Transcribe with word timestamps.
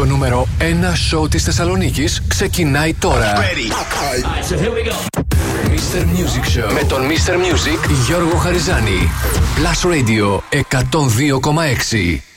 Το 0.00 0.06
νούμερο 0.06 0.48
1 0.58 0.62
σοου 0.94 1.28
της 1.28 1.42
Θεσσαλονίκης 1.42 2.22
ξεκινάει 2.28 2.94
τώρα. 2.94 3.34
Mr. 5.68 6.00
Music 6.00 6.58
Show 6.58 6.72
με 6.72 6.84
τον 6.88 7.00
Mr. 7.08 7.32
Music 7.32 7.90
Γιώργο 8.06 8.36
Χαριζάνη. 8.36 9.10
Plus 9.56 9.90
Radio 9.90 10.40
102,6. 10.50 12.29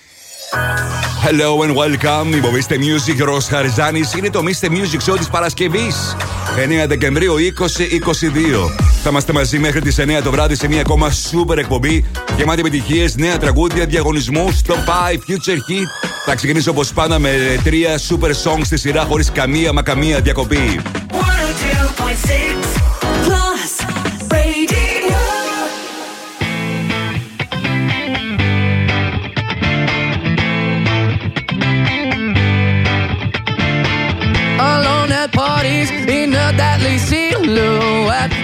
Hello 1.24 1.64
and 1.64 1.76
welcome. 1.76 2.34
Είμαι 2.34 2.48
ο 2.48 2.52
Mr. 2.52 2.74
Music 2.74 3.24
Ρος 3.24 3.48
Χαριζάνης. 3.48 4.14
Είναι 4.14 4.30
το 4.30 4.42
Mr. 4.44 4.70
Music 4.70 5.12
Show 5.12 5.18
της 5.18 5.30
Παρασκευής. 5.30 6.16
9 6.84 6.88
Δεκεμβρίου 6.88 7.36
2022. 7.36 8.70
Θα 9.04 9.10
είμαστε 9.10 9.34
μαζί 9.34 9.60
μέχρι 9.60 9.82
τις 9.82 10.00
9 10.00 10.22
το 10.24 10.32
βράδυ 10.32 10.56
σε 10.56 10.68
μια 10.68 10.80
ακόμα 10.82 11.12
super 11.12 11.58
εκπομπή 11.58 12.06
γεμάτη 12.38 12.60
επιτυχίες, 12.60 13.16
νέα 13.16 13.38
τραγούδια, 13.38 13.86
διαγωνισμού, 13.86 14.58
top 14.68 14.72
5, 14.72 15.14
future 15.14 15.58
hit. 15.72 16.10
Θα 16.26 16.36
ξεκινήσω 16.36 16.72
όπως 16.72 16.94
πάντα 16.94 17.20
με 17.20 17.60
τρία 17.64 18.00
super 18.10 18.30
songs 18.30 18.64
στη 18.64 18.78
σειρά 18.78 19.04
χωρίς 19.04 19.32
καμία 19.32 19.74
μα 19.74 19.82
καμία 19.82 20.20
διακοπή. 20.20 20.82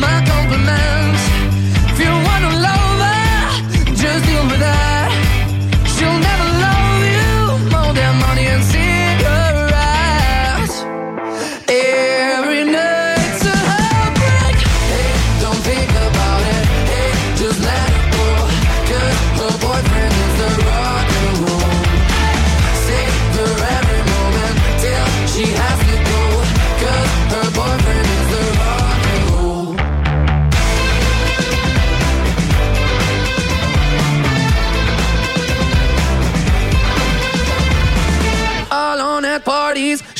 my 0.00 0.24
compliments. 0.26 1.22
If 1.90 1.98
you 2.00 2.10
wanna 2.10 2.52
love 2.68 2.98
her, 3.06 3.94
just 3.94 4.24
deal 4.26 4.44
with 4.50 4.60
that. 4.60 5.03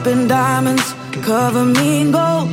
Up 0.00 0.06
in 0.06 0.28
diamonds, 0.28 0.94
cover 1.22 1.64
me 1.64 2.00
in 2.02 2.10
gold. 2.10 2.48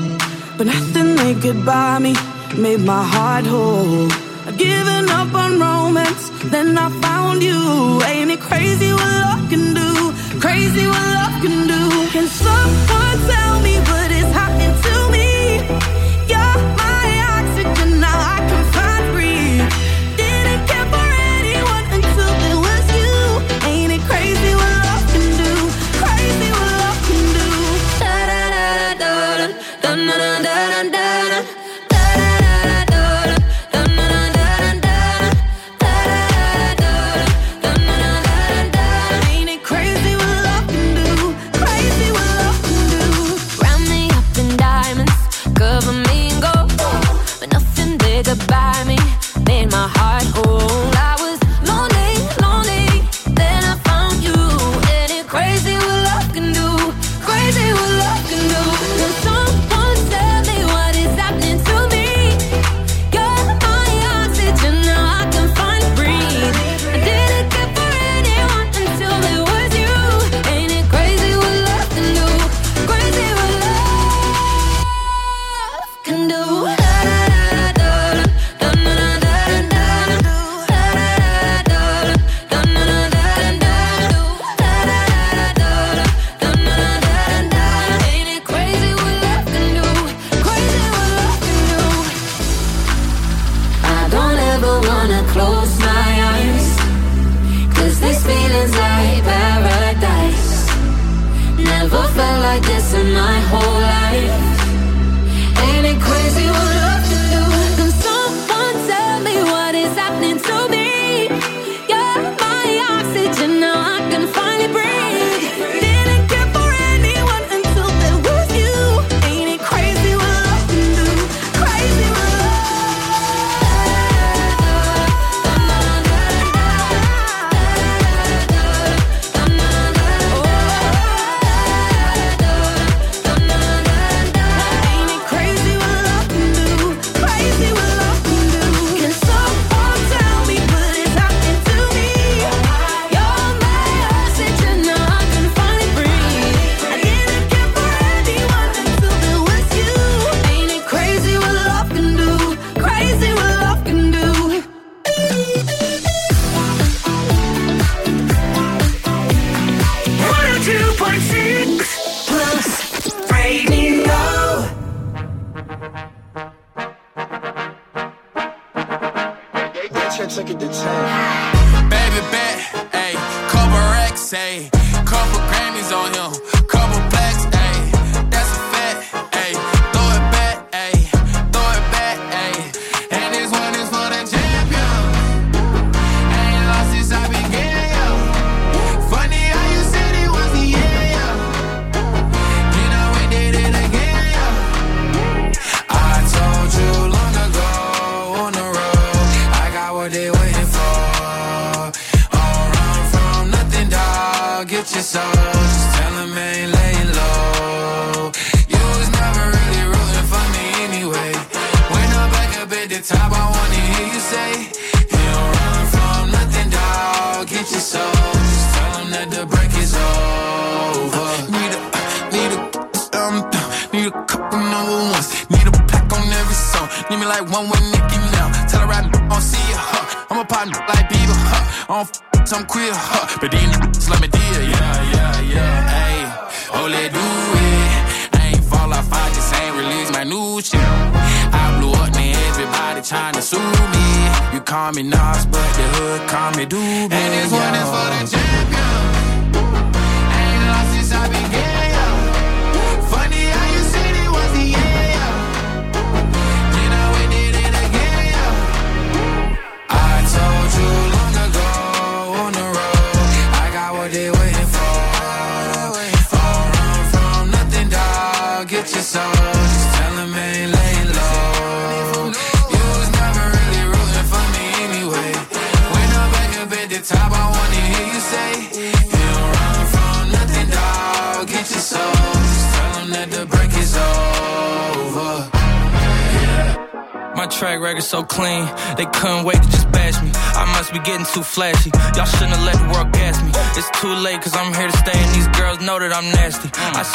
But 0.57 0.67
nothing 0.67 1.15
they 1.15 1.33
could 1.35 1.65
buy 1.65 1.99
me 1.99 2.13
made 2.57 2.81
my 2.81 3.03
heart 3.03 3.45
whole. 3.45 4.11
I'd 4.47 4.57
given 4.57 5.05
up 5.09 5.33
on 5.33 5.59
romance, 5.59 6.29
then 6.51 6.77
I 6.77 6.89
found 7.01 7.41
you. 7.43 8.01
Ain't 8.03 8.31
it 8.31 8.41
crazy 8.41 8.91
what 8.91 9.13
love 9.23 9.49
can 9.49 9.73
do? 9.81 9.91
Crazy 10.45 10.85
what 10.87 11.07
love 11.17 11.35
can 11.43 11.57
do. 11.73 11.83
Can 12.15 12.27
someone 12.27 13.17
tell 13.31 13.55
me 13.61 13.75
what 13.89 14.06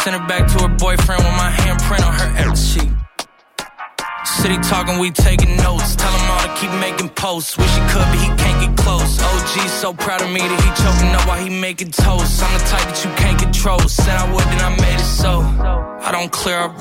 sent 0.03 0.21
her 0.21 0.27
back 0.27 0.51
to 0.51 0.59
her 0.67 0.75
boyfriend 0.83 1.23
with 1.23 1.37
my 1.39 1.51
handprint 1.63 2.03
on 2.05 2.13
her 2.13 2.31
ass 2.43 2.75
sheet. 2.75 2.91
City 4.25 4.57
talking, 4.69 4.99
we 4.99 5.13
taking 5.13 5.57
notes. 5.59 5.95
Tell 5.95 6.11
him 6.11 6.31
all 6.31 6.43
to 6.43 6.51
keep 6.61 6.73
making 6.81 7.11
posts. 7.11 7.57
Wish 7.57 7.71
he 7.71 7.81
could, 7.93 8.07
but 8.11 8.19
he 8.19 8.27
can't 8.43 8.59
get 8.67 8.77
close. 8.85 9.23
OG 9.23 9.69
so 9.69 9.95
proud 9.95 10.21
of 10.21 10.31
me 10.31 10.41
that 10.41 10.61
he 10.65 10.71
choking 10.83 11.15
up 11.15 11.27
while 11.29 11.39
he 11.39 11.51
making 11.51 11.93
toast. 11.93 12.43
I'm 12.43 12.53
the 12.59 12.65
type 12.67 12.87
that 12.91 13.05
you 13.05 13.11
can't 13.15 13.39
control. 13.39 13.79
Said 13.87 14.17
I 14.17 14.27
would, 14.35 14.43
then 14.43 14.61
I 14.61 14.71
made 14.81 14.99
it 14.99 15.07
so. 15.07 15.39
I 16.03 16.11
don't 16.11 16.33
clear 16.33 16.59
up 16.59 16.81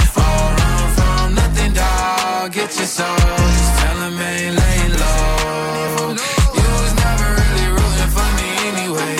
dog. 2.40 2.52
Get 2.52 2.70
your 2.78 2.90
soul. 2.96 3.16
Just 3.16 3.72
tell 3.80 3.96
them 4.02 4.18
ain't 4.30 4.54
laying 4.60 4.94
low. 5.02 6.14
You 6.58 6.68
was 6.82 6.94
never 7.04 7.28
really 7.40 7.68
rooting 7.76 8.10
for 8.16 8.28
me 8.38 8.48
anyway. 8.70 9.14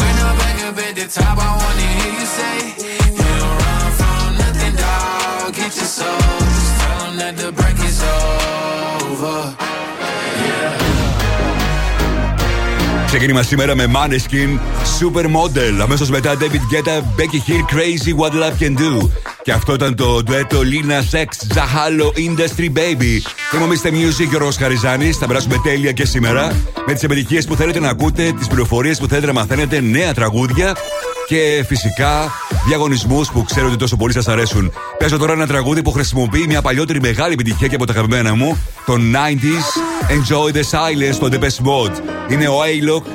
When 0.00 0.14
I'm 0.26 0.36
back 0.42 0.58
up 0.68 0.78
at 0.86 0.94
the 1.00 1.06
top, 1.18 1.36
I 1.46 1.50
wanna 1.60 1.86
hear 1.98 2.12
you 2.20 2.26
say, 2.38 2.56
You 3.18 3.28
don't 3.42 3.56
run 3.64 3.88
from 4.00 4.28
nothing, 4.42 4.74
dog. 4.84 5.54
Get 5.58 5.72
your 5.80 5.90
soul. 5.98 6.22
Just 6.56 6.74
tell 6.80 6.98
them 7.04 7.14
that 7.22 7.34
the 7.40 7.48
break 7.58 7.78
is 7.90 7.98
over. 8.02 9.54
Ξεκίνημα 13.06 13.42
σήμερα 13.42 13.74
με 13.74 13.86
Maneskin 13.86 14.58
Supermodel. 14.98 15.80
Αμέσω 15.82 16.06
μετά 16.08 16.36
David 16.36 16.74
Guetta, 16.74 17.02
Becky 17.16 17.40
Hill, 17.48 17.74
Crazy 17.74 18.14
What 18.18 18.32
Love 18.32 18.58
Can 18.58 18.74
Do. 18.74 19.31
Και 19.43 19.51
αυτό 19.51 19.73
ήταν 19.73 19.95
το 19.95 20.23
ντουέτο 20.23 20.59
Lina 20.59 21.15
Sex 21.15 21.55
Zahalo 21.55 22.05
Industry 22.05 22.65
Baby. 22.77 23.21
Είμαι 23.53 23.63
ο 23.63 23.67
Mr. 23.69 23.87
Music 23.87 24.27
και 24.29 24.35
ο 24.35 24.37
Ρος 24.37 24.55
Χαριζάνης. 24.55 25.17
Θα 25.17 25.27
περάσουμε 25.27 25.55
τέλεια 25.63 25.91
και 25.91 26.05
σήμερα 26.05 26.55
με 26.87 26.93
τις 26.93 27.03
επιτυχίες 27.03 27.45
που 27.45 27.55
θέλετε 27.55 27.79
να 27.79 27.89
ακούτε, 27.89 28.31
τις 28.37 28.47
πληροφορίες 28.47 28.99
που 28.99 29.07
θέλετε 29.07 29.27
να 29.27 29.33
μαθαίνετε, 29.33 29.79
νέα 29.79 30.13
τραγούδια 30.13 30.75
και 31.27 31.63
φυσικά 31.67 32.31
διαγωνισμούς 32.67 33.31
που 33.31 33.43
ξέρω 33.43 33.67
ότι 33.67 33.77
τόσο 33.77 33.95
πολύ 33.95 34.13
σας 34.13 34.27
αρέσουν. 34.27 34.71
Παίζω 34.97 35.17
τώρα 35.17 35.33
ένα 35.33 35.47
τραγούδι 35.47 35.81
που 35.81 35.91
χρησιμοποιεί 35.91 36.45
μια 36.47 36.61
παλιότερη 36.61 36.99
μεγάλη 37.01 37.33
επιτυχία 37.33 37.67
και 37.67 37.75
από 37.75 37.85
τα 37.85 37.93
αγαπημένα 37.93 38.35
μου, 38.35 38.57
το 38.85 38.93
90s 38.93 39.77
Enjoy 40.11 40.55
the 40.55 40.61
Silence, 40.61 41.15
το 41.19 41.29
Depeche 41.31 41.65
Mode. 41.65 41.95
Είναι 42.31 42.47
ο 42.47 42.59
Aylock, 42.61 43.05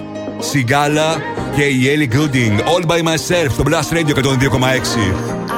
Sigala 0.53 1.21
και 1.57 1.63
η 1.63 1.83
Ellie 1.85 2.15
Gooding. 2.15 2.59
All 2.59 2.87
by 2.87 3.03
myself 3.03 3.51
στο 3.51 3.63
Blast 3.67 3.97
Radio 3.97 4.15
102,6. 4.15 5.58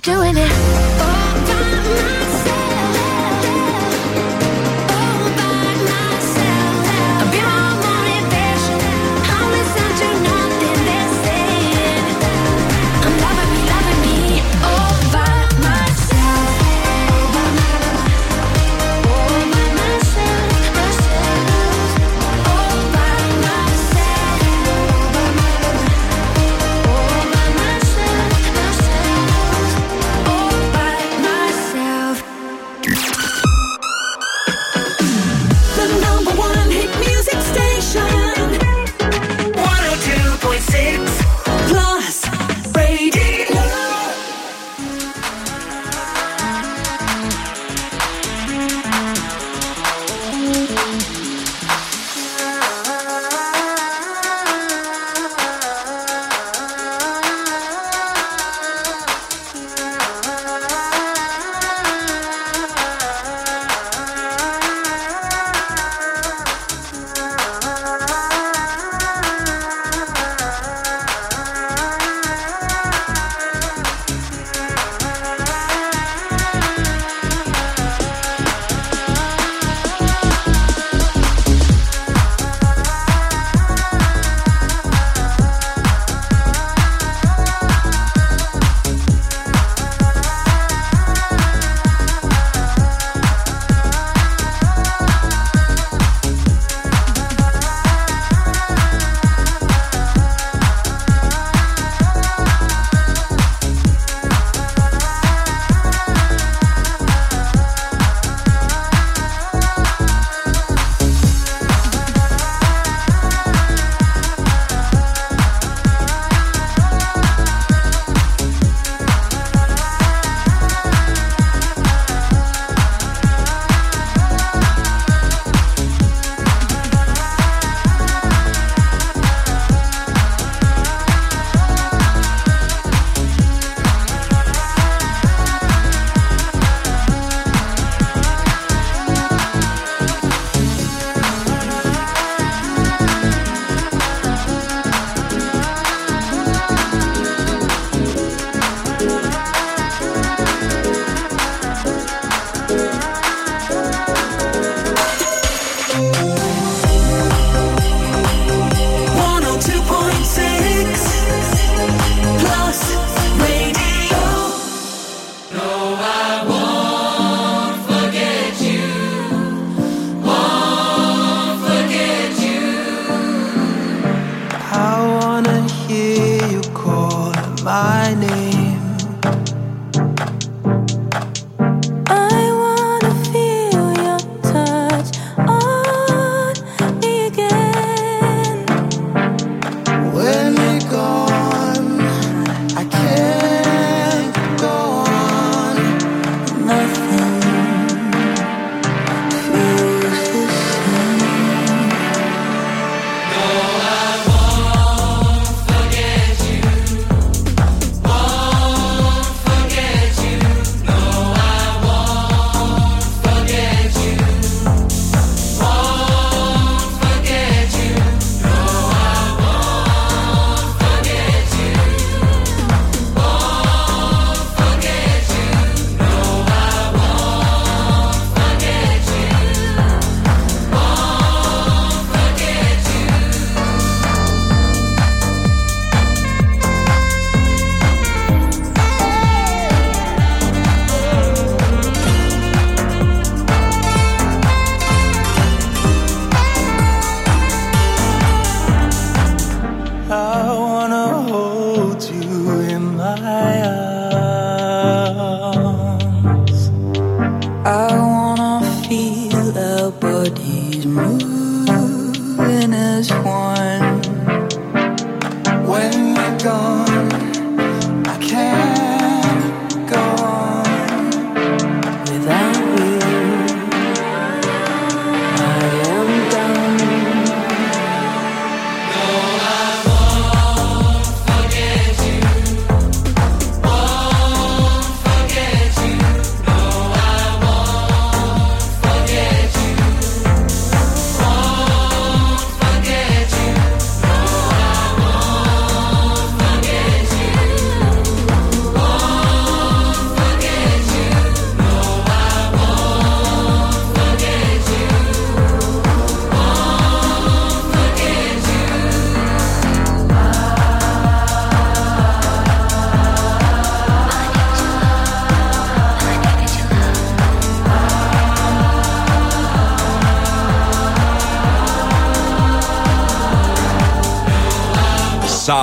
doing 0.00 0.36
it. 0.36 0.77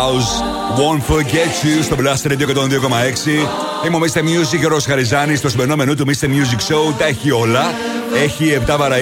Won't 0.05 1.01
Forget 1.11 1.53
You 1.63 1.83
στο 1.83 1.95
Blast 1.99 2.23
Radio 2.31 2.47
102,6. 2.47 2.51
Είμαι 3.85 3.95
ο 3.95 3.99
Mr. 3.99 4.19
Music 4.19 4.59
και 4.59 4.65
ο 4.65 4.79
Χαριζάνης. 4.87 5.39
Στο 5.39 5.49
σημερινό 5.49 5.75
μενού 5.75 5.95
του 5.95 6.05
Mr. 6.05 6.25
Music 6.25 6.73
Show 6.73 6.93
τα 6.97 7.05
έχει 7.05 7.31
όλα. 7.31 7.63
Έχει 8.23 8.57
7 8.67 8.75
παρα 8.77 8.95
20 8.97 9.01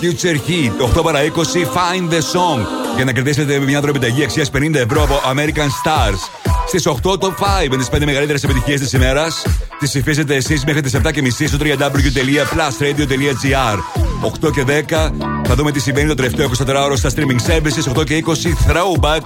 Future 0.00 0.34
Heat, 0.34 0.72
8 0.98 1.02
παρα 1.02 1.22
20 1.22 1.64
Find 1.64 2.08
the 2.12 2.18
Song. 2.18 2.60
Για 2.96 3.04
να 3.04 3.12
κερδίσετε 3.12 3.58
μια 3.58 3.80
δρομηταγή 3.80 4.22
αξίας 4.22 4.50
50 4.50 4.74
ευρώ 4.74 5.02
από 5.02 5.20
American 5.34 5.68
Stars. 5.84 6.18
Στις 6.66 6.86
8 6.86 7.18
το 7.18 7.34
5 7.38 7.68
με 7.70 7.76
τις 7.76 7.88
5 7.88 8.04
μεγαλύτερες 8.04 8.44
επιτυχίες 8.44 8.80
της 8.80 8.92
ημέρας. 8.92 9.42
Τις 9.78 9.88
ψηφίσετε 9.88 10.34
εσείς 10.34 10.64
μέχρι 10.64 10.80
τις 10.80 10.94
7.30 10.94 11.46
στο 11.46 11.56
www.plusradio.gr. 11.60 13.78
8 14.20 14.50
και 14.50 14.64
10 14.64 15.37
θα 15.48 15.54
δούμε 15.54 15.70
τι 15.70 15.80
συμβαίνει 15.80 16.08
το 16.08 16.14
τελευταίο 16.14 16.50
24ωρο 16.58 16.92
στα 16.94 17.10
streaming 17.10 17.50
services. 17.50 17.98
8 17.98 18.04
και 18.04 18.24
20 18.26 18.30
Throwback. 18.70 19.20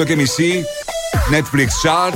8 0.00 0.04
και 0.06 0.16
μισή 0.16 0.64
Netflix 1.30 1.66
Chart. 1.66 2.14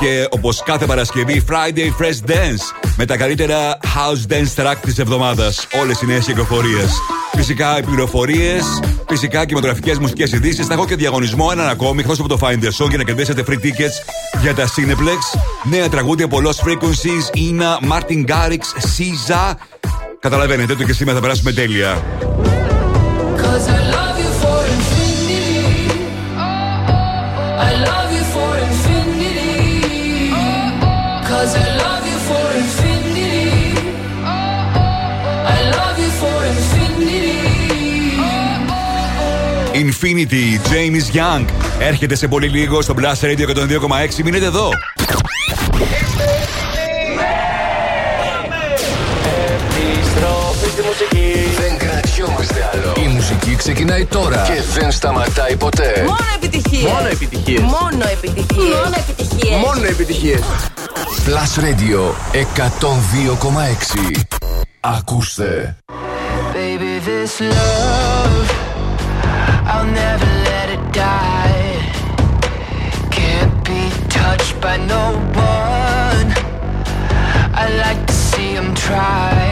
Και 0.00 0.26
όπως 0.30 0.62
κάθε 0.64 0.86
Παρασκευή, 0.86 1.44
Friday 1.48 2.02
Fresh 2.02 2.30
Dance 2.30 2.88
με 2.96 3.04
τα 3.04 3.16
καλύτερα 3.16 3.78
house 3.82 4.32
dance 4.32 4.62
track 4.62 4.74
της 4.80 4.98
εβδομάδας. 4.98 5.66
Όλες 5.80 6.00
οι 6.00 6.06
νέες 6.06 6.24
κυκλοφορίες. 6.24 6.90
Φυσικά 7.36 7.78
οι 7.78 7.82
πληροφορίες, 7.82 8.64
φυσικά 9.08 9.44
κινηματογραφικές 9.44 9.98
μουσικές 9.98 10.32
ειδήσεις. 10.32 10.66
Θα 10.66 10.74
έχω 10.74 10.86
και 10.86 10.96
διαγωνισμό 10.96 11.48
έναν 11.52 11.68
ακόμη 11.68 12.00
εκτός 12.00 12.18
από 12.18 12.28
το 12.28 12.38
Find 12.40 12.64
the 12.64 12.84
Song 12.84 12.88
για 12.88 12.98
να 12.98 13.04
κερδίσετε 13.04 13.44
free 13.48 13.64
tickets 13.64 13.96
για 14.40 14.54
τα 14.54 14.64
Cineplex. 14.66 15.40
Νέα 15.70 15.88
τραγούδια 15.88 16.24
από 16.24 16.38
Lost 16.44 16.68
Frequencies, 16.68 17.36
Ina, 17.36 17.92
Martin 17.92 18.26
Garrix, 18.26 18.60
Caesar. 18.96 19.52
Καταλαβαίνετε 20.20 20.72
ότι 20.72 20.84
και 20.84 20.92
σήμερα 20.92 21.16
θα 21.16 21.22
περάσουμε 21.22 21.52
τέλεια. 21.52 22.02
Infinity, 39.86 40.58
James 40.70 41.16
Young. 41.16 41.44
Έρχεται 41.78 42.14
σε 42.14 42.28
πολύ 42.28 42.48
λίγο 42.48 42.82
στο 42.82 42.94
Blast 42.98 43.24
Radio 43.24 43.48
102,6. 43.48 44.22
Μείνετε 44.24 44.44
εδώ. 44.44 44.70
Άλλο. 52.76 52.92
Η 53.04 53.08
μουσική 53.08 53.54
ξεκινάει 53.56 54.04
τώρα 54.04 54.42
και 54.46 54.80
δεν 54.80 54.90
σταματάει 54.92 55.56
ποτέ. 55.56 56.04
Μόνο 56.06 56.16
επιτυχίες. 56.34 56.92
Μόνο 56.92 57.08
επιτυχίες. 57.08 57.60
Μόνο 57.60 58.04
επιτυχίες. 58.12 58.74
Μόνο 58.74 58.94
επιτυχίες. 58.96 59.58
Μόνο 59.64 59.86
επιτυχίες. 59.86 60.40
Plus 61.26 61.52
Radio 61.64 62.00
102,6. 62.32 64.22
Ακούστε. 64.80 65.76
Baby, 66.54 66.92
this 67.08 67.34
love, 67.56 68.46
I'll 69.72 69.90
never 70.04 70.30
let 70.50 70.66
it 70.76 70.84
die. 71.04 71.74
Can't 73.18 73.56
be 73.68 73.82
touched 74.18 74.54
by 74.64 74.76
no 74.94 75.04
one. 75.58 76.28
I 77.62 77.64
like 77.84 78.02
to 78.10 78.16
see 78.28 78.50
him 78.58 78.68
try. 78.86 79.45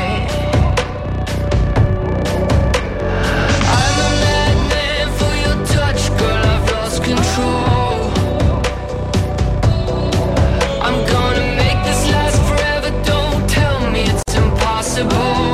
Impossible. 15.05 15.54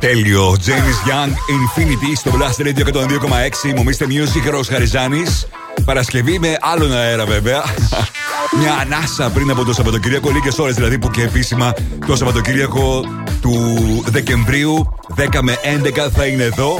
Τέλειο. 0.00 0.56
James 0.66 1.08
Young, 1.08 1.30
Infinity 1.30 2.16
στο 2.16 2.30
Blast 2.34 2.66
Radio 2.66 2.94
102,6. 2.94 3.74
Μου 3.76 3.82
μίστε 3.82 4.06
Music, 4.08 4.50
Ρος 4.50 4.68
Χαριζάνης. 4.68 5.46
Παρασκευή 5.84 6.38
με 6.38 6.56
άλλον 6.60 6.92
αέρα 6.92 7.24
βέβαια. 7.24 7.62
Μια 8.60 8.74
ανάσα 8.80 9.30
πριν 9.30 9.50
από 9.50 9.64
το 9.64 9.72
Σαββατοκύριακο, 9.72 10.30
λίγες 10.30 10.58
ώρες 10.58 10.74
δηλαδή 10.74 10.98
που 10.98 11.10
και 11.10 11.22
επίσημα 11.22 11.72
το 12.06 12.16
Σαββατοκύριακο 12.16 13.04
του 13.40 13.54
Δεκεμβρίου 14.06 14.98
10 15.16 15.38
με 15.42 15.58
11 15.84 16.10
θα 16.14 16.26
είναι 16.26 16.42
εδώ. 16.42 16.76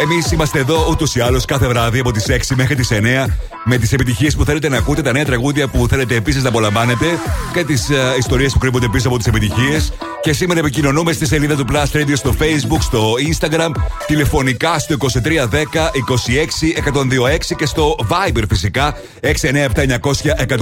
Εμείς 0.00 0.32
είμαστε 0.32 0.58
εδώ 0.58 0.86
ούτως 0.90 1.14
ή 1.14 1.20
άλλως 1.20 1.44
κάθε 1.44 1.66
βράδυ 1.66 1.98
από 1.98 2.12
τις 2.12 2.26
6 2.28 2.54
μέχρι 2.54 2.74
τις 2.74 2.88
9 2.90 3.26
με 3.64 3.76
τις 3.76 3.92
επιτυχίες 3.92 4.36
που 4.36 4.44
θέλετε 4.44 4.68
να 4.68 4.76
ακούτε, 4.76 5.02
τα 5.02 5.12
νέα 5.12 5.24
τραγούδια 5.24 5.68
που 5.68 5.86
θέλετε 5.88 6.14
επίσης 6.14 6.42
να 6.42 6.48
απολαμβάνετε 6.48 7.06
και 7.52 7.64
τις 7.64 7.88
ιστορίες 8.18 8.52
που 8.52 8.58
κρύβονται 8.58 8.88
πίσω 8.88 9.08
από 9.08 9.16
τις 9.16 9.26
επιτυχίες. 9.26 9.92
Και 10.28 10.34
σήμερα 10.34 10.58
επικοινωνούμε 10.58 11.12
στη 11.12 11.26
σελίδα 11.26 11.56
του 11.56 11.64
Plus 11.72 11.96
Radio 11.96 12.12
στο 12.14 12.34
Facebook, 12.38 12.80
στο 12.80 13.12
Instagram, 13.30 13.70
τηλεφωνικά 14.06 14.78
στο 14.78 14.96
2310 15.00 15.08
26 15.12 16.78
126 16.94 17.56
και 17.56 17.66
στο 17.66 17.96
Viber 18.08 18.42
φυσικά 18.48 18.94
697 19.22 19.26
900 19.26 20.08
126. 20.48 20.54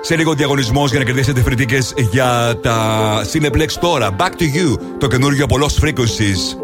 Σε 0.00 0.16
λίγο 0.16 0.34
διαγωνισμός 0.34 0.90
για 0.90 0.98
να 0.98 1.04
κερδίσετε 1.04 1.40
φρυτίκε 1.40 1.78
για 2.10 2.58
τα 2.62 3.24
Cineplex 3.32 3.70
τώρα. 3.80 4.16
Back 4.18 4.22
to 4.22 4.42
you, 4.42 4.78
το 4.98 5.06
καινούργιο 5.06 5.44
από 5.44 5.56
Lost 5.60 5.84
Frequencies. 5.84 6.56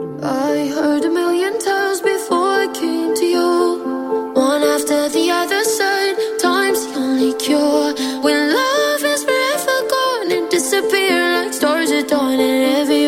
Dawn, 12.09 12.41
and 12.41 12.65
every 12.79 13.08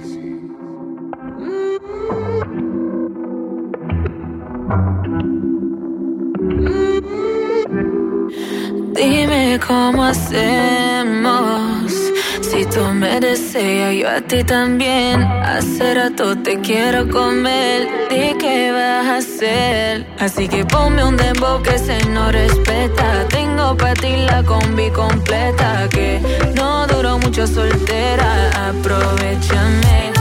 yo 14.01 14.09
a 14.09 14.21
ti 14.21 14.43
también. 14.43 15.21
Hace 15.21 15.93
rato 15.93 16.35
te 16.37 16.59
quiero 16.59 17.07
comer. 17.09 17.87
Di 18.09 18.33
qué 18.39 18.71
vas 18.71 19.05
a 19.05 19.17
hacer. 19.17 20.05
Así 20.19 20.47
que 20.47 20.65
ponme 20.65 21.03
un 21.03 21.17
dembow 21.17 21.61
que 21.61 21.77
se 21.77 21.97
no 22.09 22.31
respeta. 22.31 23.27
Tengo 23.29 23.77
para 23.77 23.93
ti 23.93 24.13
la 24.29 24.43
combi 24.43 24.89
completa. 24.91 25.87
Que 25.89 26.19
no 26.55 26.87
duró 26.87 27.19
mucho 27.19 27.45
soltera. 27.45 28.69
Aprovechame. 28.69 30.20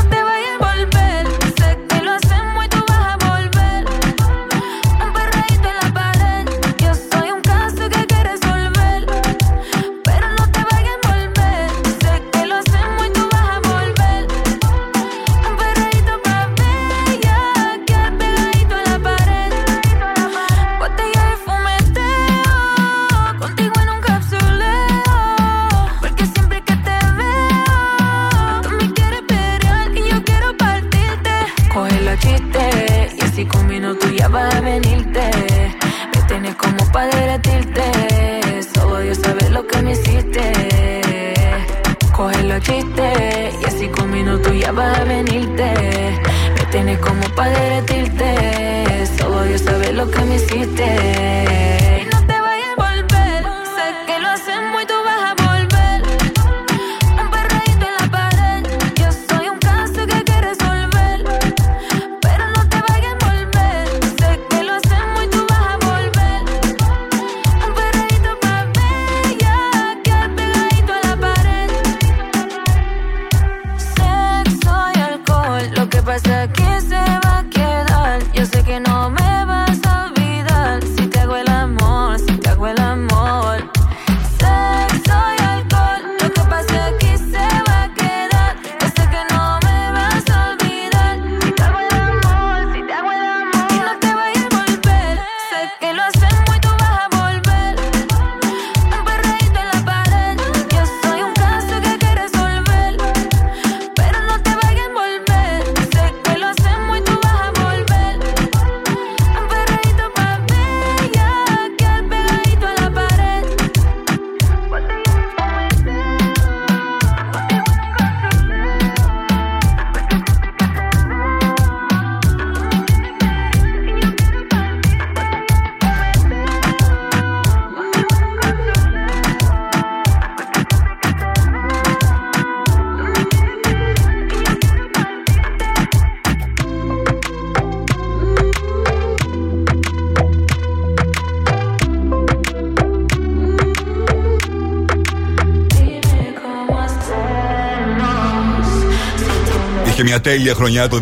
Μια 150.10 150.20
τέλεια 150.20 150.54
χρονιά 150.54 150.88
το 150.88 150.96
2022 150.96 151.00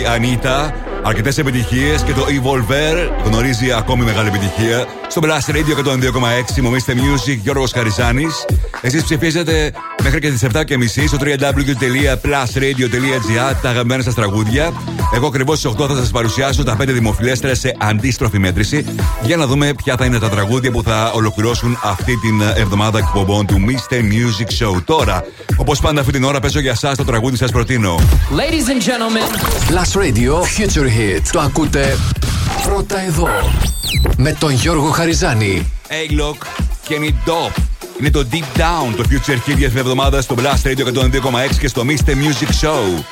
η 0.00 0.06
Ανίτα. 0.06 0.74
Αρκετές 1.02 1.38
επιτυχίες 1.38 2.02
και 2.02 2.12
το 2.12 2.26
Evolver 2.28 3.10
γνωρίζει 3.24 3.72
ακόμη 3.72 4.04
μεγάλη 4.04 4.28
επιτυχία. 4.28 4.86
Στο 5.08 5.20
Blast 5.24 5.50
Radio 5.50 5.90
102,6 6.56 6.60
μομίστε 6.62 6.94
Music 6.96 7.36
Γιώργος 7.42 7.72
Χαριζάνης. 7.72 8.44
Εσείς 8.80 9.04
ψηφίζετε 9.04 9.72
μέχρι 10.02 10.20
και 10.20 10.30
τις 10.30 10.44
7.30 10.52 10.60
στο 11.06 11.16
www.plusradio.gr 11.20 13.54
τα 13.62 13.68
αγαπημένα 13.68 14.02
σας 14.02 14.14
τραγούδια. 14.14 14.72
Εγώ 15.14 15.26
ακριβώς 15.26 15.58
στις 15.58 15.70
8 15.78 15.86
θα 15.88 15.94
σας 15.94 16.10
παρουσιάσω 16.10 16.64
τα 16.64 16.76
5 16.80 16.84
δημοφιλέστερα 16.86 17.54
σε 17.54 17.76
αντίστροφη 17.78 18.38
μέτρηση 18.38 18.84
για 19.22 19.36
να 19.36 19.46
δούμε 19.46 19.74
ποια 19.84 19.96
θα 19.96 20.04
είναι 20.04 20.18
τα 20.18 20.28
τραγούδια 20.28 20.70
που 20.70 20.82
θα 20.82 21.10
ολοκληρώσουν 21.14 21.78
αυτή 21.82 22.18
την 22.18 22.40
εβδομάδα 22.56 22.98
εκπομπών 22.98 23.46
του 23.46 23.56
Mr. 23.66 23.94
Music 23.94 24.48
Show. 24.58 24.82
Τώρα, 24.84 25.24
όπως 25.56 25.80
πάντα 25.80 26.00
αυτή 26.00 26.12
την 26.12 26.24
ώρα, 26.24 26.40
παίζω 26.40 26.60
για 26.60 26.70
εσά 26.70 26.96
το 26.96 27.04
τραγούδι 27.04 27.36
σας 27.36 27.50
προτείνω. 27.50 28.00
Ladies 28.30 28.68
and 28.68 28.80
gentlemen. 28.88 29.28
Plus 29.70 29.92
Radio 30.02 30.32
Future 30.32 30.86
Hit. 30.86 31.20
Το 31.32 31.40
ακούτε 31.40 31.96
πρώτα 32.62 33.00
εδώ. 33.00 33.28
Με 34.16 34.32
τον 34.32 34.50
Γιώργο 34.50 34.90
Χαριζάνη. 34.90 35.72
Hey, 35.88 36.10
look, 36.20 36.36
Kenny 36.88 37.10
Dope. 37.26 37.61
Είναι 38.02 38.10
το 38.10 38.26
Deep 38.32 38.58
Down, 38.60 38.94
το 38.96 39.04
Future 39.10 39.50
Hit 39.50 39.56
για 39.56 39.68
την 39.68 39.78
εβδομάδα 39.78 40.22
στο 40.22 40.34
Blast 40.38 40.66
Radio 40.68 40.86
102,6 40.86 41.56
και 41.58 41.68
στο 41.68 41.82
Mr. 41.86 42.10
Music 42.10 42.66
Show. 42.66 43.02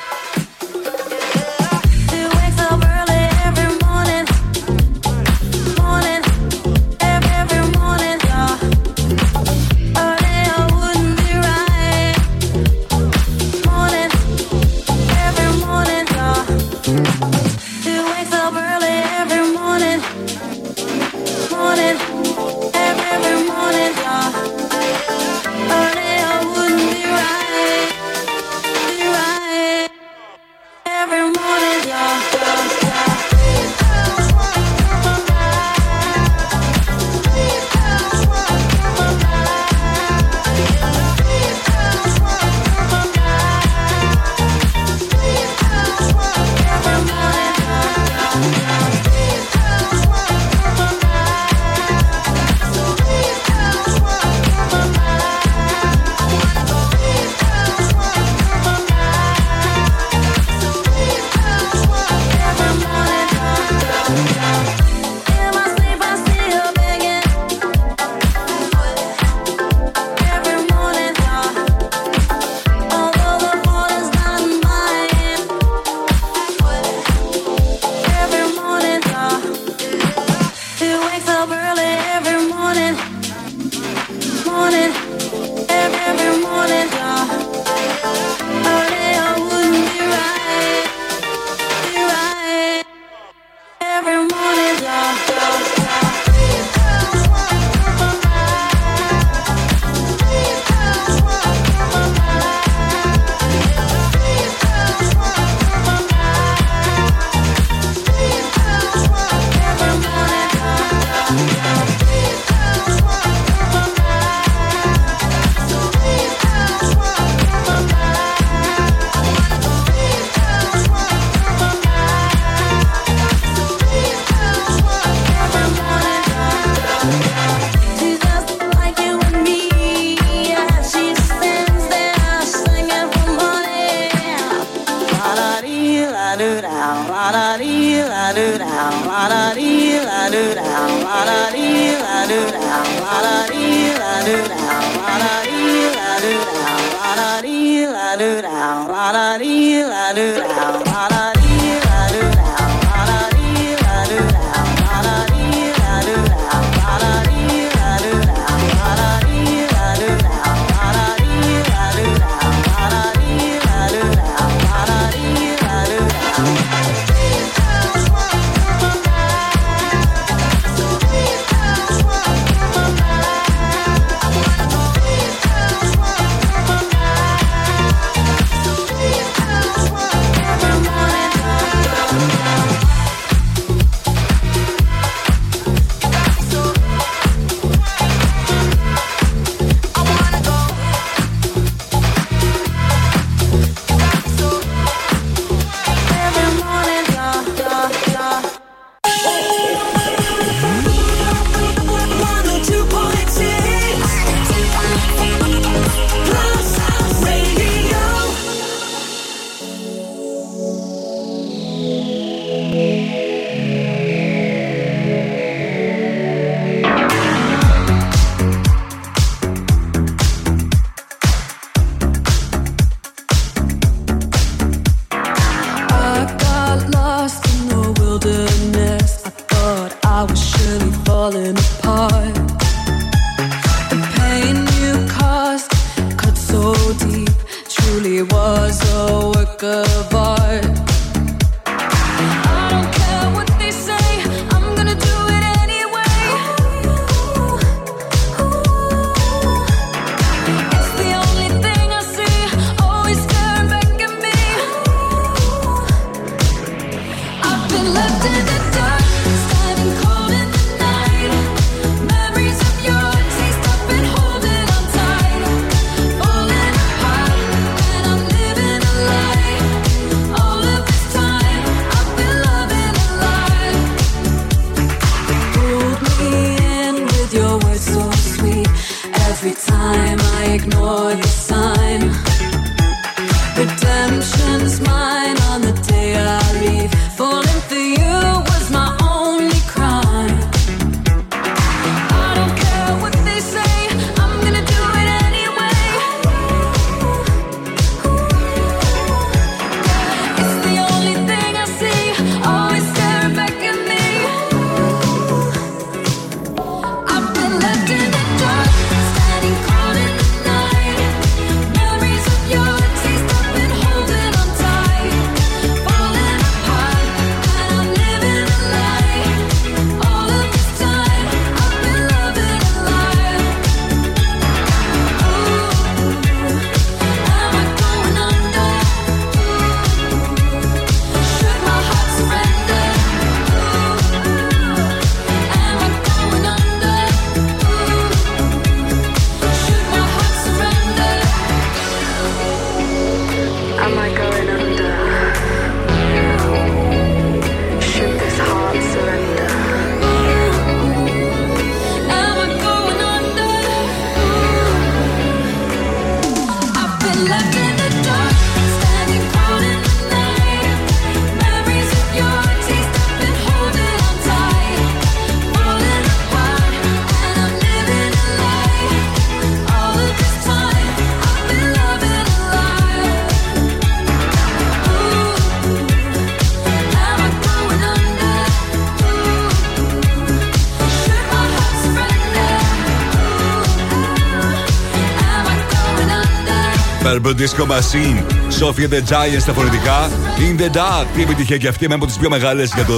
Turbo 387.11 387.33
Disco 387.33 387.65
Machine. 387.65 388.17
Sophie 388.59 388.87
the 388.87 389.01
Giants 389.09 389.39
στα 389.39 389.53
φωνητικά. 389.53 390.09
In 390.37 390.61
the 390.61 390.75
Dark. 390.77 391.05
Τι 391.15 391.21
επιτυχία 391.21 391.57
και 391.57 391.67
αυτή 391.67 391.87
με 391.87 391.93
από 391.93 392.05
τις 392.05 392.17
πιο 392.17 392.29
μεγάλες 392.29 392.71
για 392.75 392.85
το 392.85 392.93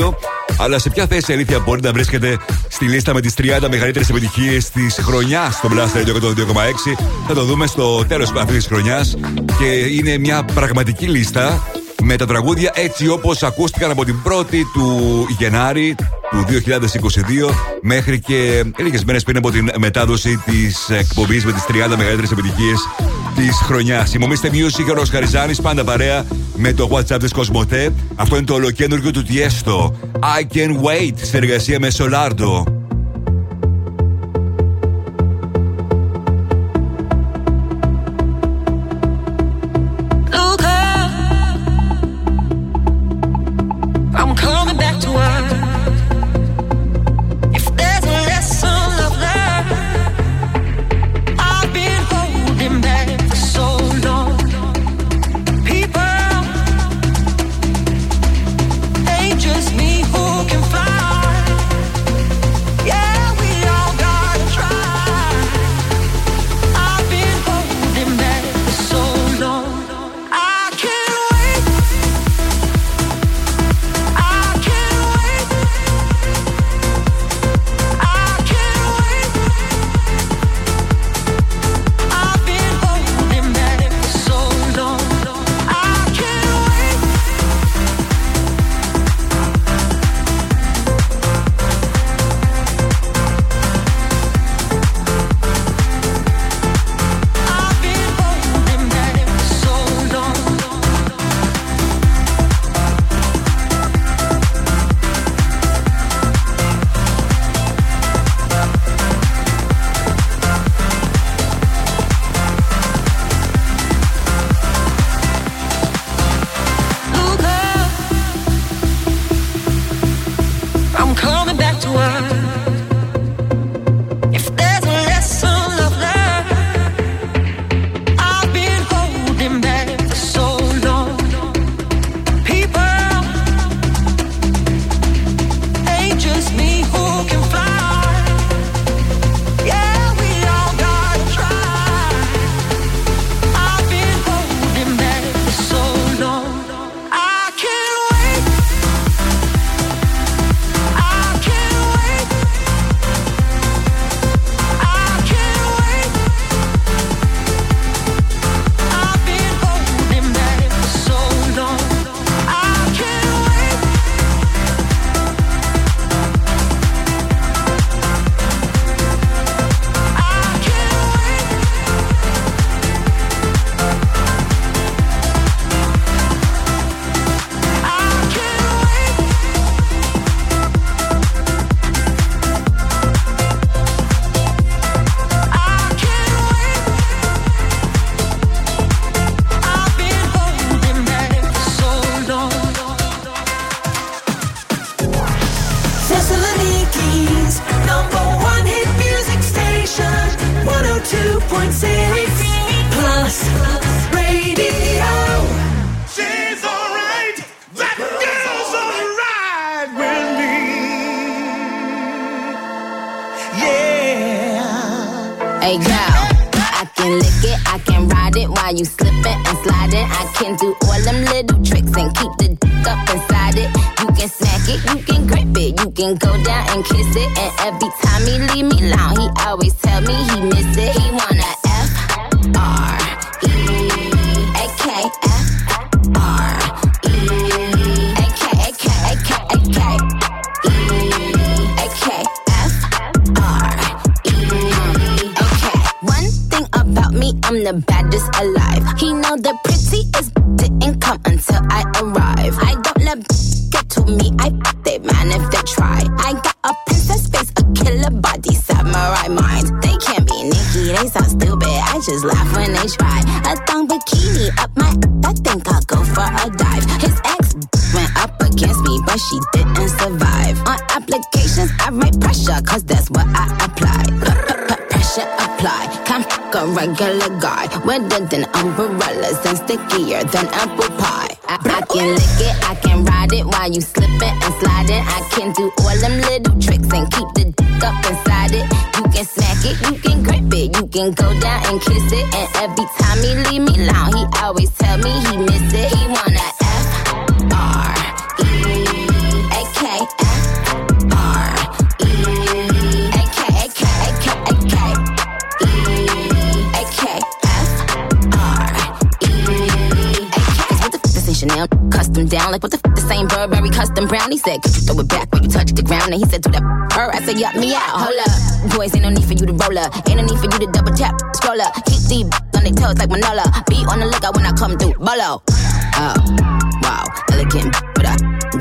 2022. 0.00 0.14
Αλλά 0.58 0.78
σε 0.78 0.90
ποια 0.90 1.06
θέση 1.06 1.32
αλήθεια 1.32 1.58
μπορεί 1.58 1.80
να 1.80 1.92
βρίσκεται 1.92 2.38
στη 2.68 2.84
λίστα 2.84 3.14
με 3.14 3.20
τις 3.20 3.34
30 3.34 3.68
μεγαλύτερες 3.70 4.08
επιτυχίες 4.08 4.70
της 4.70 4.98
χρονιάς 5.02 5.54
στο 5.54 5.68
Blaster 5.72 6.06
Radio 6.06 6.54
Θα 7.28 7.34
το 7.34 7.44
δούμε 7.44 7.66
στο 7.66 8.04
τέλος 8.04 8.32
αυτής 8.36 8.56
της 8.56 8.66
χρονιάς. 8.66 9.16
Και 9.58 9.96
είναι 9.96 10.18
μια 10.18 10.44
πραγματική 10.54 11.06
λίστα 11.06 11.62
με 12.02 12.16
τα 12.16 12.26
τραγούδια 12.26 12.72
έτσι 12.74 13.08
όπως 13.08 13.42
ακούστηκαν 13.42 13.90
από 13.90 14.04
την 14.04 14.16
1η 14.24 14.60
του 14.72 15.26
Γενάρη 15.38 15.94
του 16.32 16.44
2022 16.48 17.54
μέχρι 17.82 18.20
και 18.20 18.64
λίγες 18.78 19.04
μέρες 19.04 19.22
πριν 19.22 19.36
από 19.36 19.50
την 19.50 19.70
μετάδοση 19.78 20.42
της 20.44 20.88
εκπομπής 20.90 21.44
με 21.44 21.52
τις 21.52 21.64
30 21.68 21.72
μεγαλύτερες 21.96 22.30
επιτυχίες 22.30 22.78
της 23.34 23.56
χρονιάς. 23.56 24.14
Η 24.14 24.18
Μομίστε 24.18 24.48
και 24.48 24.90
ο 24.90 24.94
Ροσχαριζάνη, 24.94 25.54
πάντα 25.62 25.84
παρέα 25.84 26.24
με 26.56 26.72
το 26.72 26.88
WhatsApp 26.92 27.18
της 27.20 27.32
Κοσμοτέ. 27.32 27.92
Αυτό 28.14 28.36
είναι 28.36 28.44
το 28.44 28.54
ολοκένουργιο 28.54 29.10
του 29.10 29.22
Τιέστο. 29.22 29.94
I 30.12 30.56
can 30.56 30.70
wait, 30.70 31.14
συνεργασία 31.22 31.80
με 31.80 31.88
Solardo. 31.98 32.71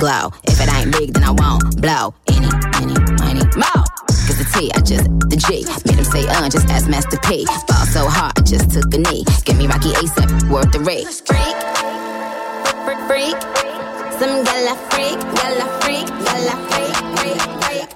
Glow. 0.02 0.32
If 0.46 0.60
it 0.60 0.70
ain't 0.74 0.92
big, 0.92 1.14
then 1.14 1.24
I 1.24 1.32
won't 1.32 1.80
blow. 1.80 2.14
Any, 2.28 2.50
any, 2.82 2.98
any, 3.30 3.46
more. 3.56 3.86
Cause 4.26 4.38
the 4.38 4.48
T, 4.54 4.72
I 4.74 4.82
just, 4.82 5.06
the 5.30 5.38
G. 5.38 5.64
Made 5.86 6.00
him 6.00 6.06
say, 6.06 6.28
uh, 6.28 6.50
just 6.50 6.68
ask 6.70 6.89
Master 6.89 7.18
P. 7.18 7.46
Fall 7.46 7.86
so 7.86 8.08
hard, 8.08 8.34
I 8.38 8.42
just 8.42 8.72
took 8.72 8.94
a 8.94 8.98
knee. 8.98 9.24
Give 9.46 9.58
me 9.58 9.68
Rocky 9.68 9.92
ASAP, 9.94 10.50
worth 10.50 10.72
the 10.72 10.80
rate. 10.80 11.06
Freak, 11.30 11.58
freak, 12.84 13.02
freak. 13.08 13.38
Some 14.20 14.44
gala 14.44 14.76
freak, 14.89 15.20
gala 15.38 15.66
freak. 15.82 16.20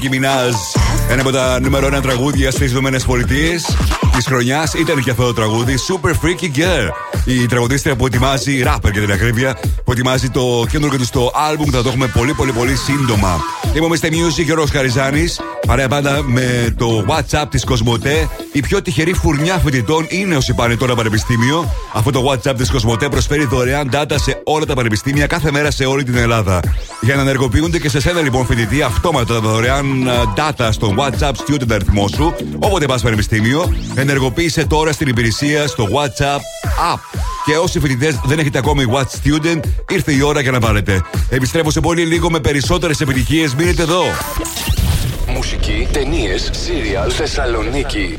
Νίκη 0.00 0.08
Μινάζ. 0.08 0.54
Ένα 1.10 1.20
από 1.20 1.30
τα 1.30 1.60
νούμερο 1.60 1.88
1 1.98 2.02
τραγούδια 2.02 2.50
στις 2.50 2.72
ΗΠΑ 2.72 2.90
της 4.18 4.26
χρονιάς 4.26 4.74
ήταν 4.74 5.02
και 5.02 5.10
αυτό 5.10 5.22
το 5.24 5.32
τραγούδι 5.32 5.74
Super 5.88 6.10
Freaky 6.10 6.58
Girl. 6.58 6.88
Η 7.24 7.46
τραγουδίστρια 7.46 7.96
που 7.96 8.06
ετοιμάζει, 8.06 8.62
rapper 8.66 8.92
για 8.92 9.00
την 9.00 9.12
ακρίβεια, 9.12 9.58
που 9.84 9.92
ετοιμάζει 9.92 10.30
το 10.30 10.66
καινούργιο 10.70 10.98
του 10.98 11.04
στο 11.04 11.32
album. 11.34 11.70
Θα 11.70 11.82
το 11.82 11.88
έχουμε 11.88 12.06
πολύ 12.06 12.34
πολύ 12.34 12.52
πολύ 12.52 12.76
σύντομα. 12.76 13.40
Είμαι 13.74 13.86
Mr. 13.90 14.06
Music 14.06 14.44
και 14.44 14.52
ο 14.52 14.54
Ρος 14.54 14.70
Χαριζάνης. 14.70 15.40
Παρέα 15.66 15.88
πάντα 15.88 16.22
με 16.22 16.74
το 16.78 17.04
WhatsApp 17.08 17.44
της 17.50 17.64
Κοσμοτέ. 17.64 18.28
Η 18.52 18.60
πιο 18.60 18.82
τυχερή 18.82 19.12
φουρνιά 19.12 19.58
φοιτητών 19.58 20.06
είναι 20.08 20.36
όσοι 20.36 20.54
πάνε 20.54 20.76
τώρα 20.76 20.94
πανεπιστήμιο. 20.94 21.72
Αυτό 21.92 22.10
το 22.10 22.30
WhatsApp 22.30 22.54
της 22.56 22.70
Κοσμοτέ 22.70 23.08
προσφέρει 23.08 23.44
δωρεάν 23.44 23.90
data 23.92 24.14
σε 24.14 24.40
όλα 24.44 24.64
τα 24.64 24.74
πανεπιστήμια 24.74 25.26
κάθε 25.26 25.50
μέρα 25.50 25.70
σε 25.70 25.84
όλη 25.84 26.04
την 26.04 26.16
Ελλάδα. 26.16 26.60
Για 27.00 27.14
να 27.14 27.20
ενεργοποιούνται 27.20 27.78
και 27.78 27.88
σε 27.88 28.00
σένα 28.00 28.20
λοιπόν 28.20 28.46
φοιτητή 28.46 28.82
αυτόματα 28.82 29.34
τα 29.34 29.40
δωρεάν 29.40 29.86
ε, 29.86 29.87
data 30.36 30.68
στο 30.70 30.94
WhatsApp 30.98 31.32
student 31.46 31.70
αριθμό 31.70 32.08
σου, 32.08 32.34
όποτε 32.58 32.86
πας 32.86 33.02
πανεπιστήμιο, 33.02 33.74
ενεργοποίησε 33.94 34.66
τώρα 34.66 34.92
στην 34.92 35.08
υπηρεσία 35.08 35.66
στο 35.66 35.88
WhatsApp 35.92 36.40
app. 36.94 36.98
Και 37.46 37.56
όσοι 37.56 37.80
φοιτητές 37.80 38.20
δεν 38.24 38.38
έχετε 38.38 38.58
ακόμη 38.58 38.84
Watch 38.92 39.02
Student, 39.02 39.60
ήρθε 39.90 40.12
η 40.12 40.20
ώρα 40.22 40.40
για 40.40 40.50
να 40.50 40.58
πάρετε. 40.58 41.02
Επιστρέφω 41.28 41.70
σε 41.70 41.80
πολύ 41.80 42.02
λίγο 42.02 42.30
με 42.30 42.40
περισσότερες 42.40 43.00
επιτυχίες. 43.00 43.54
Μείνετε 43.54 43.82
εδώ. 43.82 44.02
Μουσική, 45.28 45.88
ταινίες, 45.92 46.50
σύριαλ, 46.52 47.10
Θεσσαλονίκη. 47.14 48.18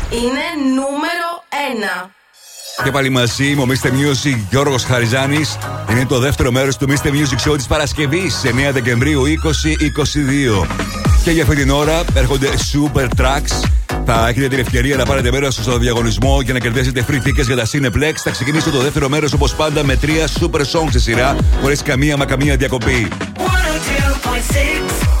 Είναι 0.11 0.45
νούμερο 0.75 1.29
ένα. 1.71 2.09
Και 2.83 2.91
πάλι 2.91 3.09
μαζί 3.09 3.45
είμαι 3.47 3.61
ο 3.61 3.65
Mr. 3.69 3.87
Music 3.87 4.37
Γιώργος 4.49 4.83
Χαριζάνης. 4.83 5.57
Είναι 5.91 6.05
το 6.05 6.19
δεύτερο 6.19 6.51
μέρος 6.51 6.77
του 6.77 6.87
Mr. 6.89 7.07
Music 7.07 7.49
Show 7.49 7.55
της 7.55 7.67
Παρασκευής 7.67 8.41
9 8.43 8.71
Δεκεμβρίου 8.71 9.23
2022. 9.23 10.67
Και 11.23 11.31
για 11.31 11.43
αυτή 11.43 11.55
την 11.55 11.69
ώρα 11.69 12.03
έρχονται 12.13 12.47
Super 12.47 13.07
Tracks. 13.21 13.69
Θα 14.05 14.27
έχετε 14.27 14.47
την 14.47 14.59
ευκαιρία 14.59 14.95
να 14.95 15.05
πάρετε 15.05 15.31
μέρος 15.31 15.55
στο 15.55 15.77
διαγωνισμό 15.77 16.41
για 16.41 16.53
να 16.53 16.59
κερδίσετε 16.59 17.05
free 17.09 17.27
tickets 17.27 17.45
για 17.45 17.55
τα 17.55 17.65
Cineplex. 17.71 18.13
Θα 18.23 18.29
ξεκινήσω 18.29 18.71
το 18.71 18.79
δεύτερο 18.79 19.09
μέρος 19.09 19.33
όπως 19.33 19.55
πάντα 19.55 19.83
με 19.83 19.95
τρία 19.95 20.27
super 20.27 20.59
songs 20.59 20.89
σε 20.89 20.99
σειρά, 20.99 21.35
χωρίς 21.61 21.81
καμία 21.81 22.17
μα 22.17 22.25
καμία 22.25 22.55
διακοπή. 22.55 23.07
102.6 23.37 25.20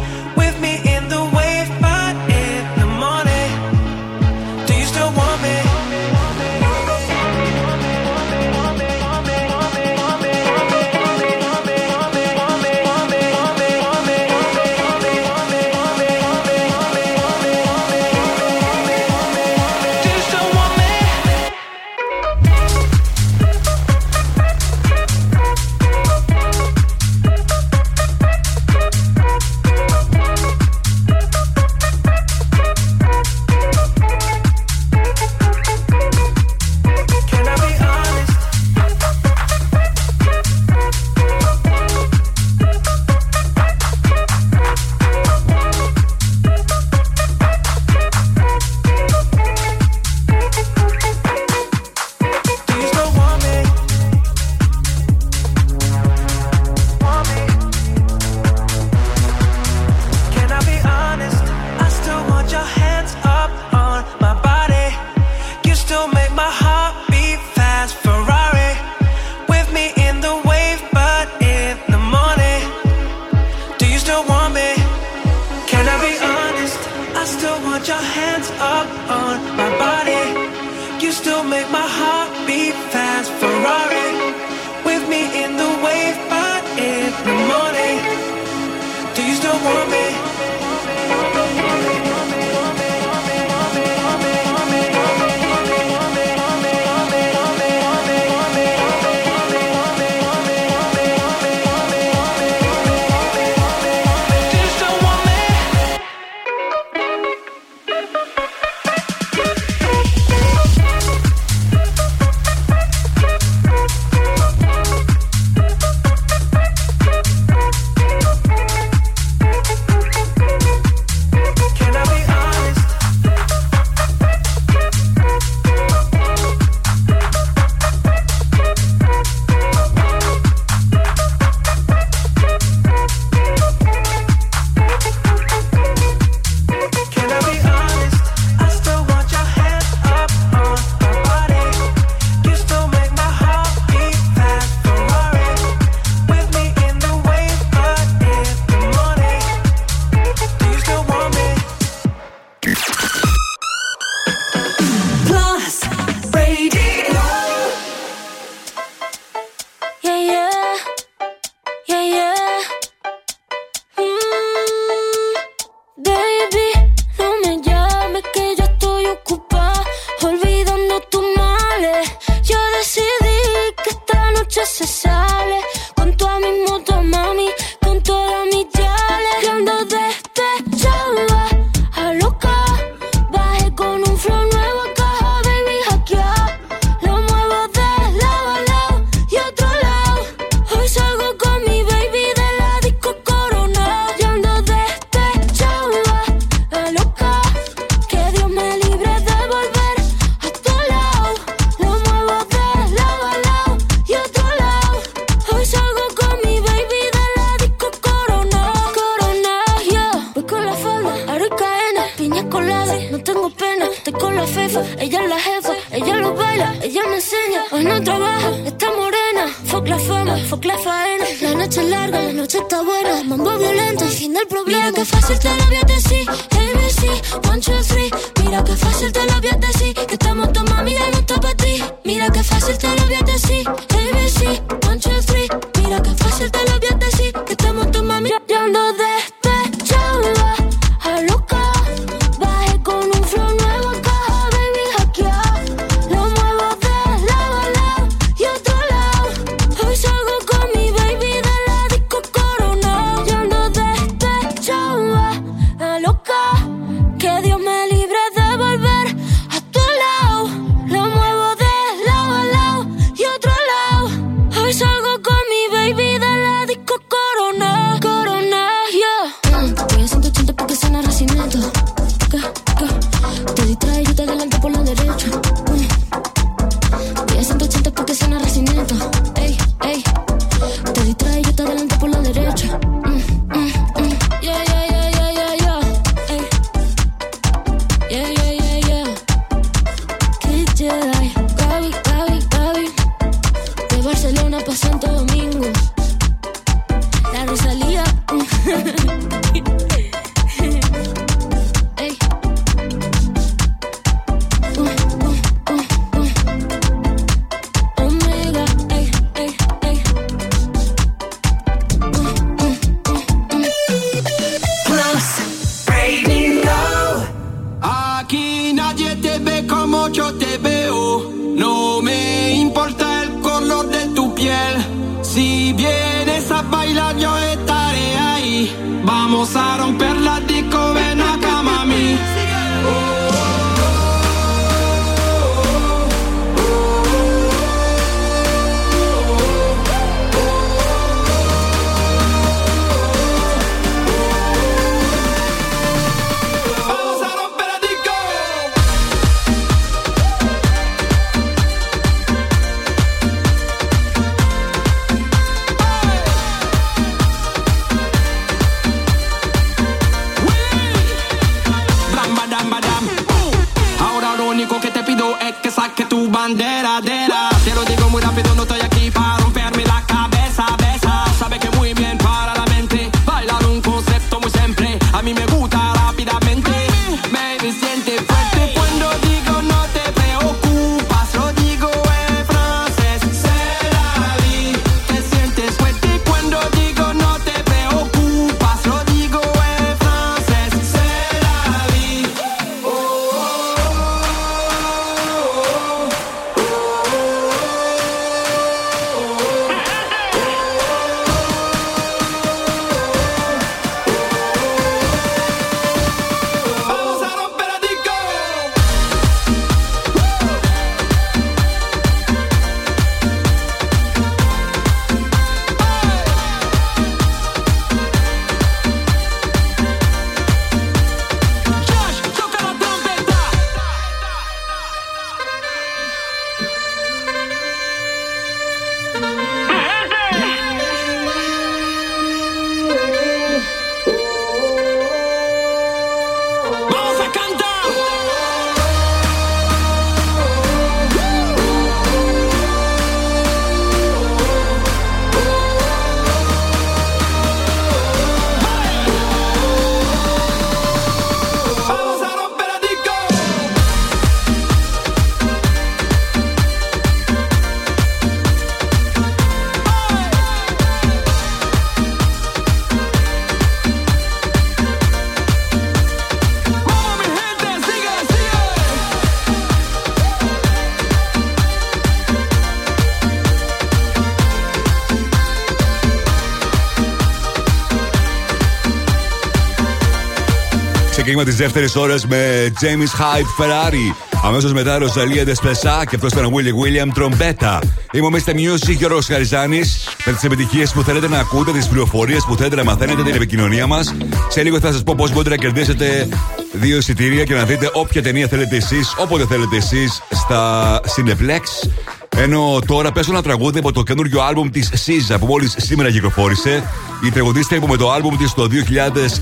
Ξεκίνημα 481.43 481.71
τη 481.71 481.79
δεύτερη 481.81 481.87
ώρα 481.95 482.15
με 482.27 482.71
James 482.81 483.19
Hype 483.19 483.63
Ferrari. 483.63 484.15
Αμέσως 484.43 484.73
μετά 484.73 484.97
Ροζαλία 484.97 485.43
Δεσπεσά 485.43 486.05
και 486.09 486.15
αυτός 486.15 486.31
ήταν 486.31 486.45
ο 486.45 486.51
Willy 486.55 487.05
William 487.07 487.09
Τρομπέτα. 487.13 487.79
Είμαι 488.11 488.25
ο 488.25 488.29
Mr. 488.33 488.49
Music 488.49 488.95
και 488.97 489.05
ο 489.05 489.07
Ρος 489.07 489.25
Χαριζάνη. 489.25 489.81
Με 490.25 490.33
τις 490.33 490.43
επιτυχίες 490.43 490.91
που 490.91 491.01
θέλετε 491.01 491.27
να 491.27 491.39
ακούτε, 491.39 491.71
τις 491.71 491.87
πληροφορίες 491.87 492.45
που 492.47 492.55
θέλετε 492.55 492.75
να 492.75 492.83
μαθαίνετε, 492.83 493.23
την 493.23 493.35
επικοινωνία 493.35 493.87
μας. 493.87 494.15
Σε 494.49 494.63
λίγο 494.63 494.79
θα 494.79 494.91
σας 494.91 495.03
πω 495.03 495.13
πώς 495.17 495.31
μπορείτε 495.31 495.49
να 495.49 495.55
κερδίσετε 495.55 496.27
δύο 496.71 496.97
εισιτήρια 496.97 497.43
και 497.43 497.53
να 497.53 497.63
δείτε 497.63 497.89
όποια 497.93 498.21
ταινία 498.21 498.47
θέλετε 498.47 498.75
εσείς, 498.75 499.15
όποτε 499.17 499.45
θέλετε 499.45 499.75
εσείς 499.75 500.21
στα 500.31 500.99
Cineplex. 501.15 501.89
Ενώ 502.37 502.79
τώρα 502.87 503.11
πέσω 503.11 503.31
ένα 503.31 503.41
τραγούδι 503.41 503.79
από 503.79 503.91
το 503.91 504.03
καινούριο 504.03 504.41
άλμπουμ 504.41 504.69
της 504.69 504.89
SZA 505.05 505.35
που 505.39 505.45
μόλις 505.45 505.75
σήμερα 505.77 506.11
κυκλοφόρησε. 506.11 506.83
Η 507.23 507.31
τραγουδίστρια 507.31 507.79
που 507.79 507.87
με 507.87 507.97
το 507.97 508.11
άλμπουμ 508.11 508.37
της 508.37 508.53
το 508.53 508.67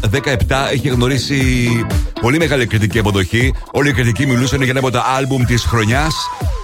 2017 0.10 0.72
έχει 0.72 0.88
γνωρίσει 0.88 1.42
πολύ 2.22 2.38
μεγάλη 2.38 2.68
κριτική 2.68 3.00
αποδοχή. 3.00 3.54
Όλοι 3.72 3.90
οι 3.90 3.94
κριτικοί 3.94 4.26
μιλούσαν 4.26 4.62
για 4.62 4.70
ένα 4.70 4.80
από 4.80 4.92
τα 4.92 5.04
άλμπουμ 5.18 5.44
της 5.44 5.64
χρονιάς 5.64 6.16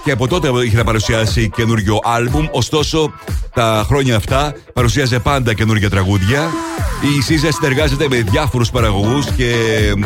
και 0.04 0.10
από 0.10 0.28
τότε 0.28 0.48
είχε 0.64 0.76
να 0.76 0.84
παρουσιάσει 0.84 1.50
καινούριο 1.56 1.98
άλμπουμ. 2.04 2.46
Ωστόσο, 2.50 3.12
τα 3.54 3.84
χρόνια 3.86 4.16
αυτά 4.16 4.54
παρουσίαζε 4.72 5.18
πάντα 5.18 5.54
καινούργια 5.54 5.90
τραγούδια. 5.90 6.50
Η 7.02 7.22
SZA 7.28 7.48
συνεργάζεται 7.52 8.06
με 8.10 8.16
διάφορους 8.16 8.70
παραγωγούς 8.70 9.26
και 9.36 9.54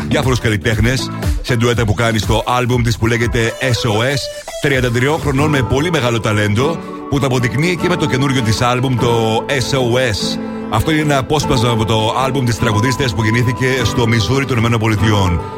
διάφορους 0.07 0.39
καλλιτέχνες 0.39 1.09
σε 1.41 1.55
ντουέτα 1.55 1.85
που 1.85 1.93
κάνει 1.93 2.17
στο 2.17 2.43
άλμπουμ 2.45 2.81
της 2.81 2.97
που 2.97 3.07
λέγεται 3.07 3.53
SOS. 3.61 4.19
33 4.63 5.17
χρονών 5.21 5.49
με 5.49 5.61
πολύ 5.61 5.91
μεγάλο 5.91 6.19
ταλέντο 6.19 6.79
που 7.09 7.19
το 7.19 7.25
αποδεικνύει 7.25 7.77
και 7.81 7.87
με 7.87 7.95
το 7.95 8.05
καινούριο 8.05 8.41
της 8.41 8.61
άλμπουμ 8.61 8.97
το 8.97 9.45
SOS. 9.47 10.50
Αυτό 10.73 10.91
είναι 10.91 11.01
ένα 11.01 11.17
απόσπασμα 11.17 11.69
από 11.69 11.85
το 11.85 12.15
άλμπουμ 12.23 12.45
της 12.45 12.59
τραγουδίστριας 12.59 13.13
που 13.13 13.23
γεννήθηκε 13.23 13.67
στο 13.83 14.07
Μιζούρι 14.07 14.45
των 14.45 14.57
ΗΠΑ. 14.57 14.75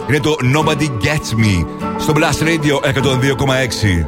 Είναι 0.10 0.20
το 0.20 0.36
Nobody 0.56 0.88
Gets 1.06 1.30
Me 1.40 1.66
στο 1.98 2.14
Blast 2.16 2.44
Radio 2.44 2.76
102,6. 2.82 4.06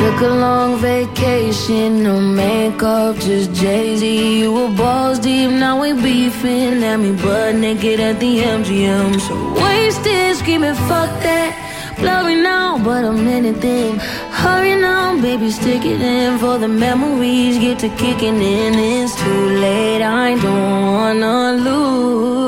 Took 0.00 0.20
a 0.30 0.34
long 0.46 0.72
vacation, 0.90 1.88
no 2.06 2.14
makeup, 2.40 3.14
just 3.26 3.48
Jay 3.60 3.86
Z. 4.00 4.02
You 4.40 4.50
were 4.56 4.72
balls 4.80 5.18
deep, 5.26 5.50
now 5.64 5.74
we 5.82 5.88
beefing. 6.04 6.76
At 6.90 6.98
me 7.02 7.10
butt 7.22 7.52
naked 7.64 8.00
at 8.08 8.16
the 8.22 8.32
MGM. 8.58 9.10
So 9.26 9.34
wasted, 9.62 10.30
screaming, 10.40 10.78
fuck 10.88 11.10
that. 11.26 11.50
Blurry 12.00 12.36
now, 12.52 12.68
but 12.86 13.02
I'm 13.08 13.28
anything. 13.38 13.92
Hurry 14.42 14.74
now, 14.80 15.20
baby, 15.20 15.50
stick 15.50 15.84
it 15.84 16.00
in 16.00 16.38
for 16.38 16.56
the 16.58 16.68
memories. 16.68 17.58
Get 17.58 17.78
to 17.80 17.90
kicking 17.90 18.40
in, 18.40 18.74
it's 18.74 19.14
too 19.22 19.44
late. 19.64 20.02
I 20.02 20.34
don't 20.36 20.94
wanna 20.94 21.52
lose. 21.52 22.39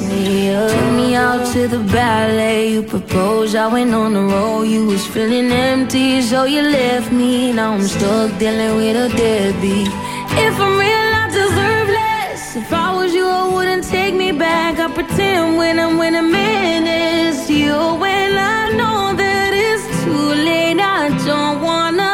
Took 0.00 0.92
me 0.94 1.14
out 1.14 1.52
to 1.52 1.68
the 1.68 1.82
ballet. 1.92 2.72
You 2.72 2.82
proposed. 2.82 3.54
I 3.56 3.66
went 3.72 3.94
on 3.94 4.14
the 4.14 4.24
road. 4.34 4.62
You 4.62 4.86
was 4.86 5.06
feeling 5.06 5.50
empty, 5.50 6.22
so 6.22 6.44
you 6.44 6.62
left 6.62 7.12
me. 7.12 7.52
Now 7.52 7.72
I'm 7.74 7.82
stuck 7.82 8.38
dealing 8.38 8.76
with 8.76 8.96
a 8.96 9.08
deadbeat. 9.16 9.88
If 10.46 10.54
I'm 10.64 10.74
real, 10.82 11.10
I 11.22 11.26
deserve 11.40 11.88
less. 12.00 12.56
If 12.56 12.72
I 12.72 12.88
was 12.96 13.12
you, 13.14 13.26
I 13.26 13.48
wouldn't 13.54 13.84
take 13.84 14.14
me 14.14 14.32
back. 14.32 14.78
I 14.78 14.88
pretend 14.92 15.56
when 15.58 15.78
I'm 15.78 15.98
when 15.98 16.14
I'm 16.14 16.34
in 16.34 16.86
it's 16.86 17.50
you. 17.50 17.76
When 18.04 18.30
I 18.58 18.70
know 18.78 19.14
that 19.22 19.50
it's 19.68 19.84
too 20.04 20.28
late, 20.46 20.80
I 20.80 21.08
don't 21.26 21.60
wanna 21.62 22.11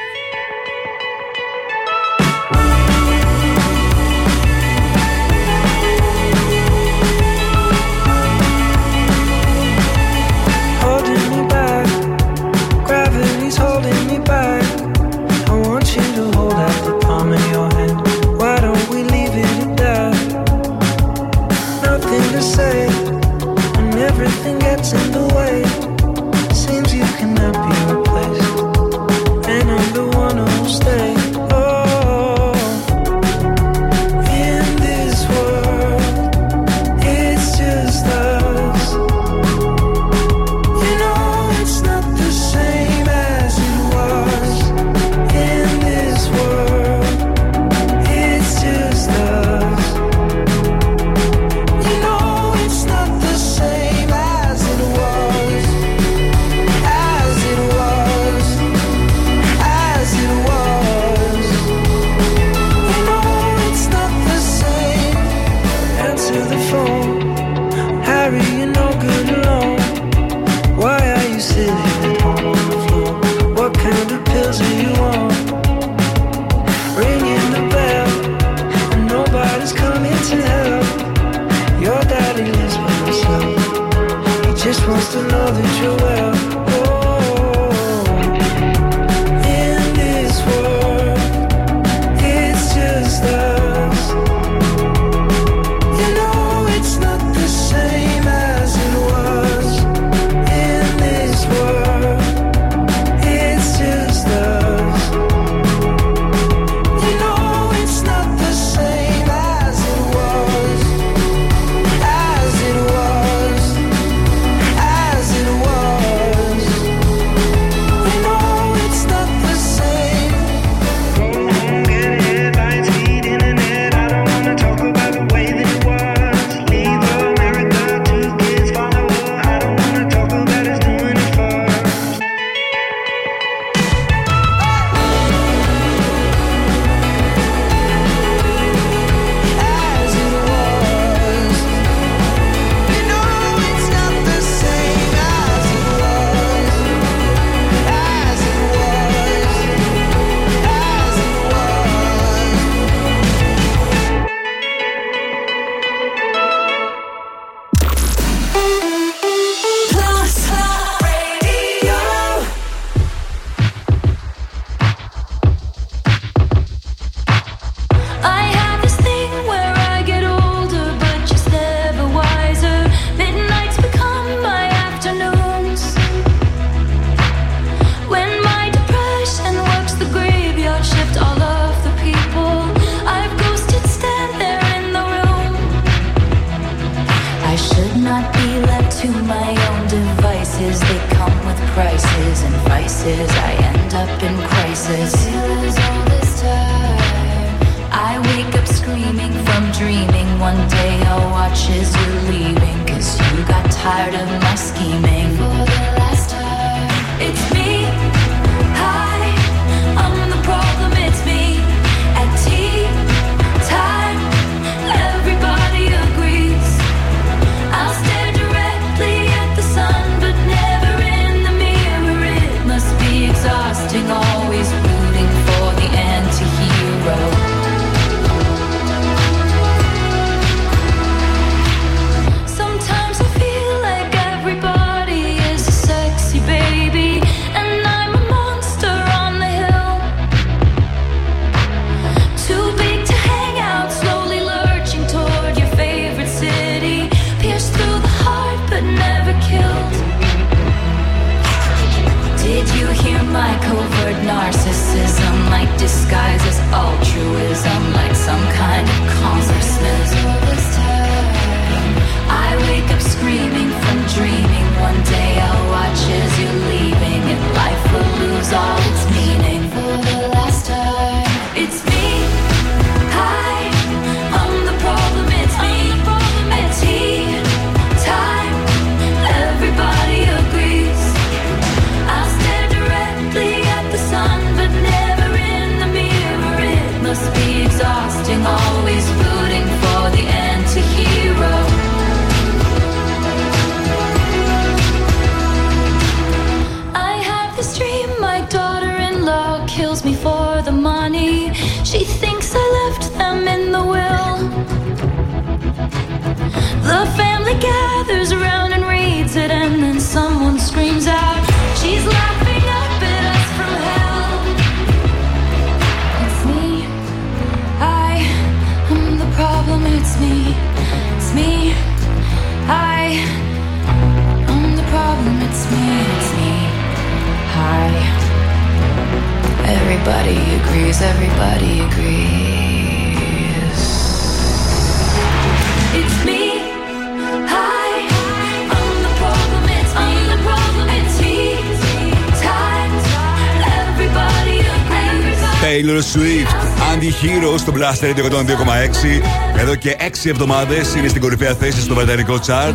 Blast 347.81 348.03
Radio 348.03 348.25
102,6. 348.25 349.21
Εδώ 349.57 349.75
και 349.75 349.95
6 349.99 350.29
εβδομάδες 350.29 350.95
είναι 350.95 351.07
στην 351.07 351.21
κορυφαία 351.21 351.53
θέση 351.53 351.81
στο 351.81 351.95
βρετανικό 351.95 352.39
chart. 352.47 352.73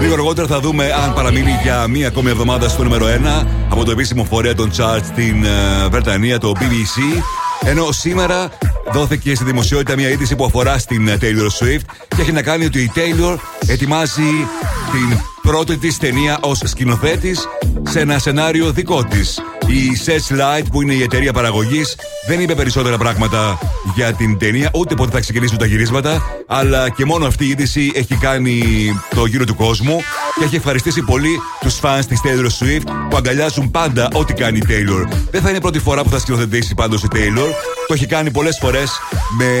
Λίγο 0.00 0.12
αργότερα 0.12 0.46
θα 0.46 0.60
δούμε 0.60 0.92
αν 0.92 1.14
παραμείνει 1.14 1.58
για 1.62 1.86
μία 1.86 2.08
ακόμη 2.08 2.30
εβδομάδα 2.30 2.68
στο 2.68 2.82
νούμερο 2.82 3.06
1 3.42 3.46
από 3.70 3.84
το 3.84 3.90
επίσημο 3.90 4.24
φορέα 4.24 4.54
των 4.54 4.70
chart 4.76 5.00
στην 5.04 5.44
ε, 5.44 5.88
Βρετανία, 5.90 6.38
το 6.38 6.52
BBC. 6.56 7.22
Ενώ 7.68 7.92
σήμερα 7.92 8.50
δόθηκε 8.92 9.34
στη 9.34 9.44
δημοσιότητα 9.44 9.96
μια 9.96 10.08
είδηση 10.08 10.36
που 10.36 10.44
αφορά 10.44 10.78
στην 10.78 11.08
ε, 11.08 11.18
Taylor 11.20 11.64
Swift 11.64 11.84
και 12.08 12.20
έχει 12.20 12.32
να 12.32 12.42
κάνει 12.42 12.64
ότι 12.64 12.80
η 12.82 12.92
Taylor 12.94 13.36
ετοιμάζει 13.66 14.46
την 14.92 15.18
πρώτη 15.42 15.76
της 15.76 15.98
ταινία 15.98 16.38
ως 16.40 16.60
σκηνοθέτης 16.64 17.48
σε 17.88 18.00
ένα 18.00 18.18
σενάριο 18.18 18.72
δικό 18.72 19.04
της. 19.04 19.40
Η 19.66 20.12
Light 20.30 20.64
που 20.72 20.82
είναι 20.82 20.92
η 20.92 21.02
εταιρεία 21.02 21.32
παραγωγής, 21.32 21.96
δεν 22.26 22.40
είπε 22.40 22.54
περισσότερα 22.54 22.98
πράγματα 22.98 23.58
για 23.94 24.12
την 24.12 24.38
ταινία, 24.38 24.70
ούτε 24.74 24.94
πότε 24.94 25.10
θα 25.10 25.20
ξεκινήσουν 25.20 25.58
τα 25.58 25.66
γυρίσματα. 25.66 26.22
Αλλά 26.46 26.90
και 26.90 27.04
μόνο 27.04 27.26
αυτή 27.26 27.44
η 27.44 27.48
είδηση 27.48 27.92
έχει 27.94 28.14
κάνει 28.14 28.62
το 29.14 29.26
γύρο 29.26 29.44
του 29.44 29.54
κόσμου 29.54 30.00
και 30.38 30.44
έχει 30.44 30.56
ευχαριστήσει 30.56 31.02
πολύ 31.02 31.40
τους 31.60 31.74
φαν 31.74 32.06
της 32.06 32.20
Taylor 32.24 32.46
Swift 32.46 32.92
που 33.10 33.16
αγκαλιάζουν 33.16 33.70
πάντα 33.70 34.08
ό,τι 34.12 34.32
κάνει 34.32 34.58
η 34.58 34.62
Taylor. 34.68 35.08
Δεν 35.30 35.40
θα 35.40 35.48
είναι 35.48 35.58
η 35.58 35.60
πρώτη 35.60 35.78
φορά 35.78 36.02
που 36.02 36.10
θα 36.10 36.18
σκηνοθετήσει 36.18 36.74
πάντω 36.74 36.96
η 36.96 37.08
Taylor. 37.12 37.48
Το 37.86 37.94
έχει 37.94 38.06
κάνει 38.06 38.30
πολλές 38.30 38.58
φορές 38.60 38.90
με 39.38 39.52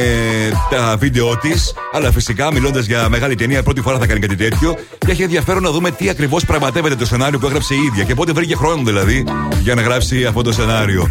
τα 0.70 0.96
βίντεο 0.98 1.38
της. 1.38 1.74
Αλλά 1.92 2.12
φυσικά 2.12 2.52
μιλώντας 2.52 2.86
για 2.86 3.08
μεγάλη 3.08 3.34
ταινία, 3.34 3.62
πρώτη 3.62 3.80
φορά 3.80 3.98
θα 3.98 4.06
κάνει 4.06 4.20
κάτι 4.20 4.36
τέτοιο. 4.36 4.74
Και 4.98 5.10
έχει 5.10 5.22
ενδιαφέρον 5.22 5.62
να 5.62 5.70
δούμε 5.70 5.90
τι 5.90 6.08
ακριβώς 6.08 6.44
πραγματεύεται 6.44 6.94
το 6.94 7.06
σενάριο 7.06 7.38
που 7.38 7.46
έγραψε 7.46 7.74
η 7.74 7.78
ίδια 7.86 8.04
και 8.04 8.14
πότε 8.14 8.32
βρήκε 8.32 8.56
χρόνο 8.56 8.82
δηλαδή 8.82 9.24
για 9.62 9.74
να 9.74 9.82
γράψει 9.82 10.24
αυτό 10.24 10.42
το 10.42 10.52
σενάριο. 10.52 11.10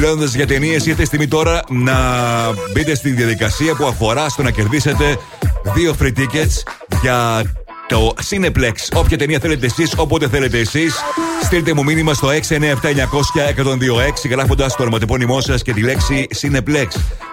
Μιλώντας 0.00 0.34
για 0.34 0.46
ταινίες, 0.46 0.86
ήρθε 0.86 1.02
η 1.02 1.04
στιγμή 1.04 1.28
τώρα 1.28 1.62
να 1.68 1.94
μπείτε 2.72 2.94
στη 2.94 3.10
διαδικασία 3.10 3.74
που 3.74 3.86
αφορά 3.86 4.28
στο 4.28 4.42
να 4.42 4.50
κερδίσετε 4.50 5.18
δύο 5.74 5.94
free 6.00 6.12
tickets 6.18 6.62
για 7.02 7.42
το 7.88 8.14
Cineplex. 8.30 8.72
Όποια 8.94 9.18
ταινία 9.18 9.38
θέλετε 9.38 9.66
εσείς, 9.66 9.92
όποτε 9.96 10.28
θέλετε 10.28 10.58
εσείς, 10.58 10.94
στείλτε 11.42 11.74
μου 11.74 11.84
μήνυμα 11.84 12.14
στο 12.14 12.28
697-900-1026 12.28 12.34
γράφοντας 14.30 14.76
το 14.76 14.82
ονοματεπώνυμό 14.82 15.40
σας 15.40 15.62
και 15.62 15.72
τη 15.72 15.80
λέξη 15.80 16.26
Cineplex. 16.40 16.86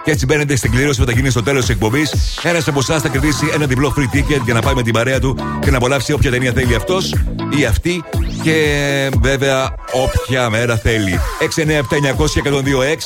Και 0.04 0.10
έτσι 0.10 0.26
μπαίνετε 0.26 0.56
στην 0.56 0.70
κλήρωση 0.70 1.00
που 1.00 1.06
θα 1.06 1.12
γίνει 1.12 1.30
στο 1.30 1.42
τέλος 1.42 1.60
της 1.60 1.74
εκπομπής. 1.74 2.12
Ένας 2.42 2.68
από 2.68 2.78
εσάς 2.78 3.02
θα 3.02 3.08
κερδίσει 3.08 3.50
ένα 3.54 3.66
διπλό 3.66 3.94
free 3.96 4.16
ticket 4.16 4.40
για 4.44 4.54
να 4.54 4.60
πάει 4.60 4.74
με 4.74 4.82
την 4.82 4.92
παρέα 4.92 5.18
του 5.18 5.38
και 5.60 5.70
να 5.70 5.76
απολαύσει 5.76 6.12
όποια 6.12 6.30
ταινία 6.30 6.52
θέλει 6.52 6.74
αυτός 6.74 7.14
ή 7.58 7.64
αυτή. 7.64 8.04
Και 8.46 9.10
βέβαια 9.20 9.74
όποια 9.92 10.50
μέρα 10.50 10.76
θέλει. 10.76 11.20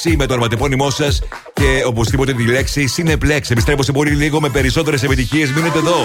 697-900-1026 0.09 0.15
με 0.17 0.27
το 0.27 0.33
ονοματεπώνυμό 0.33 0.91
σας 0.91 1.23
και 1.53 1.83
οπωσδήποτε 1.87 2.33
τη 2.33 2.43
λέξη 2.43 2.89
Cineplex. 2.97 3.41
Επιστρέφω 3.49 3.83
σε 3.83 3.93
πολύ 3.93 4.11
λίγο 4.11 4.41
με 4.41 4.49
περισσότερες 4.49 5.03
επιτυχίες. 5.03 5.53
Μείνετε 5.53 5.79
εδώ. 5.79 5.97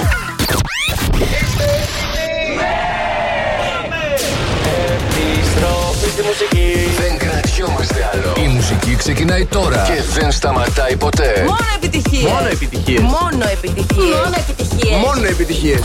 Επιστροφή 5.09 6.09
στη 6.09 6.21
μουσική. 6.21 6.89
Δεν 6.97 7.17
κρατιόμαστε 7.17 8.09
άλλο. 8.13 8.45
Η 8.45 8.47
μουσική 8.47 8.95
ξεκινάει 8.95 9.45
τώρα 9.45 9.85
και 9.87 10.19
δεν 10.19 10.31
σταματάει 10.31 10.95
ποτέ. 10.95 11.43
Μόνο 11.45 11.57
επιτυχίες. 11.75 12.31
Μόνο 12.31 12.47
επιτυχίες. 12.51 13.01
Μόνο 13.01 13.45
επιτυχίες. 13.51 14.15
Μόνο 14.15 14.35
επιτυχίες. 14.37 14.97
Μόνο 15.05 15.25
επιτυχίες. 15.27 15.79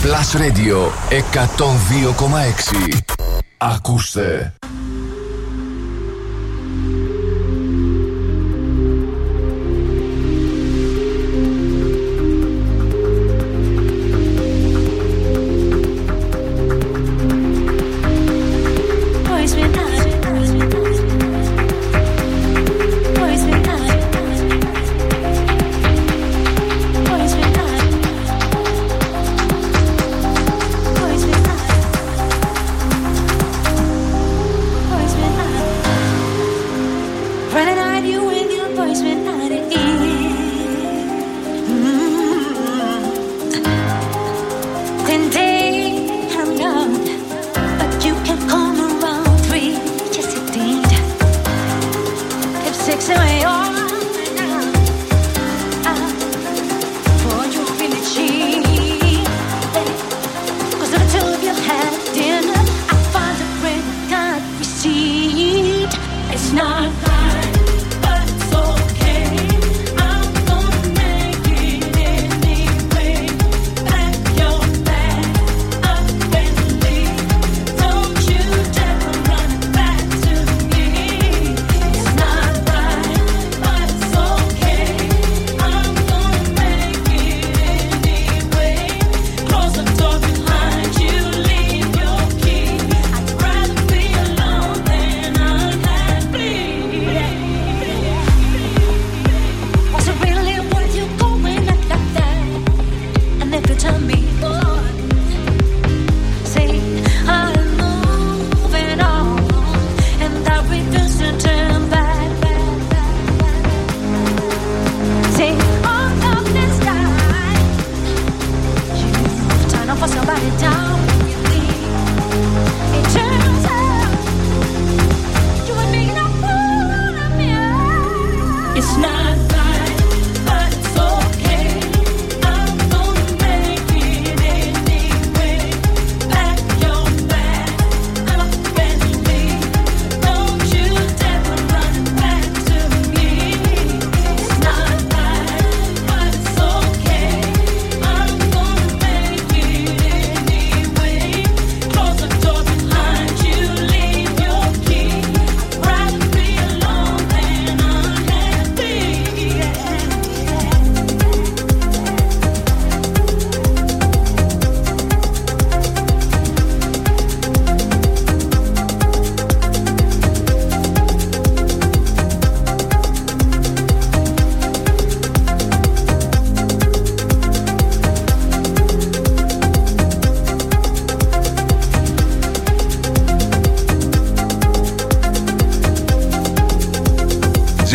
Plus 0.00 0.36
Radio 0.36 0.92
102,6. 1.10 3.14
Ακούστε. 3.58 4.54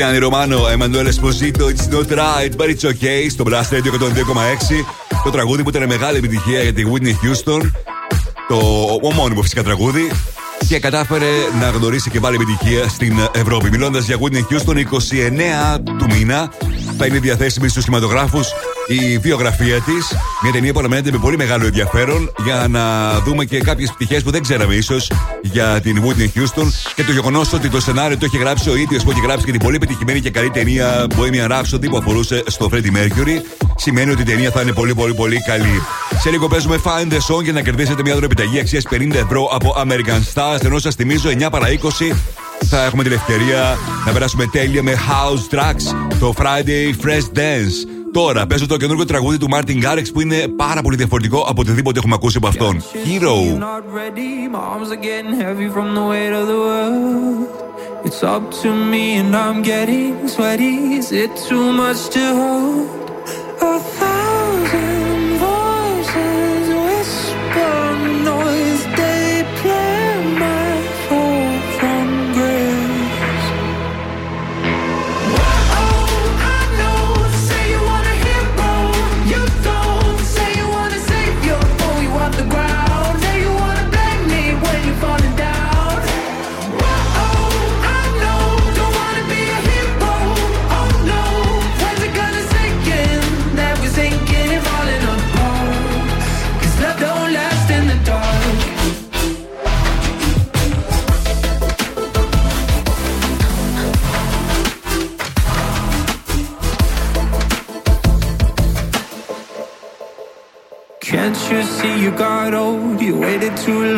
Gianni 0.07 0.19
Romano, 0.19 0.69
Emanuele 0.69 1.09
Esposito, 1.09 1.69
It's 1.69 1.88
not 1.88 2.09
right, 2.11 2.55
but 2.55 2.69
it's 2.69 2.85
okay. 2.85 3.29
Στο 3.29 3.43
Blast 3.47 3.71
Radio 3.71 3.91
102,6. 3.91 4.85
Το 5.23 5.29
τραγούδι 5.29 5.63
που 5.63 5.69
ήταν 5.69 5.85
μεγάλη 5.85 6.17
επιτυχία 6.17 6.61
για 6.61 6.73
τη 6.73 6.84
Whitney 6.91 7.13
Houston. 7.25 7.71
Το 8.47 8.57
ομώνυμο 9.01 9.41
φυσικά 9.41 9.63
τραγούδι. 9.63 10.11
και 10.67 10.79
κατάφερε 10.79 11.29
να 11.59 11.69
γνωρίσει 11.69 12.09
και 12.09 12.19
πάλι 12.19 12.35
επιτυχία 12.35 12.88
στην 12.88 13.19
Ευρώπη. 13.31 13.69
Μιλώντας 13.69 14.05
για 14.05 14.17
Whitney 14.19 14.53
Houston, 14.53 14.75
29 14.75 15.79
του 15.97 16.05
μήνα 16.09 16.51
θα 16.97 17.05
είναι 17.05 17.19
διαθέσιμη 17.19 17.67
στους 17.67 17.84
κινηματογράφους 17.84 18.47
η 18.88 19.17
βιογραφία 19.17 19.81
της. 19.81 20.15
Μια 20.41 20.51
ταινία 20.51 20.73
που 20.73 20.79
αναμένεται 20.79 21.11
με 21.11 21.17
πολύ 21.17 21.38
μεγάλο 21.38 21.65
ενδιαφέρον 21.65 22.31
για 22.43 22.67
να 22.69 23.11
δούμε 23.19 23.45
και 23.45 23.59
κάποιες 23.59 23.91
πτυχές 23.91 24.23
που 24.23 24.31
δεν 24.31 24.41
ξέραμε 24.41 24.75
ίσως 24.75 25.11
για 25.41 25.79
την 25.81 26.03
Whitney 26.03 26.39
Houston 26.39 26.67
και 26.97 27.03
το 27.03 27.11
γεγονός 27.11 27.53
ότι 27.53 27.69
το 27.69 27.79
σενάριο 27.79 28.17
το 28.17 28.25
έχει 28.25 28.37
γράψει 28.37 28.69
ο 28.69 28.75
ίδιος 28.75 29.03
που 29.03 29.11
έχει 29.11 29.19
γράψει 29.19 29.45
και 29.45 29.51
την 29.51 29.59
πολύ 29.59 29.77
πετυχημένη 29.77 30.21
και 30.21 30.29
καλή 30.29 30.49
ταινία 30.49 31.07
Bohemian 31.09 31.51
Rhapsody 31.51 31.89
που 31.89 31.97
αφορούσε 31.97 32.43
στο 32.47 32.69
Freddie 32.71 32.95
Mercury. 32.97 33.41
Σημαίνει 33.75 34.11
ότι 34.11 34.21
η 34.21 34.25
ταινία 34.25 34.51
θα 34.51 34.61
είναι 34.61 34.73
πολύ 34.73 34.95
πολύ 34.95 35.13
πολύ 35.13 35.41
καλή. 35.41 35.81
Σε 36.19 36.29
λίγο 36.29 36.47
παίζουμε 36.47 36.79
Find 36.83 37.13
the 37.13 37.35
Song 37.35 37.43
για 37.43 37.53
να 37.53 37.61
κερδίσετε 37.61 38.01
μια 38.01 38.13
δωρεπιταγή 38.13 38.59
αξίας 38.59 38.83
50 38.91 39.13
ευρώ 39.13 39.49
από 39.51 39.75
American 39.77 40.33
Stars. 40.33 40.63
Ενώ 40.63 40.79
σας 40.79 40.95
θυμίζω 40.95 41.29
9 41.29 41.47
παρα 41.51 41.67
20 42.09 42.15
θα 42.65 42.85
έχουμε 42.85 43.03
την 43.03 43.11
ευκαιρία 43.11 43.77
να 44.05 44.11
περάσουμε 44.11 44.45
τέλεια 44.45 44.83
με 44.83 44.93
House 44.93 45.55
Tracks 45.55 45.95
το 46.19 46.33
Friday 46.37 47.05
Fresh 47.05 47.37
Dance. 47.37 47.96
Τώρα, 48.18 48.48
παίζω 48.48 48.68
το 48.68 48.77
καινούργιο 48.77 49.06
τραγούδι 49.06 49.38
του 49.38 49.48
Μάρτιν 49.49 49.81
Garex 49.84 50.06
που 50.14 50.22
είναι 50.22 50.48
πάρα 50.48 50.81
πολύ 50.81 50.95
διαφορετικό 50.95 51.45
από 51.48 51.61
οτιδήποτε 51.61 51.99
έχουμε 51.99 52.14
ακούσει 52.15 52.38
από 52.38 52.48
αυτόν. 52.48 52.81
Hero! 52.81 53.57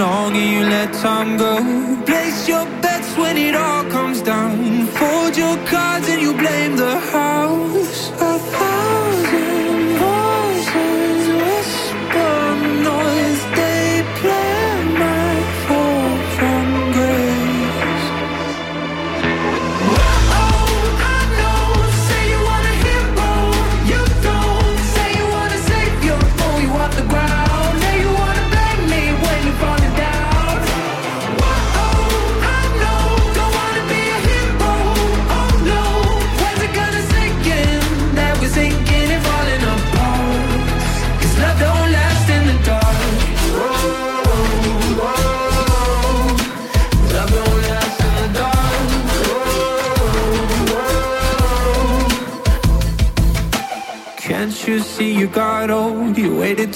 Too 0.09 0.15
long 0.15 0.35
and 0.35 0.51
you 0.51 0.63
let 0.69 0.93
time 0.93 1.37
go. 1.37 1.55
Place 2.05 2.47
your 2.47 2.65
bets 2.81 3.17
when 3.17 3.37
it 3.37 3.55
all 3.55 3.83
comes 3.85 4.21
down. 4.21 4.87
Fold 4.87 5.37
your 5.37 5.57
cards 5.65 6.07
and 6.09 6.21
you 6.21 6.33
blame 6.33 6.75
the 6.75 6.99
house. 7.11 7.78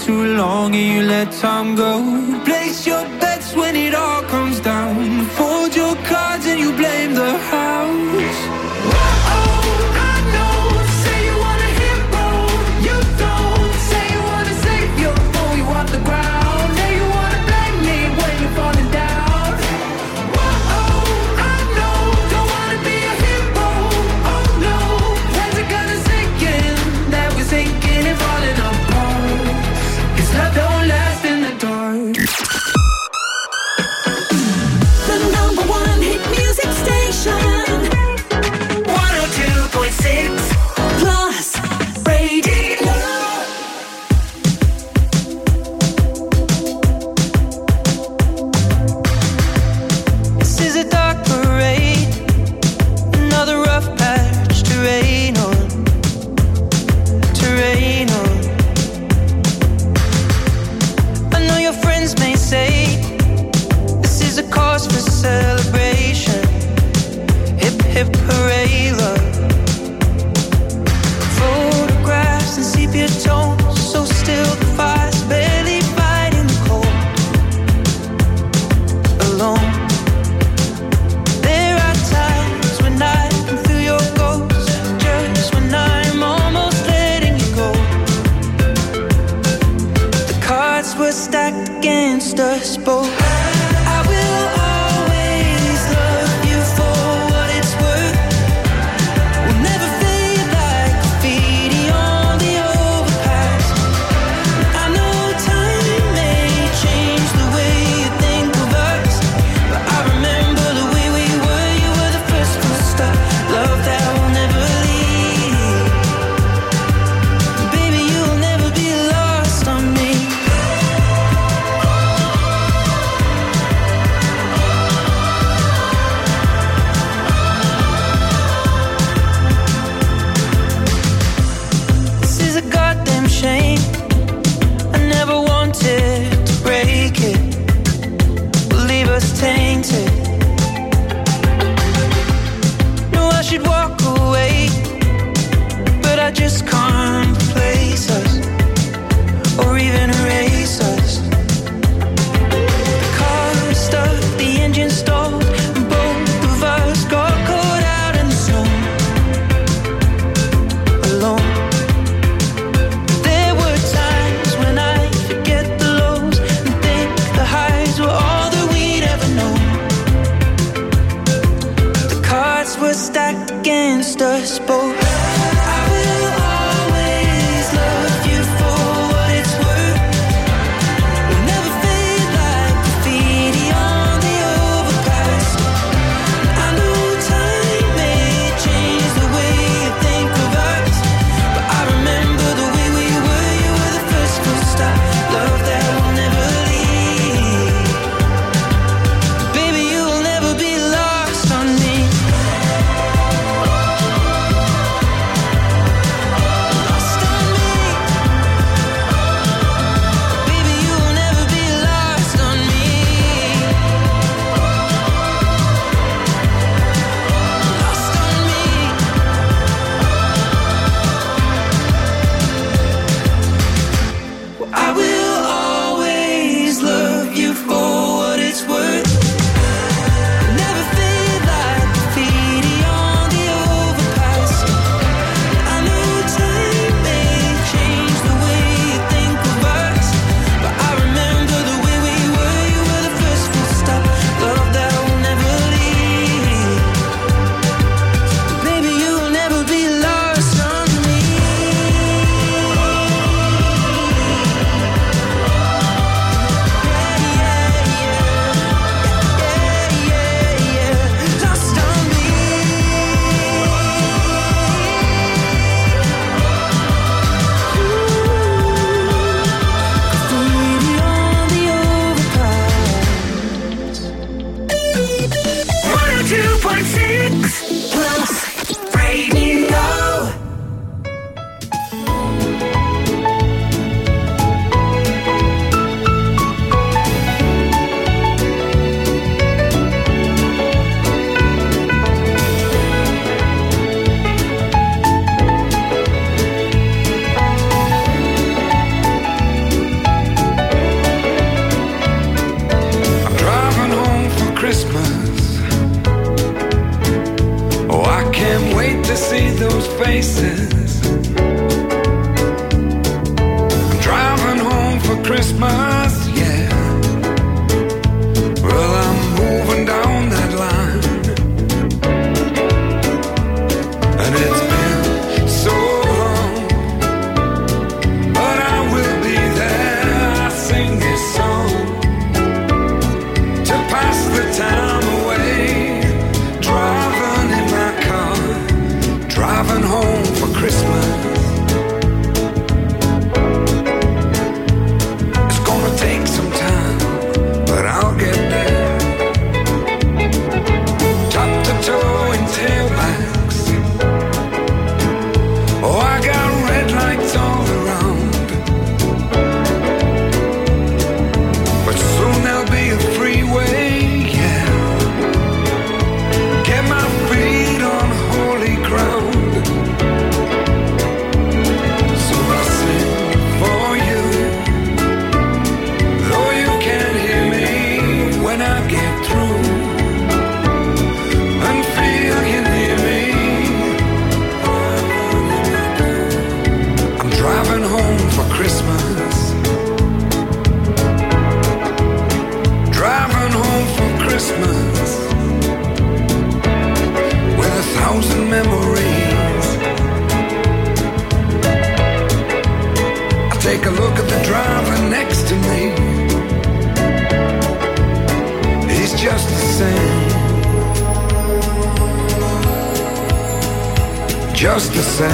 Too 0.06 0.36
long 0.36 0.76
and 0.76 0.90
you 0.94 1.02
let 1.08 1.32
time 1.32 1.76
go. 1.76 1.94
Place 2.44 2.86
your 2.86 3.04
bets 3.20 3.33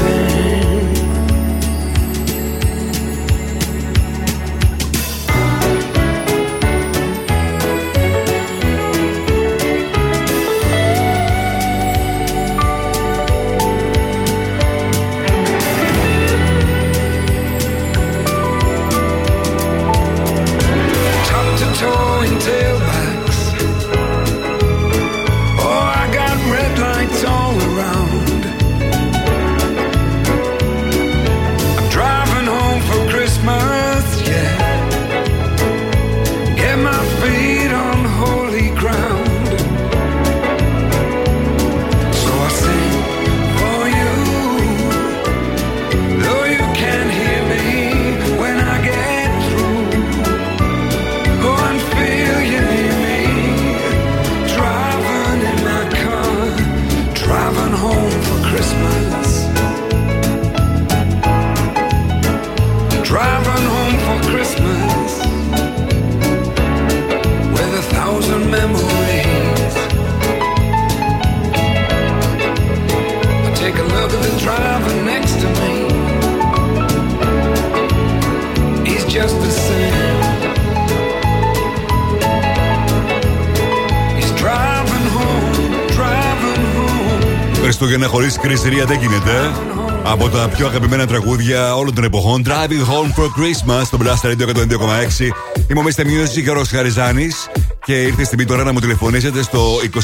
burn 0.10 0.69
Χριστούγεννα 88.30 88.30
χωρί 88.30 88.48
κρυστηρία 88.48 88.86
δεν 88.86 89.00
γίνεται. 89.00 89.52
Από 90.04 90.30
τα 90.30 90.50
πιο 90.50 90.68
αγαπημένα 90.68 91.08
τραγούδια 91.08 91.76
όλων 91.76 91.96
των 91.96 92.04
εποχών. 92.04 92.44
Driving 92.46 92.86
Home 92.92 93.14
for 93.20 93.26
Christmas 93.26 93.82
στο 93.84 93.98
Blast 94.02 94.22
Radio 94.28 94.48
102,6. 94.48 94.54
Είμαι 95.68 95.80
ο 95.80 95.84
Mr. 95.84 96.02
Music 96.02 96.42
και 96.44 96.50
ο 96.50 96.54
Ρος 96.54 96.70
Χαριζάνης 96.70 97.50
Και 97.86 98.02
ήρθε 98.02 98.22
η 98.22 98.26
στιγμή 98.26 98.46
τώρα 98.46 98.64
να 98.64 98.74
μου 98.74 98.80
τηλεφωνήσετε 98.80 99.44
στο 99.44 99.60
2310 99.94 99.98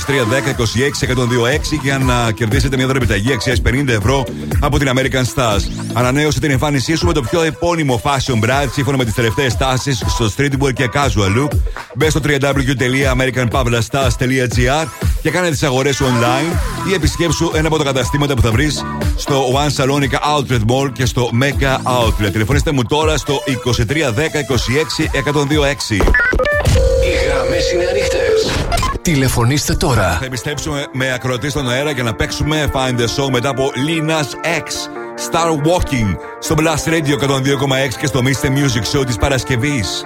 26 1.04 1.08
126 1.08 1.14
για 1.82 1.98
να 1.98 2.32
κερδίσετε 2.32 2.76
μια 2.76 2.86
δωρεπιταγή 2.86 3.34
αξίας 3.34 3.62
50 3.66 3.88
ευρώ 3.88 4.24
από 4.60 4.78
την 4.78 4.90
American 4.96 5.24
Stars. 5.36 5.62
Ανανέωσε 5.94 6.40
την 6.40 6.52
εμφάνισή 6.52 6.96
σου 6.96 7.06
με 7.06 7.14
το 7.14 7.22
πιο 7.22 7.42
επώνυμο 7.42 8.02
fashion 8.04 8.40
brand 8.44 8.68
σύμφωνα 8.72 8.98
με 8.98 9.06
τις 9.06 9.14
τελευταίες 9.14 9.58
τάσεις 9.58 10.04
στο 10.08 10.32
streetwear 10.38 10.74
και 10.74 10.90
casual 10.94 11.38
look. 11.38 11.50
Μπες 11.96 12.12
στο 12.12 12.20
www.americanpavlastars.gr 12.24 14.88
και 15.22 15.30
κάνε 15.30 15.50
τις 15.50 15.64
αγορές 15.64 15.96
σου 15.96 16.06
online 16.06 16.75
ή 16.90 16.94
επισκέψου 16.94 17.52
ένα 17.54 17.68
από 17.68 17.78
τα 17.78 17.84
καταστήματα 17.84 18.34
που 18.34 18.42
θα 18.42 18.52
βρεις 18.52 18.84
στο 19.16 19.44
One 19.54 19.84
Salonica 19.84 20.38
Outlet 20.38 20.60
Mall 20.60 20.92
και 20.94 21.06
στο 21.06 21.30
Mega 21.42 21.92
Outlet. 21.92 22.32
Τηλεφωνήστε 22.32 22.72
μου 22.72 22.84
τώρα 22.84 23.18
στο 23.18 23.44
2310 23.46 23.84
26 23.84 23.96
126. 25.26 25.94
Οι 27.04 27.28
γραμμές 27.28 27.72
είναι 27.72 27.86
ανοιχτές. 27.90 28.52
Τηλεφωνήστε 29.02 29.74
τώρα. 29.74 30.18
Θα 30.20 30.26
επιστρέψουμε 30.26 30.86
με 30.94 31.14
ακροατή 31.14 31.50
στον 31.50 31.70
αέρα 31.70 31.92
για 31.92 32.04
να 32.04 32.14
παίξουμε 32.14 32.72
Find 32.74 33.00
the 33.00 33.24
Show 33.24 33.30
μετά 33.32 33.50
από 33.50 33.72
Linas 33.88 34.60
X 34.60 34.68
Star 35.32 35.50
Walking 35.50 36.18
στο 36.40 36.56
Blast 36.58 36.90
Radio 36.90 37.30
102,6 37.30 37.94
και 38.00 38.06
στο 38.06 38.22
Mr. 38.24 38.48
Music 38.48 39.00
Show 39.00 39.06
της 39.06 39.16
Παρασκευής. 39.16 40.06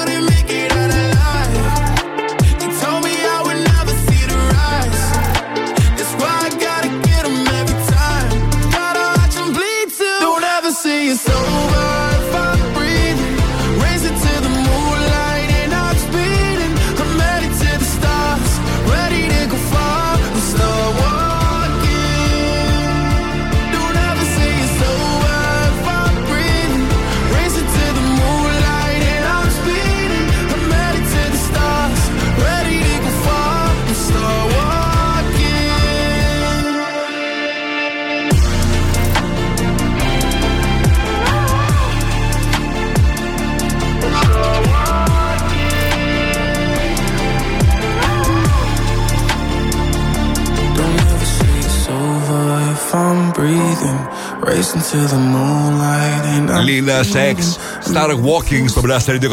I'm 57.11 57.17
Λίνα 57.17 57.41
Σεξ, 57.41 57.57
Star 57.93 58.09
Walking 58.09 58.65
στο 58.67 58.81
Blast 58.85 59.05
Radio 59.09 59.29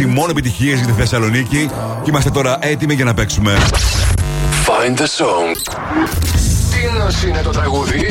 102,6. 0.00 0.06
Μόνο 0.06 0.30
επιτυχίες 0.30 0.78
για 0.78 0.86
τη 0.86 0.92
Θεσσαλονίκη. 0.92 1.70
Και 2.02 2.10
είμαστε 2.10 2.30
τώρα 2.30 2.58
έτοιμοι 2.60 2.94
για 2.94 3.04
να 3.04 3.14
παίξουμε. 3.14 3.56
Find 4.66 4.98
the 4.98 5.02
song. 5.02 5.56
Τι 6.70 6.98
νος 6.98 7.22
είναι 7.22 7.42
το 7.42 7.50
τραγούδι. 7.50 8.10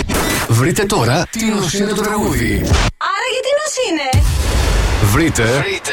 Βρείτε 0.50 0.86
τώρα 0.86 1.28
τι 1.30 1.46
νος 1.46 1.74
είναι 1.74 1.92
το 1.92 2.02
τραγούδι. 2.02 2.54
Άρα 2.98 3.28
γιατί 3.34 3.50
νος 3.60 3.76
είναι; 3.90 4.24
Βρείτε. 5.12 5.44
Βρείτε. 5.44 5.92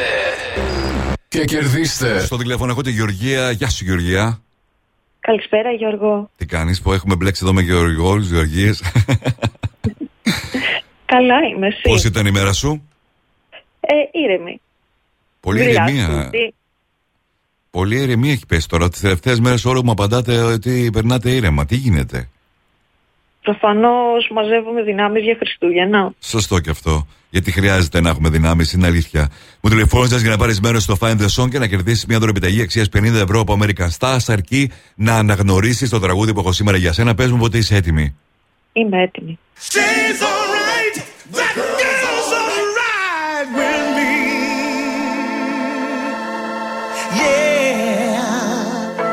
Και 1.28 1.44
κερδίστε. 1.44 2.20
Στο 2.20 2.36
τηλέφωνο 2.36 2.72
έχω 2.72 2.82
τη 2.82 2.90
Γεωργία. 2.90 3.50
Γεια 3.50 3.68
σου, 3.68 3.84
Γεωργία. 3.84 4.40
Καλησπέρα 5.20 5.70
Γιώργο. 5.70 6.30
Τι 6.36 6.46
κάνεις, 6.46 6.80
που 6.80 6.92
έχουμε 6.92 7.14
μπλέξει 7.14 7.40
εδώ 7.44 7.52
με 7.52 7.60
Γεωργιού, 7.60 8.16
Γεωργίες. 8.16 8.82
Καλά 11.04 11.36
είμαι 11.54 11.66
εσύ. 11.66 11.80
Πώς 11.82 12.04
ήταν 12.04 12.26
η 12.26 12.30
μέρα 12.30 12.52
σου, 12.52 12.82
Ε, 13.92 14.18
ήρεμη. 14.22 14.60
Πολύ 15.40 15.62
Δουλειά, 15.62 15.82
ηρεμία. 15.88 16.22
σπίτι. 16.26 16.54
Πολύ 17.70 17.96
ηρεμία 17.96 18.32
έχει 18.32 18.46
πέσει 18.46 18.68
τώρα. 18.68 18.88
Τις 18.88 19.00
τελευταίες 19.00 19.40
μέρες 19.40 19.64
όλο 19.64 19.84
μου 19.84 19.90
απαντάτε 19.90 20.38
ότι 20.42 20.90
περνάτε 20.92 21.30
ήρεμα. 21.30 21.66
Τι 21.66 21.76
γίνεται; 21.76 22.28
Προφανώς 23.42 24.30
μαζεύουμε 24.34 24.82
δυνάμεις 24.82 25.22
για 25.22 25.34
Χριστούγεννα. 25.38 26.12
Σωστό 26.20 26.58
και 26.60 26.70
αυτό. 26.70 27.06
Γιατί 27.30 27.52
χρειάζεται 27.52 28.00
να 28.00 28.08
έχουμε 28.08 28.28
δυνάμεις, 28.28 28.72
είναι 28.72 28.86
αλήθεια. 28.86 29.30
Μου 29.60 29.70
τηλεφώνησες 29.70 30.20
για 30.20 30.30
να 30.30 30.36
πάρεις 30.36 30.60
μέρος 30.60 30.82
στο 30.82 30.96
Find 31.00 31.16
the 31.20 31.26
Song 31.36 31.50
και 31.50 31.58
να 31.58 31.66
κερδίσεις 31.66 32.06
μια 32.06 32.18
δωρεπιταγή 32.18 32.62
αξίας 32.62 32.88
50 32.88 33.14
ευρώ 33.14 33.40
από 33.40 33.58
American 33.60 33.88
Stars, 33.98 34.24
αρκεί 34.26 34.70
να 34.94 35.14
αναγνωρίσεις 35.16 35.88
το 35.90 36.00
τραγούδι 36.00 36.32
που 36.34 36.40
έχω 36.40 36.52
σήμερα 36.52 36.76
για 36.76 36.92
σένα. 36.92 37.14
Πες 37.14 37.30
μου 37.30 37.38
πότε 37.38 37.58
είσαι 37.58 37.76
έτοιμη. 37.76 38.16
Είμαι 38.72 39.02
έτοιμη. 39.02 39.38
She's 39.70 40.20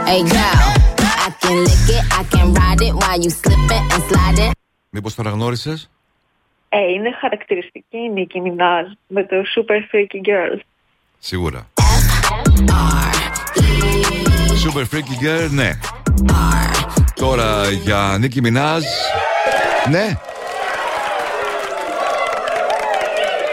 Hey 0.10 0.24
girl, 0.24 0.68
I 1.26 1.30
can 1.42 1.58
lick 1.68 1.88
it, 1.98 2.04
I 2.20 2.24
can 2.32 2.48
ride 2.54 2.82
it 2.88 2.94
while 3.00 3.20
you 3.24 3.30
slip 3.30 3.72
it 3.78 3.84
and 3.94 4.04
slide 4.10 4.40
it. 4.50 4.52
Μήπω 4.90 5.10
το 5.10 5.16
αναγνώρισε. 5.18 5.82
Ε, 6.70 6.80
είναι 6.80 7.10
χαρακτηριστική 7.20 7.98
η 7.98 8.10
Νίκη 8.10 8.42
Μινάζ 8.42 8.86
με 9.08 9.24
το 9.26 9.36
Super 9.56 9.96
Freaky 9.96 10.28
Girl. 10.28 10.60
Σίγουρα. 11.20 11.70
Super 14.66 14.86
Freaky 14.96 15.26
Girl, 15.26 15.50
ναι. 15.50 15.72
Τώρα 17.16 17.72
για 17.72 18.18
Nicki 18.20 18.42
Minaj. 18.42 18.84
Ναι. 19.90 20.18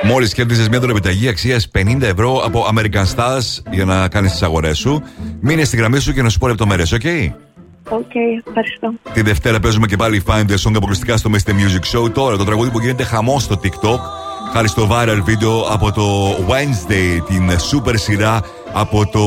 Μόλις 0.04 0.34
κέρδισες 0.34 0.68
μια 0.68 0.80
δωρεπιταγή 0.80 1.28
αξίας 1.28 1.68
50 1.74 2.02
ευρώ 2.02 2.42
από 2.44 2.66
American 2.74 3.04
Stars 3.14 3.62
για 3.70 3.84
να 3.84 4.08
κάνεις 4.08 4.30
τις 4.30 4.42
αγορές 4.42 4.78
σου. 4.78 5.02
Μείνε 5.40 5.64
στη 5.64 5.76
γραμμή 5.76 5.98
σου 5.98 6.12
και 6.12 6.22
να 6.22 6.28
σου 6.28 6.38
πω 6.38 6.48
λεπτομέρειες, 6.48 6.92
OK; 6.92 7.02
OK, 7.88 8.14
ευχαριστώ. 8.46 8.92
Τη 9.12 9.22
Δευτέρα 9.22 9.60
παίζουμε 9.60 9.86
και 9.86 9.96
πάλι 9.96 10.22
Find 10.26 10.44
the 10.44 10.56
Song 10.62 10.72
αποκλειστικά 10.74 11.16
στο 11.16 11.30
Mr. 11.32 11.50
Music 11.50 11.98
Show. 11.98 12.12
Τώρα 12.12 12.36
το 12.36 12.44
τραγούδι 12.44 12.70
που 12.70 12.80
γίνεται 12.80 13.04
χαμός 13.04 13.38
στο 13.38 13.60
TikTok. 13.62 13.98
Χάρη 14.52 14.68
στο 14.68 14.88
viral 14.90 15.20
βίντεο 15.24 15.60
από 15.60 15.92
το 15.92 16.36
Wednesday, 16.48 17.24
την 17.26 17.50
super 17.50 17.94
σειρά 17.94 18.40
από 18.72 19.06
το 19.06 19.20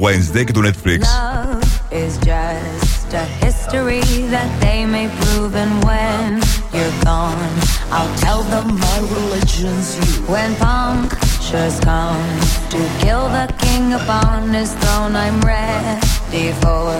Wednesday 0.00 0.44
και 0.44 0.52
το 0.52 0.60
Netflix. 0.60 1.00
Love 1.00 1.76
is 1.90 2.18
just 2.18 3.08
a 3.22 3.24
history 3.44 4.02
that 4.34 4.50
they 4.60 4.84
may 4.94 5.08
prove, 5.20 5.52
and 5.54 5.74
when 5.86 6.28
you're 6.74 6.98
gone, 7.04 7.52
I'll 7.96 8.14
tell 8.24 8.42
them 8.52 8.66
my 8.86 8.98
religion's 9.14 9.88
you. 9.96 10.10
When 10.34 10.50
punctures 10.56 11.76
come 11.80 12.26
to 12.72 12.78
kill 13.02 13.24
the 13.38 13.46
king 13.64 13.86
upon 14.00 14.52
his 14.58 14.70
throne, 14.80 15.14
I'm 15.24 15.38
ready 15.40 16.48
for 16.62 16.92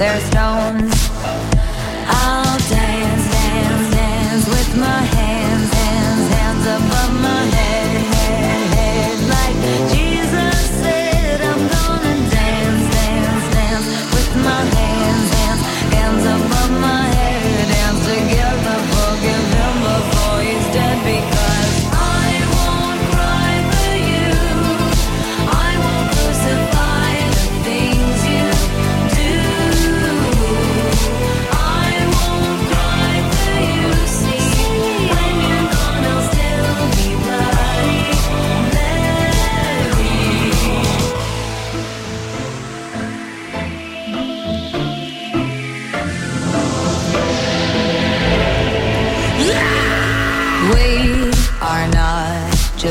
their 0.00 0.18
stones. 0.30 0.94
I'll 2.08 2.58
dance, 2.74 3.24
dance, 3.36 3.88
dance 3.98 4.44
with 4.54 4.70
my 4.86 5.00
hands, 5.18 5.68
hands, 5.80 6.26
hands 6.36 6.64
above 6.76 7.12
my 7.28 7.42
head, 7.46 7.54
head, 7.56 7.59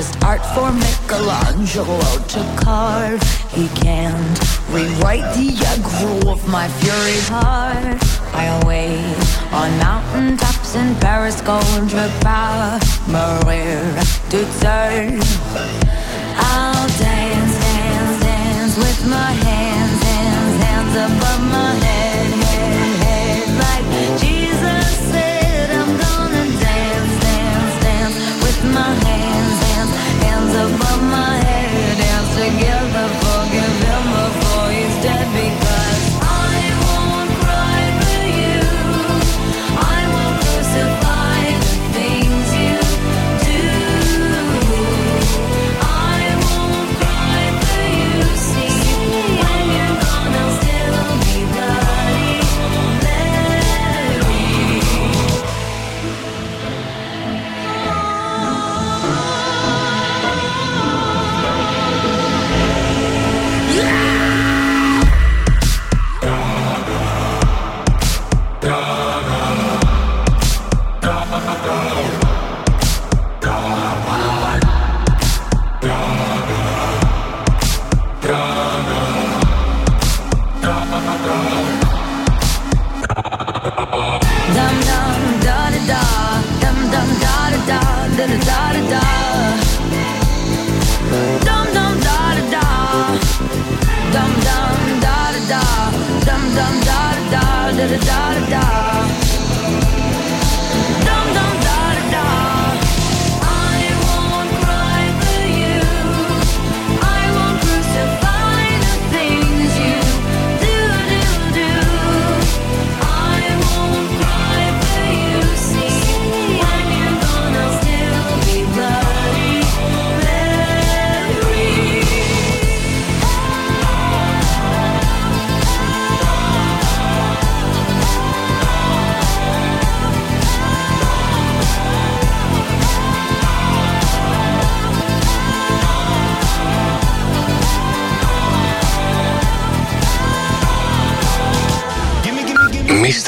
Just 0.00 0.24
art 0.24 0.40
for 0.54 0.72
Michelangelo 0.72 2.00
to 2.34 2.40
carve. 2.64 3.22
He 3.52 3.68
can't 3.84 4.38
rewrite 4.70 5.28
the 5.36 5.50
aggro 5.72 6.32
of 6.32 6.40
my 6.48 6.68
fury 6.80 7.20
heart. 7.28 8.00
I'll 8.32 8.66
wait 8.66 8.96
on 9.52 9.68
mountain 9.76 10.36
mountaintops 10.36 10.74
in 10.74 10.94
Paris, 11.04 11.38
trip 11.92 12.14
Maria 13.12 13.82
to 14.32 14.40
turn. 14.64 15.20
I'll 16.48 16.88
dance, 16.96 17.54
dance, 17.66 18.22
dance 18.24 18.76
with 18.78 19.00
my 19.06 19.32
hands, 19.48 20.02
hands, 20.12 20.64
hands 20.64 20.94
above 21.08 21.42
my 21.56 21.72
head, 21.84 21.99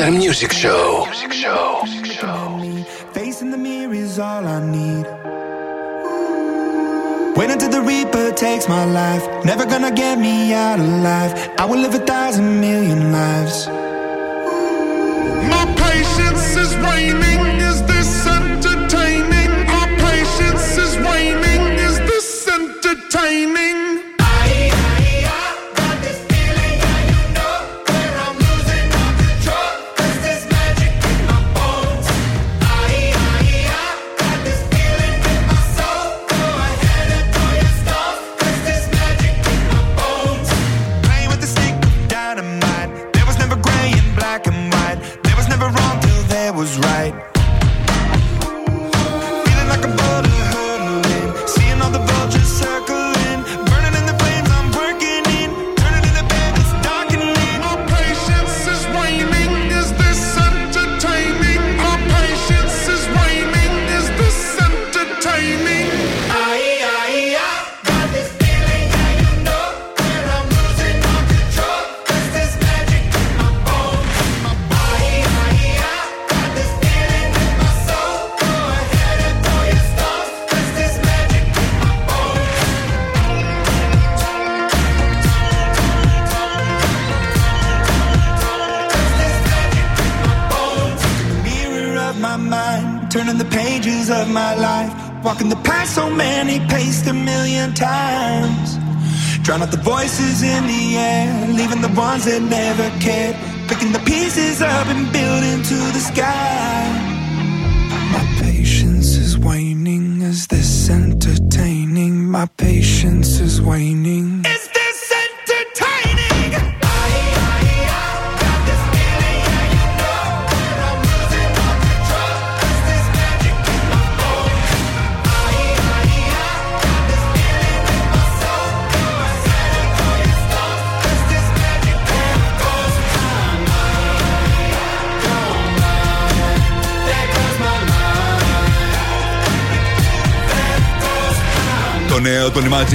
Mr. 0.02 0.18
Music 0.18 0.52
Show. 0.52 1.04
Music 1.06 1.32
Show. 1.32 1.82
Music 1.84 2.18
show. 2.18 2.84
Facing 3.12 3.52
the 3.52 3.56
mirror 3.56 3.94
is 3.94 4.18
all 4.18 4.44
I 4.44 4.58
need. 4.60 5.06
Wait 7.36 7.50
until 7.50 7.70
the 7.70 7.82
Reaper 7.82 8.32
takes 8.32 8.68
my 8.68 8.84
life. 8.84 9.22
Never 9.44 9.64
gonna 9.64 9.92
get 9.92 10.18
me 10.18 10.41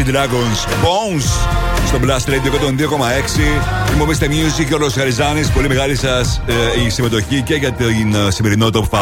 Imagine 0.07 0.15
Dragons 0.15 0.59
Bones 0.83 1.25
στο 1.85 1.99
Blast 2.01 2.29
Radio 2.29 2.51
102,6. 2.51 3.93
Είμαι 3.93 4.03
ο 4.03 4.07
Mr. 4.09 4.23
Music 4.23 4.65
και 4.67 4.73
ο 4.73 4.77
Ρος 4.77 4.93
Χαριζάνης. 4.93 5.51
Πολύ 5.51 5.67
μεγάλη 5.67 5.95
σας 5.95 6.41
η 6.85 6.89
συμμετοχή 6.89 7.41
και 7.41 7.53
για 7.53 7.71
την 7.71 8.15
ε, 8.15 8.31
σημερινό 8.31 8.69
Top 8.73 8.81
5. 8.81 8.97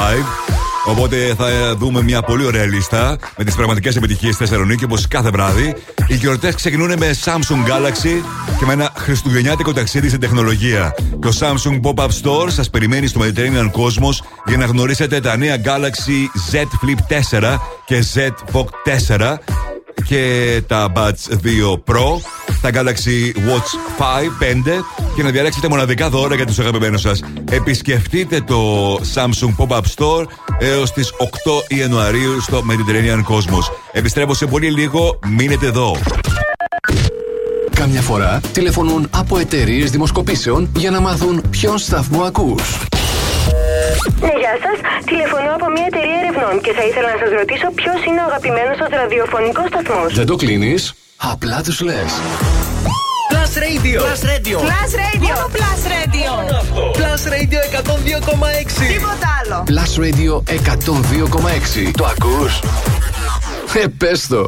Οπότε 0.86 1.34
θα 1.38 1.48
ε, 1.48 1.72
δούμε 1.72 2.04
μια 2.04 2.22
πολύ 2.22 2.46
ωραία 2.46 2.66
λίστα 2.66 3.18
με 3.38 3.44
τις 3.44 3.56
πραγματικές 3.56 3.96
επιτυχίες 3.96 4.36
στη 4.36 4.44
Θεσσαλονίκη 4.44 4.84
όπως 4.84 5.08
κάθε 5.08 5.30
βράδυ. 5.30 5.76
Οι 6.08 6.16
γιορτές 6.16 6.56
ξεκινούν 6.56 6.94
με 6.98 7.16
Samsung 7.24 7.70
Galaxy 7.70 8.24
και 8.60 8.66
με 8.66 8.74
ένα 8.74 8.92
χριστουγεννιάτικο 8.98 9.74
ταξίδι 9.74 10.08
στην 10.08 10.20
τεχνολογία. 10.20 10.96
Το 11.20 11.32
Samsung 11.40 11.80
Pop-Up 11.82 12.10
Store 12.24 12.48
σας 12.48 12.70
περιμένει 12.70 13.08
στο 13.08 13.22
Mediterranean 13.24 13.72
Cosmos 13.72 14.26
για 14.46 14.58
να 14.58 14.66
γνωρίσετε 14.66 15.20
τα 15.20 15.38
νέα 15.38 15.56
Galaxy 15.64 16.52
Z 16.52 16.58
Flip 16.58 17.20
4 17.40 17.58
και 17.86 18.04
Z 18.14 18.30
Fold 18.54 18.70
4 19.20 19.36
και 20.08 20.62
τα 20.68 20.92
Buds 20.96 21.34
2 21.34 21.74
Pro, 21.86 22.20
τα 22.62 22.70
Galaxy 22.74 23.38
Watch 23.38 23.70
5, 23.98 24.30
5 24.40 24.84
και 25.16 25.24
να 25.24 25.30
διαλέξετε 25.30 25.68
μοναδικά 25.68 26.10
δώρα 26.10 26.36
για 26.36 26.46
τους 26.46 26.60
αγαπημένους 26.60 27.02
σας. 27.02 27.22
Επισκεφτείτε 27.50 28.42
το 28.42 28.94
Samsung 29.14 29.56
Pop-Up 29.58 29.82
Store 29.96 30.26
έως 30.60 30.94
τις 30.94 31.12
8 31.18 31.76
Ιανουαρίου 31.78 32.42
στο 32.42 32.64
Mediterranean 32.70 33.34
Cosmos. 33.34 33.74
Επιστρέφω 33.92 34.34
σε 34.34 34.46
πολύ 34.46 34.72
λίγο, 34.72 35.20
μείνετε 35.28 35.68
εδώ. 35.68 35.98
Καμιά 37.76 38.02
φορά 38.02 38.42
τηλεφωνούν 38.52 39.08
από 39.10 39.38
εταιρείες 39.38 39.92
δημοσκοπήσεων 39.92 40.70
για 40.76 40.92
να 40.92 41.00
μάθουν 41.00 41.42
ποιον 41.50 41.78
σταθμό 41.78 42.22
ακούς. 42.22 42.86
Ναι, 44.26 44.34
γεια 44.42 44.54
σας. 44.66 44.78
Τηλεφωνώ 45.12 45.52
από 45.60 45.68
μια 45.76 45.86
εταιρεία 45.92 46.18
ερευνών 46.22 46.56
και 46.66 46.72
θα 46.78 46.84
ήθελα 46.90 47.08
να 47.14 47.18
σας 47.24 47.32
ρωτήσω 47.40 47.68
ποιος 47.80 48.00
είναι 48.08 48.20
ο 48.24 48.26
αγαπημένος 48.30 48.76
σας 48.82 48.90
ραδιοφωνικός 49.02 49.68
σταθμός. 49.72 50.10
Δεν 50.20 50.28
το 50.32 50.36
κλείνεις, 50.42 50.82
απλά 51.34 51.58
τους 51.66 51.78
λες. 51.88 52.12
Plus 53.32 53.54
Radio. 53.66 54.00
Plus 54.06 54.22
Radio. 54.34 54.56
Plus 54.70 54.92
Radio. 55.06 55.34
Μόνο 55.34 55.46
Plus 55.58 55.82
Radio. 55.96 56.30
Plus 56.98 57.22
Radio 57.34 57.60
102,6. 57.72 58.88
Τίποτα 58.88 59.28
άλλο. 59.40 59.58
Plus 59.72 59.94
Radio 60.04 60.34
102,6. 60.46 61.92
Το 61.98 62.06
ακούς; 62.06 62.60
Ε, 63.84 63.88
πες 63.98 64.28
το. 64.28 64.48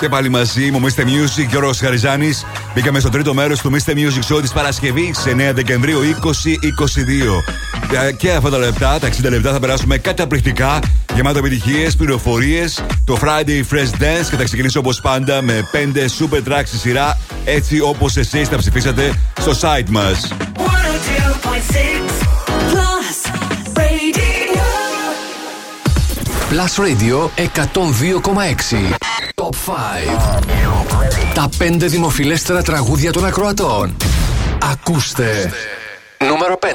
Και 0.00 0.08
πάλι 0.08 0.28
μαζί 0.28 0.70
μου, 0.70 0.80
Mr. 0.80 1.00
Music 1.00 1.46
και 1.50 1.56
ο 1.56 1.60
Ρος 1.60 1.78
Χαριζάνης. 1.78 2.44
Μπήκαμε 2.74 3.00
στο 3.00 3.08
τρίτο 3.08 3.34
μέρος 3.34 3.60
του 3.60 3.70
Mr. 3.72 3.90
Music 3.90 4.34
Show 4.34 4.40
της 4.40 4.52
Παρασκευή 4.52 5.14
9 5.24 5.52
Δεκεμβρίου 5.54 6.00
2022. 6.00 7.42
Ε, 8.06 8.12
Και 8.12 8.32
αυτά 8.32 8.50
τα 8.50 8.58
λεπτά, 8.58 8.98
τα 8.98 9.06
60 9.06 9.30
λεπτά, 9.30 9.52
θα 9.52 9.60
περάσουμε 9.60 9.98
καταπληκτικά. 9.98 10.78
Γεμάτο 11.14 11.38
επιτυχίες, 11.38 11.96
πληροφορίες, 11.96 12.82
το 13.04 13.18
Friday 13.22 13.74
Fresh 13.74 14.02
Dance 14.02 14.26
και 14.30 14.36
θα 14.36 14.44
ξεκινήσω 14.44 14.78
όπως 14.78 15.00
πάντα 15.00 15.42
με 15.42 15.68
5 15.72 16.08
super 16.18 16.52
tracks 16.52 16.66
στη 16.66 16.78
σειρά, 16.78 17.18
έτσι 17.44 17.80
όπως 17.80 18.16
εσείς 18.16 18.48
τα 18.48 18.56
ψηφίσατε 18.56 19.12
στο 19.40 19.52
site 19.60 19.88
μας. 19.88 20.32
102.6 20.56 20.62
Plus 22.70 23.18
Radio. 23.74 24.64
Plus 26.50 26.72
Radio 26.84 27.30
102,6. 27.36 29.17
Top 29.48 29.54
5. 29.54 31.34
Τα 31.34 31.48
5 31.58 31.88
δημοφιλέστερα 31.88 32.62
τραγούδια 32.62 33.12
των 33.12 33.24
ακροατών. 33.24 33.96
Ακούστε. 34.72 35.52
Νούμερο 36.28 36.58
5. 36.62 36.66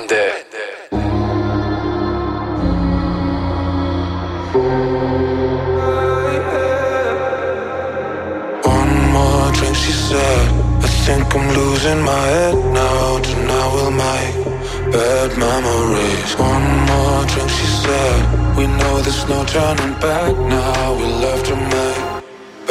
One 8.77 8.95
more 9.15 9.51
drink, 9.57 9.75
she 9.83 9.93
said. 10.07 10.45
I 10.85 10.89
think 11.05 11.27
I'm 11.37 11.47
losing 11.59 12.01
my 12.11 12.25
head 12.35 12.57
now. 12.81 13.19
Tonight 13.27 13.69
we'll 13.73 13.93
make 14.05 14.35
bad 14.93 15.29
memories. 15.45 16.31
One 16.51 16.67
more 16.89 17.23
drink, 17.31 17.49
she 17.57 17.67
said. 17.83 18.19
We 18.57 18.65
know 18.77 18.93
there's 19.05 19.23
no 19.33 19.39
turning 19.53 19.95
back 20.05 20.33
now. 20.55 20.83
We 20.99 21.05
love 21.25 21.41
to 21.49 21.55
make 21.73 22.01
bad 22.11 22.12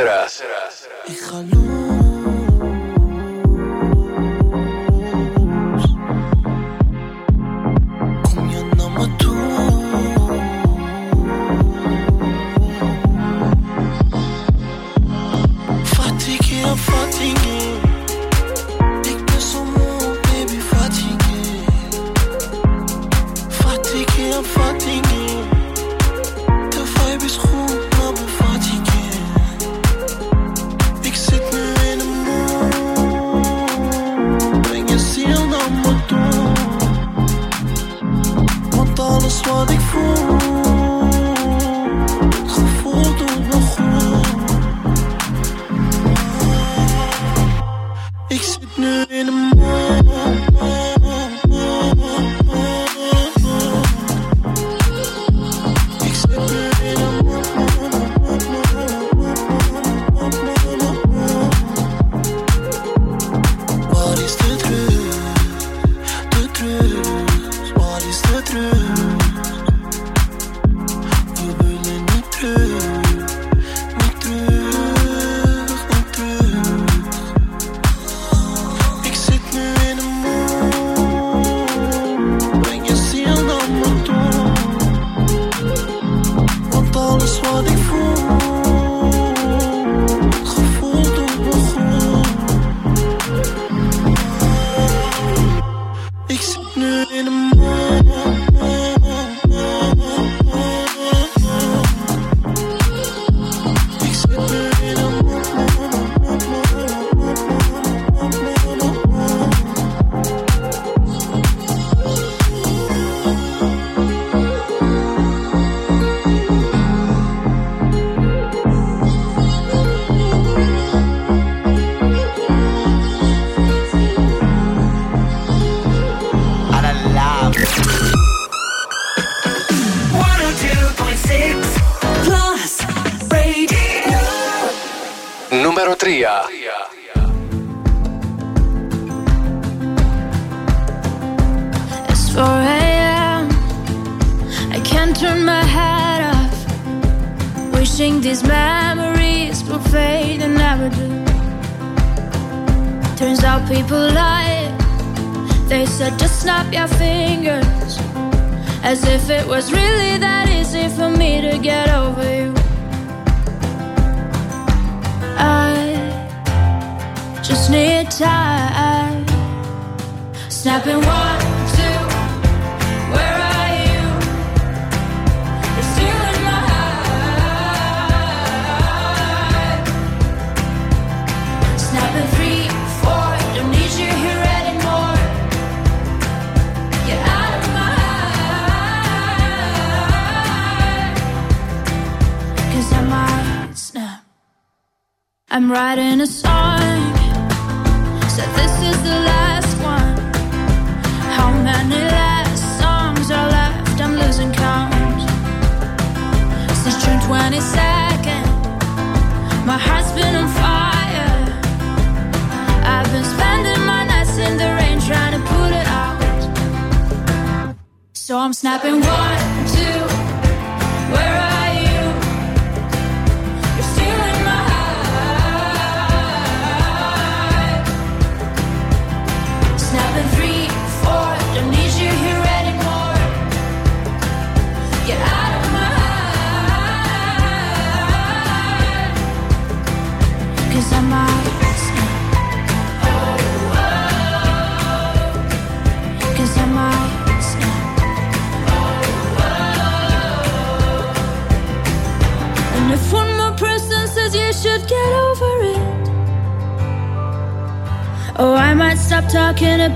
Νούμερο 0.00 0.24
4. 0.28 0.59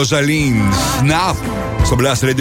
Ροζαλίν, 0.00 0.54
Snap. 1.00 1.36
Στο 1.84 1.96
Blast 1.98 2.24
Radio 2.24 2.30
102,6 2.30 2.34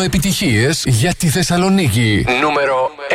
επιτυχίες 0.00 0.84
για 0.86 1.14
τη 1.14 1.28
Θεσσαλονίκη. 1.28 2.26
Νούμερο 2.40 2.90
1. 3.08 3.14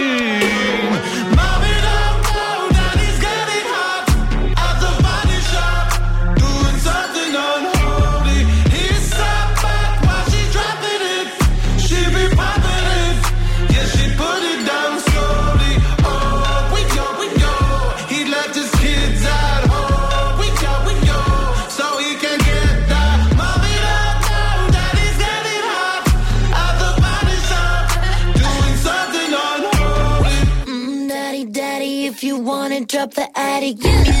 body, 33.61 33.73
give 33.75 34.01
me 34.07 34.20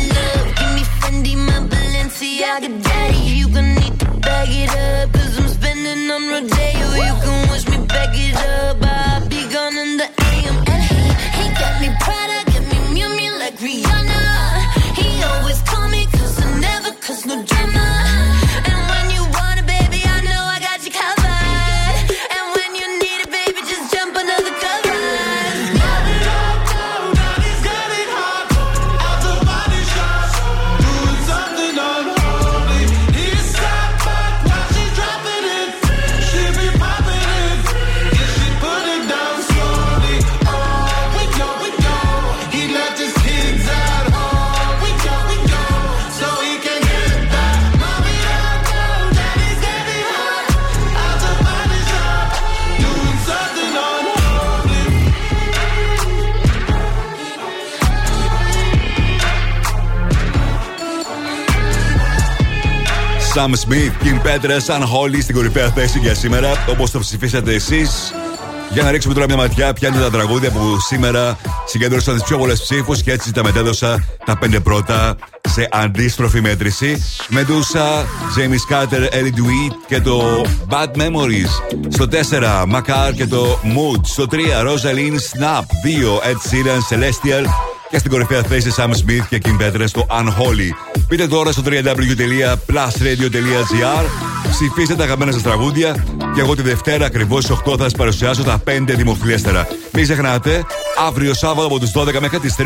Sam 63.41 63.53
Smith, 63.53 64.03
Kim 64.03 64.19
Petras, 64.25 64.73
αν 64.73 64.83
Holly 64.83 65.21
στην 65.21 65.35
κορυφαία 65.35 65.69
θέση 65.69 65.99
για 65.99 66.15
σήμερα, 66.15 66.65
όπως 66.69 66.91
το 66.91 66.99
ψηφίσατε 66.99 67.53
εσείς. 67.53 68.13
Για 68.71 68.83
να 68.83 68.91
ρίξουμε 68.91 69.13
τώρα 69.13 69.25
μια 69.25 69.35
ματιά, 69.35 69.73
ποια 69.73 69.87
είναι 69.87 69.99
τα 69.99 70.09
τραγούδια 70.09 70.51
που 70.51 70.79
σήμερα 70.79 71.37
συγκέντρωσαν 71.65 72.13
τις 72.13 72.23
πιο 72.23 72.37
πολλές 72.37 72.61
ψήφους 72.61 73.01
και 73.01 73.11
έτσι 73.11 73.33
τα 73.33 73.43
μετέδωσα 73.43 74.03
τα 74.25 74.37
πέντε 74.37 74.59
πρώτα 74.59 75.15
σε 75.49 75.67
αντίστροφη 75.71 76.41
μέτρηση. 76.41 77.03
Medusa, 77.29 78.03
Jamie 78.37 78.73
Carter, 78.73 79.13
Ellie 79.13 79.33
Dewey 79.37 79.75
και 79.87 80.01
το 80.01 80.45
Bad 80.69 81.01
Memories. 81.01 81.79
Στο 81.89 82.07
4, 82.07 82.63
Macar 82.63 83.13
και 83.15 83.27
το 83.27 83.59
Mood. 83.63 84.01
Στο 84.03 84.25
3, 84.31 84.35
Rosalind 84.61 85.17
Snap. 85.31 85.63
2, 85.83 86.19
Ed 86.29 86.37
Sheeran, 86.49 86.81
Celestial. 86.89 87.70
Και 87.91 87.97
στην 87.97 88.11
κορυφαία 88.11 88.43
θέση 88.43 88.73
Sam 88.77 88.89
Smith 88.89 89.25
και 89.29 89.41
Kim 89.45 89.57
Petras 89.61 89.87
στο 89.87 90.05
Unholy. 90.09 90.69
Μπείτε 91.07 91.27
τώρα 91.27 91.51
στο 91.51 91.61
www.plusradio.gr 91.65 94.05
Ψηφίστε 94.51 94.95
τα 94.95 95.03
αγαπημένα 95.03 95.31
σας 95.31 95.41
τραγούδια 95.41 96.05
και 96.35 96.41
εγώ 96.41 96.55
τη 96.55 96.61
Δευτέρα 96.61 97.05
ακριβώς 97.05 97.43
στις 97.43 97.55
8 97.65 97.75
θα 97.77 97.83
σας 97.83 97.93
παρουσιάσω 97.93 98.43
τα 98.43 98.63
5 98.67 98.83
δημοφιλέστερα. 98.85 99.67
Μην 99.91 100.03
ξεχνάτε, 100.03 100.65
αύριο 101.07 101.33
Σάββατο 101.33 101.67
από 101.67 101.79
τις 101.79 101.91
12 101.95 102.19
μέχρι 102.19 102.39
τις 102.39 102.55
3 102.57 102.65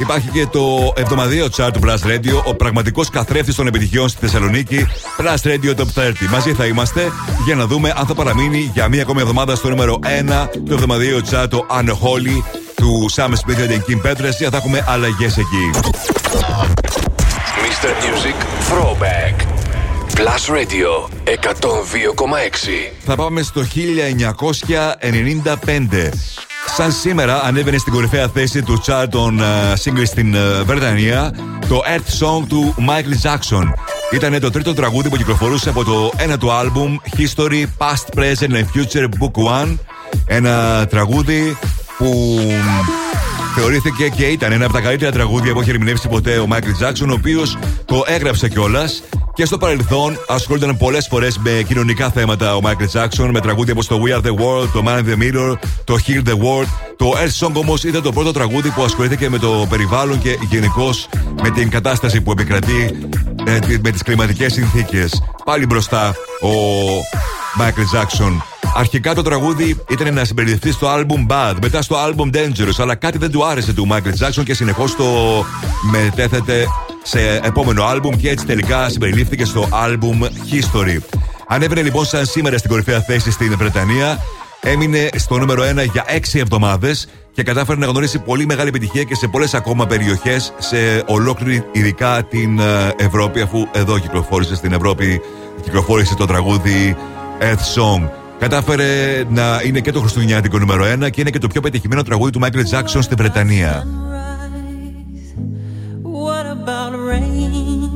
υπάρχει 0.00 0.28
και 0.28 0.46
το 0.46 0.92
εβδομαδιαίο 0.96 1.46
chart 1.56 1.70
του 1.72 1.80
Plus 1.82 1.98
Radio, 2.06 2.42
ο 2.44 2.54
πραγματικός 2.54 3.10
καθρέφτης 3.10 3.54
των 3.54 3.66
επιτυχιών 3.66 4.08
στη 4.08 4.18
Θεσσαλονίκη, 4.20 4.86
Plus 5.18 5.36
Radio 5.42 5.74
Top 5.74 5.86
30. 5.94 6.12
Μαζί 6.30 6.52
θα 6.52 6.66
είμαστε 6.66 7.12
για 7.44 7.54
να 7.54 7.66
δούμε 7.66 7.92
αν 7.96 8.06
θα 8.06 8.14
παραμείνει 8.14 8.70
για 8.74 8.88
μία 8.88 9.02
ακόμη 9.02 9.20
εβδομάδα 9.20 9.54
στο 9.54 9.68
νούμερο 9.68 9.98
1 10.02 10.08
το 10.68 10.74
εβδομαδιαίο 10.74 11.20
chart 11.30 11.46
το 11.50 11.66
Unholy 11.70 12.63
του 12.84 13.10
Sam 13.14 13.28
Smith 13.28 13.56
και 13.56 13.66
την 13.66 13.82
Kim 13.88 14.00
Petras 14.06 14.36
για 14.38 14.50
θα 14.50 14.56
έχουμε 14.56 14.84
αλλαγές 14.88 15.36
εκεί. 15.36 15.70
Mr. 17.64 17.90
Music 18.04 18.36
Throwback. 18.68 19.34
Plus 20.14 20.42
Radio 20.56 20.90
102,6. 21.24 21.32
Θα 23.04 23.16
πάμε 23.16 23.42
στο 23.42 23.62
1995. 23.62 23.68
Σαν 26.76 26.92
σήμερα 26.92 27.42
ανέβαινε 27.42 27.78
στην 27.78 27.92
κορυφαία 27.92 28.28
θέση 28.28 28.62
του 28.62 28.82
chart 28.86 29.06
των 29.10 29.40
uh, 29.40 29.72
singles 29.72 30.06
στην 30.06 30.34
uh, 30.34 30.38
Βρετανία 30.64 31.34
το 31.68 31.82
Earth 31.96 32.10
Song 32.24 32.42
του 32.48 32.74
Michael 32.78 33.16
Jackson. 33.28 33.72
Ήταν 34.12 34.40
το 34.40 34.50
τρίτο 34.50 34.74
τραγούδι 34.74 35.08
που 35.08 35.16
κυκλοφορούσε 35.16 35.68
από 35.68 35.84
το 35.84 36.12
ένα 36.16 36.38
του 36.38 36.52
άλμπουμ 36.52 36.96
History, 37.16 37.64
Past, 37.78 38.08
Present 38.18 38.50
and 38.50 38.64
Future 38.74 39.04
Book 39.04 39.32
One. 39.62 39.76
Ένα 40.26 40.86
τραγούδι 40.90 41.56
που 41.98 42.38
θεωρήθηκε 43.54 44.08
και 44.08 44.24
ήταν 44.24 44.52
ένα 44.52 44.64
από 44.64 44.74
τα 44.74 44.80
καλύτερα 44.80 45.12
τραγούδια 45.12 45.52
που 45.52 45.60
έχει 45.60 45.70
ερμηνεύσει 45.70 46.08
ποτέ 46.08 46.38
ο 46.38 46.46
Michael 46.50 46.86
Jackson, 46.86 47.08
ο 47.08 47.12
οποίος 47.12 47.58
το 47.84 48.02
έγραψε 48.06 48.48
κιόλας. 48.48 49.02
Και 49.34 49.44
στο 49.44 49.58
παρελθόν 49.58 50.18
ασχολούνταν 50.28 50.76
πολλές 50.76 51.06
φορές 51.06 51.38
με 51.38 51.64
κοινωνικά 51.68 52.10
θέματα 52.10 52.56
ο 52.56 52.60
Michael 52.62 53.00
Jackson, 53.00 53.28
με 53.32 53.40
τραγούδια 53.40 53.72
όπως 53.72 53.86
το 53.86 54.02
We 54.06 54.16
Are 54.16 54.26
the 54.26 54.30
World, 54.30 54.68
το 54.72 54.82
Man 54.86 54.98
in 54.98 55.04
the 55.04 55.22
Mirror, 55.22 55.58
το 55.84 55.98
Heal 56.06 56.28
the 56.28 56.32
World. 56.32 56.68
Το 56.96 57.12
Earth 57.16 57.46
Song 57.46 57.52
όμως 57.52 57.84
ήταν 57.84 58.02
το 58.02 58.12
πρώτο 58.12 58.32
τραγούδι 58.32 58.70
που 58.70 58.82
ασχολήθηκε 58.82 59.28
με 59.28 59.38
το 59.38 59.66
περιβάλλον 59.70 60.18
και 60.18 60.38
γενικώ 60.50 60.90
με 61.42 61.50
την 61.50 61.70
κατάσταση 61.70 62.20
που 62.20 62.30
επικρατεί 62.30 63.08
ε, 63.44 63.58
με 63.82 63.90
τις 63.90 64.02
κλιματικές 64.02 64.52
συνθήκες. 64.52 65.22
Πάλι 65.44 65.66
μπροστά 65.66 66.14
ο 66.40 66.48
Michael 67.58 67.98
Jackson. 67.98 68.53
Αρχικά 68.76 69.14
το 69.14 69.22
τραγούδι 69.22 69.82
ήταν 69.88 70.14
να 70.14 70.24
συμπεριληφθεί 70.24 70.72
στο 70.72 70.88
album 70.94 71.26
Bad, 71.32 71.54
μετά 71.62 71.82
στο 71.82 71.96
album 71.96 72.36
Dangerous, 72.36 72.78
αλλά 72.78 72.94
κάτι 72.94 73.18
δεν 73.18 73.30
του 73.30 73.44
άρεσε 73.44 73.72
του 73.72 73.88
Michael 73.90 74.26
Jackson 74.26 74.42
και 74.44 74.54
συνεχώς 74.54 74.96
το 74.96 75.04
μετέθεται 75.90 76.66
σε 77.02 77.40
επόμενο 77.42 77.84
album 77.90 78.16
και 78.16 78.30
έτσι 78.30 78.46
τελικά 78.46 78.88
συμπεριλήφθηκε 78.88 79.44
στο 79.44 79.68
album 79.72 80.22
History. 80.22 80.98
Ανέβαινε 81.48 81.82
λοιπόν 81.82 82.04
σαν 82.04 82.26
σήμερα 82.26 82.58
στην 82.58 82.70
κορυφαία 82.70 83.00
θέση 83.00 83.30
στην 83.30 83.56
Βρετανία, 83.56 84.18
έμεινε 84.60 85.08
στο 85.16 85.38
νούμερο 85.38 85.62
1 85.62 85.90
για 85.92 86.04
6 86.08 86.18
εβδομάδες 86.32 87.08
και 87.32 87.42
κατάφερε 87.42 87.78
να 87.78 87.86
γνωρίσει 87.86 88.18
πολύ 88.18 88.46
μεγάλη 88.46 88.68
επιτυχία 88.68 89.02
και 89.02 89.14
σε 89.14 89.28
πολλές 89.28 89.54
ακόμα 89.54 89.86
περιοχές 89.86 90.52
σε 90.58 91.04
ολόκληρη 91.06 91.64
ειδικά 91.72 92.22
την 92.22 92.58
ε, 92.58 92.94
Ευρώπη, 92.96 93.40
αφού 93.40 93.66
εδώ 93.72 93.98
κυκλοφόρησε 93.98 94.54
στην 94.54 94.72
Ευρώπη, 94.72 95.20
κυκλοφόρησε 95.62 96.14
το 96.14 96.26
τραγούδι 96.26 96.96
Earth 97.40 97.80
Song. 97.80 98.23
Κατάφερε 98.44 99.24
να 99.28 99.60
είναι 99.64 99.80
και 99.80 99.92
το 99.92 100.00
χριστουγεννιάτικο 100.00 100.58
νούμερο 100.58 100.84
1 101.04 101.10
και 101.10 101.20
είναι 101.20 101.30
και 101.30 101.38
το 101.38 101.48
πιο 101.48 101.60
πετυχημένο 101.60 102.02
τραγούδι 102.02 102.30
του 102.30 102.40
Michael 102.42 102.74
Jackson 102.74 102.98
στη 103.00 103.14
Βρετανία. 103.14 103.86
What 106.02 106.46
about 106.56 106.92
rain? 107.12 107.90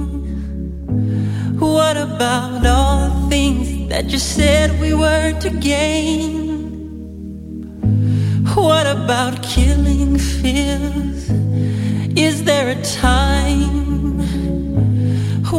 What 1.58 1.96
about 2.08 2.66
all 2.76 2.98
the 3.08 3.28
things 3.32 3.66
that 3.92 4.04
you 4.12 4.20
said 4.36 4.66
we 4.84 4.92
were 5.04 5.30
to 5.44 5.50
gain? 5.72 6.32
What 8.68 8.86
about 8.98 9.34
killing 9.54 10.12
fears? 10.38 11.20
Is 12.26 12.34
there 12.48 12.68
a 12.76 12.80
time? 13.10 13.76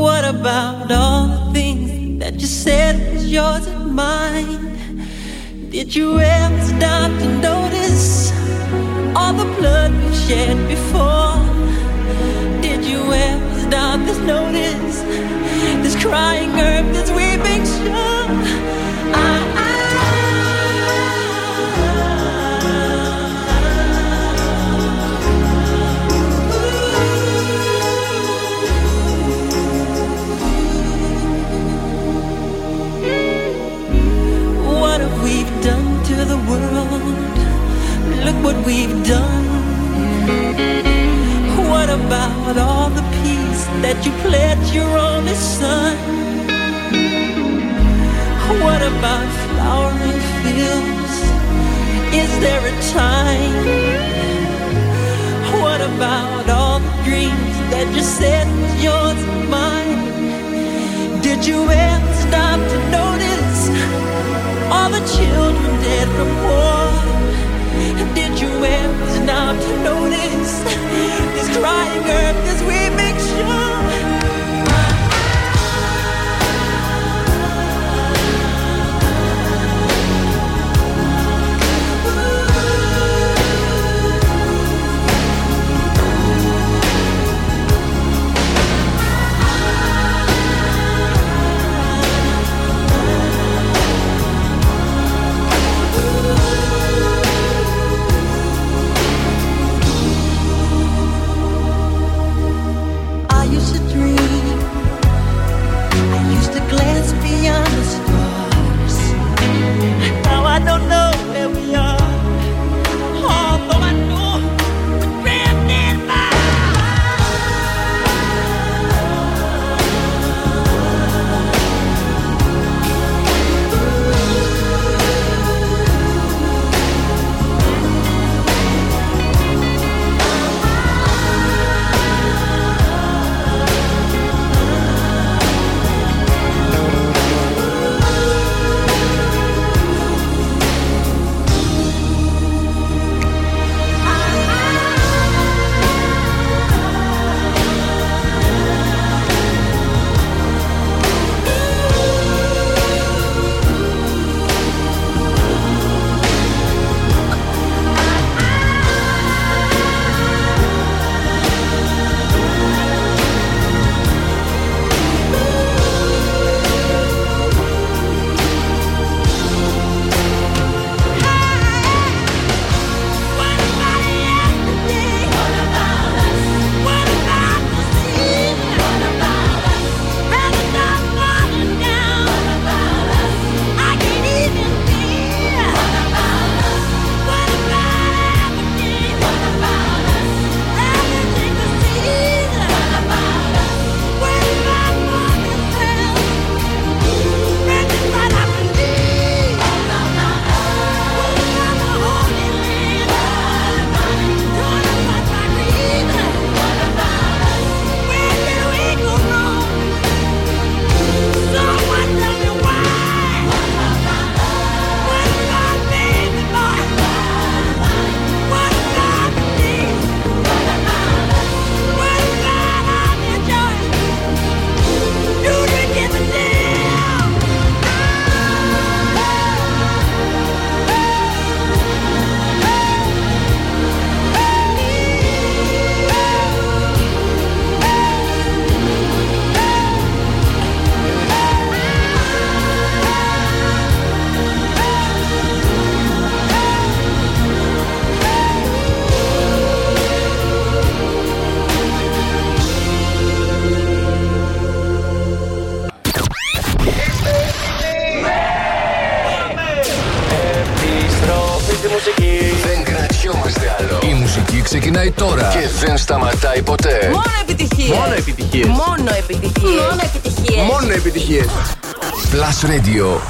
What 0.05 0.23
about 0.35 0.91
all 1.01 1.23
the 1.35 1.43
things 1.57 1.87
that 2.21 2.33
you 2.41 2.49
said 2.63 2.93
was 3.13 3.25
yours 3.37 3.65
and 3.73 3.95
mine? 4.03 4.68
Did 5.69 5.95
you 5.95 6.19
ever 6.19 6.61
stop 6.63 7.11
to 7.19 7.27
notice 7.41 8.31
all 9.15 9.33
the 9.33 9.45
blood 9.59 9.93
we've 9.93 10.15
shed 10.15 10.57
before? 10.67 11.37
Did 12.59 12.83
you 12.83 12.99
ever 13.13 13.59
stop 13.59 13.99
to 13.99 14.25
notice 14.25 15.01
this 15.83 15.95
crying 16.03 16.49
earth, 16.59 16.91
this 16.91 17.11
weeping 17.11 17.63
shore? 17.65 18.25
I, 19.13 19.58
world? 36.49 37.37
Look 38.25 38.37
what 38.43 38.57
we've 38.65 38.97
done. 39.05 39.47
What 41.71 41.89
about 41.89 42.57
all 42.57 42.89
the 42.89 43.05
peace 43.21 43.63
that 43.83 43.97
you 44.05 44.11
pledged 44.25 44.73
your 44.73 44.91
only 44.97 45.35
son? 45.35 45.95
What 48.63 48.81
about 48.81 49.27
flowering 49.45 50.21
fields? 50.41 51.15
Is 52.21 52.31
there 52.43 52.63
a 52.73 52.75
time? 53.03 53.55
What 55.61 55.81
about 55.91 56.49
all 56.49 56.79
the 56.79 56.93
dreams 57.07 57.55
that 57.71 57.87
you 57.95 58.01
said 58.01 58.47
yours 58.81 59.21
and 59.33 59.49
mine? 59.57 60.01
Did 61.21 61.45
you 61.45 61.59
ever 61.69 62.13
stop 62.25 62.59
to 62.71 62.79
notice 62.97 63.28
the 64.91 65.01
children 65.17 65.71
dead 65.81 66.07
from 66.17 66.29
war? 66.45 66.89
Did 68.15 68.39
you 68.41 68.49
ever 68.49 69.07
stop 69.17 69.55
to 69.65 69.73
notice 69.83 70.53
this 71.35 71.49
crying 71.57 72.05
earth 72.19 72.49
as 72.53 72.61
we 72.63 72.79
make 72.95 73.19
sure? 73.19 73.58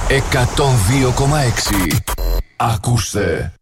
102,6 0.10 0.15
Ακούστε. 2.56 3.53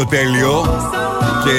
στο 0.00 0.08
τέλειο. 0.08 0.52
Και 1.44 1.54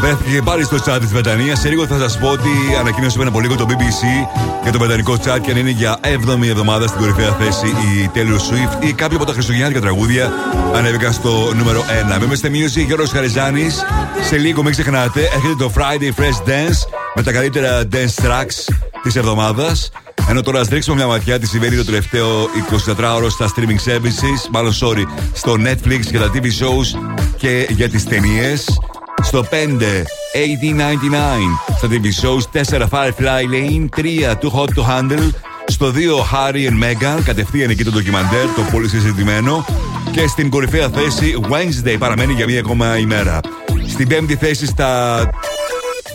βρέθηκε 0.00 0.42
πάλι 0.42 0.64
στο 0.64 0.76
chat 0.86 0.98
της 1.00 1.12
Βρετανίας. 1.12 1.60
Σε 1.60 1.68
λίγο 1.68 1.86
θα 1.86 1.98
σας 1.98 2.18
πω 2.18 2.28
ότι 2.28 2.48
ανακοίνωσε 2.80 3.16
πριν 3.16 3.28
από 3.28 3.40
λίγο 3.40 3.54
το 3.54 3.66
BBC 3.68 4.28
για 4.62 4.72
το 4.72 4.78
βρετανικό 4.78 5.12
chat 5.12 5.38
και 5.42 5.50
αν 5.50 5.56
είναι 5.56 5.70
για 5.70 5.98
7η 6.02 6.48
εβδομάδα 6.48 6.86
στην 6.86 7.00
κορυφαία 7.00 7.32
θέση 7.32 7.66
η 7.66 8.10
Taylor 8.14 8.18
Swift 8.18 8.84
ή 8.84 8.92
κάποιο 8.92 9.16
από 9.16 9.26
τα 9.26 9.32
χριστουγεννιάτικα 9.32 9.80
τραγούδια 9.80 10.32
ανέβηκαν 10.74 11.12
στο 11.12 11.52
νούμερο 11.56 11.84
1. 12.14 12.18
Με 12.18 12.24
είμαστε 12.24 12.48
μείωση 12.48 12.82
Γιώργος 12.82 13.10
Χαριζάνης. 13.10 13.84
Σε 14.28 14.36
λίγο 14.36 14.62
μην 14.62 14.72
ξεχνάτε, 14.72 15.20
έρχεται 15.20 15.54
το 15.58 15.72
Friday 15.76 16.20
Fresh 16.20 16.48
Dance 16.48 16.78
με 17.14 17.22
τα 17.22 17.32
καλύτερα 17.32 17.82
dance 17.92 18.24
tracks 18.24 18.74
της 19.02 19.16
εβδομάδας. 19.16 19.90
Ενώ 20.28 20.40
τώρα 20.40 20.60
ας 20.60 20.68
ρίξουμε 20.68 20.96
μια 20.96 21.06
ματιά 21.06 21.38
τι 21.38 21.46
συμβαίνει 21.46 21.76
το 21.76 21.84
τελευταίο 21.84 22.48
24ωρο 22.86 23.26
στα 23.28 23.48
streaming 23.48 23.90
services, 23.90 24.48
μάλλον 24.50 24.72
sorry, 24.72 25.04
στο 25.32 25.52
Netflix 25.52 26.00
και 26.10 26.18
τα 26.18 26.30
TV 26.34 26.44
shows 26.44 26.98
και 27.44 27.66
για 27.70 27.88
τις 27.88 28.04
ταινίες. 28.04 28.80
Στο 29.22 29.44
5, 29.50 30.04
1899. 30.32 31.58
Στα 31.76 31.88
TV 31.90 32.04
shows 32.22 32.42
4, 32.52 32.88
Firefly 32.88 33.42
Lane. 33.52 33.88
3, 33.96 34.34
Too 34.40 34.50
Hot 34.50 34.68
to 34.68 34.82
Handle. 34.88 35.30
Στο 35.66 35.90
2, 35.90 35.94
Harry 36.32 36.70
and 36.70 36.82
Meghan. 36.82 37.22
Κατευθείαν 37.24 37.70
εκεί 37.70 37.84
το 37.84 37.90
ντοκιμαντέρ, 37.90 38.46
το 38.56 38.62
πολύ 38.72 38.88
συζητημένο. 38.88 39.64
Και 40.10 40.26
στην 40.26 40.50
κορυφαία 40.50 40.88
θέση, 40.88 41.34
Wednesday 41.50 41.96
παραμένει 41.98 42.32
για 42.32 42.46
μία 42.46 42.58
ακόμα 42.58 42.98
ημέρα. 42.98 43.40
Στην 43.88 44.08
πέμπτη 44.08 44.36
θέση 44.36 44.66
στα 44.66 45.20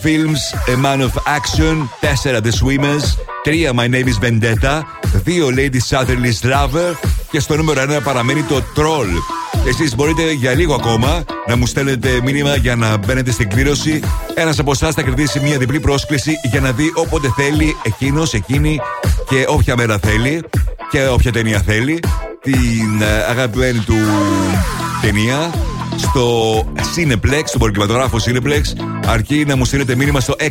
Films 0.04 0.72
A 0.74 0.86
Man 0.86 1.00
of 1.02 1.14
Action 1.38 1.76
4 2.02 2.42
The 2.42 2.52
Swimmers 2.52 3.06
3 3.44 3.74
My 3.74 3.88
Name 3.88 4.08
is 4.08 4.18
Vendetta 4.22 4.84
2 5.26 5.50
Lady 5.58 5.80
Sutherland's 5.90 6.42
Lover 6.52 6.94
και 7.32 7.40
στο 7.40 7.56
νούμερο 7.56 7.82
1 7.98 8.04
παραμένει 8.04 8.42
το 8.42 8.64
Troll 8.76 9.39
εσείς 9.68 9.95
μπορείτε 9.95 10.31
για 10.31 10.53
λίγο 10.53 10.73
ακόμα 10.73 11.23
να 11.48 11.56
μου 11.56 11.65
στέλνετε 11.65 12.10
μήνυμα 12.23 12.56
για 12.56 12.76
να 12.76 12.98
μπαίνετε 12.98 13.31
στην 13.31 13.49
κλήρωση. 13.49 13.99
Ένας 14.34 14.60
από 14.60 14.72
εσάς 14.72 14.94
θα 14.94 15.02
κερδίσει 15.02 15.40
μια 15.40 15.57
διπλή 15.57 15.80
πρόσκληση 15.80 16.34
για 16.52 16.60
να 16.60 16.72
δει 16.72 16.91
όποτε 16.95 17.34
θέλει 17.36 17.76
εκείνος, 17.84 18.34
εκείνη 18.34 18.80
και 19.30 19.45
όποια 19.48 19.76
μέρα 19.76 19.98
θέλει 19.98 20.44
και 20.91 21.07
όποια 21.07 21.31
ταινία 21.31 21.61
θέλει. 21.61 21.99
Την 22.41 23.02
ε, 23.02 23.23
αγαπημένη 23.30 23.80
του 23.80 23.95
ταινία 25.02 25.53
στο 25.98 26.56
Cineplex, 26.76 27.41
στον 27.45 27.60
πολυκυματογράφο 27.60 28.18
Cineplex, 28.26 28.61
αρκεί 29.11 29.44
να 29.48 29.56
μου 29.56 29.65
στείλετε 29.65 29.95
μήνυμα 29.95 30.19
στο 30.19 30.36
697-900-1026 30.40 30.44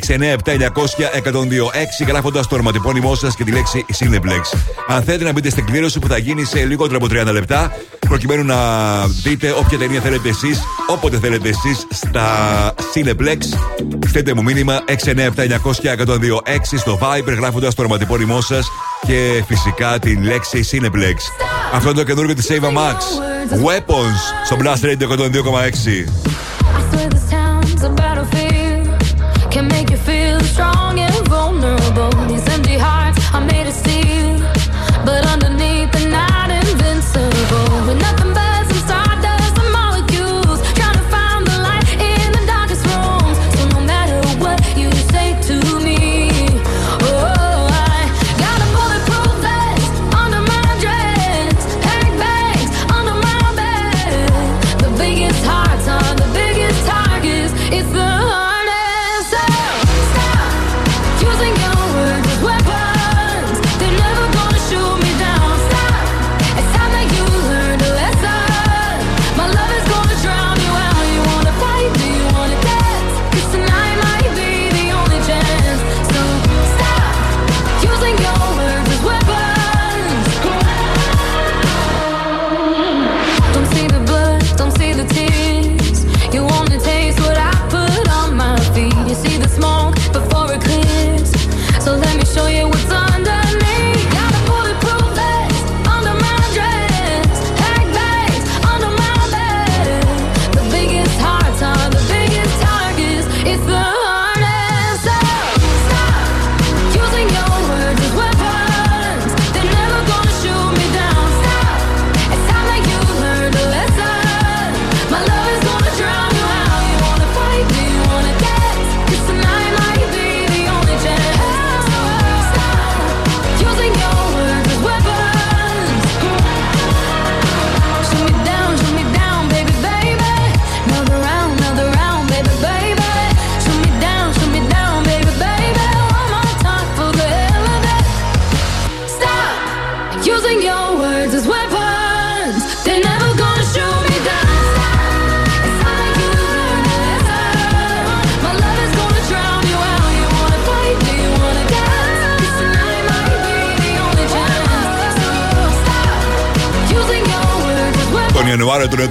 γράφοντα 2.06 2.40
το 2.40 2.55
ονοματεπώνυμό 2.55 3.14
σας 3.14 3.35
και 3.35 3.44
τη 3.44 3.52
λέξη 3.52 3.85
Cineplex. 3.98 4.59
Αν 4.89 5.02
θέλετε 5.02 5.24
να 5.24 5.32
μπείτε 5.32 5.51
στην 5.51 5.66
κλήρωση 5.66 5.98
που 5.98 6.09
θα 6.09 6.18
γίνει 6.18 6.44
σε 6.44 6.64
λιγότερο 6.64 6.97
από 6.97 7.06
30 7.30 7.32
λεπτά, 7.32 7.72
προκειμένου 8.09 8.44
να 8.44 8.56
δείτε 9.06 9.55
όποια 9.59 9.78
ταινία 9.78 10.01
θέλετε 10.01 10.28
εσείς, 10.28 10.62
όποτε 10.86 11.18
θέλετε 11.18 11.48
εσείς 11.48 11.86
στα 11.90 12.26
Cineplex, 12.94 13.39
στείλτε 14.06 14.35
μου 14.35 14.43
μήνυμα 14.43 14.85
697-900-1026 14.86 14.93
στο 16.76 16.98
Viber 17.02 17.35
γράφοντας 17.36 17.74
το 17.74 17.82
ονοματεπώνυμό 17.82 18.40
σας 18.40 18.70
και 19.06 19.43
φυσικά 19.47 19.98
τη 19.98 20.14
λέξη 20.14 20.68
Cineplex. 20.70 21.14
Αυτό 21.72 21.89
είναι 21.89 21.98
το 21.98 22.05
καινούργιο 22.05 22.35
της 22.35 22.47
Save 22.48 22.64
Max. 22.64 22.97
Weapons 23.66 24.20
στο 24.44 24.56
Blast 24.60 24.82
Radio 24.85 25.09
102,6. 25.09 27.38
Town's 27.79 27.85
a 27.85 27.91
battlefield. 27.95 29.51
Can 29.51 29.69
make 29.69 29.91
you 29.91 29.97
feel 29.97 30.41
strong 30.41 30.99
and 30.99 31.29
vulnerable. 31.29 32.28
Show 92.39 92.47
you 92.47 92.78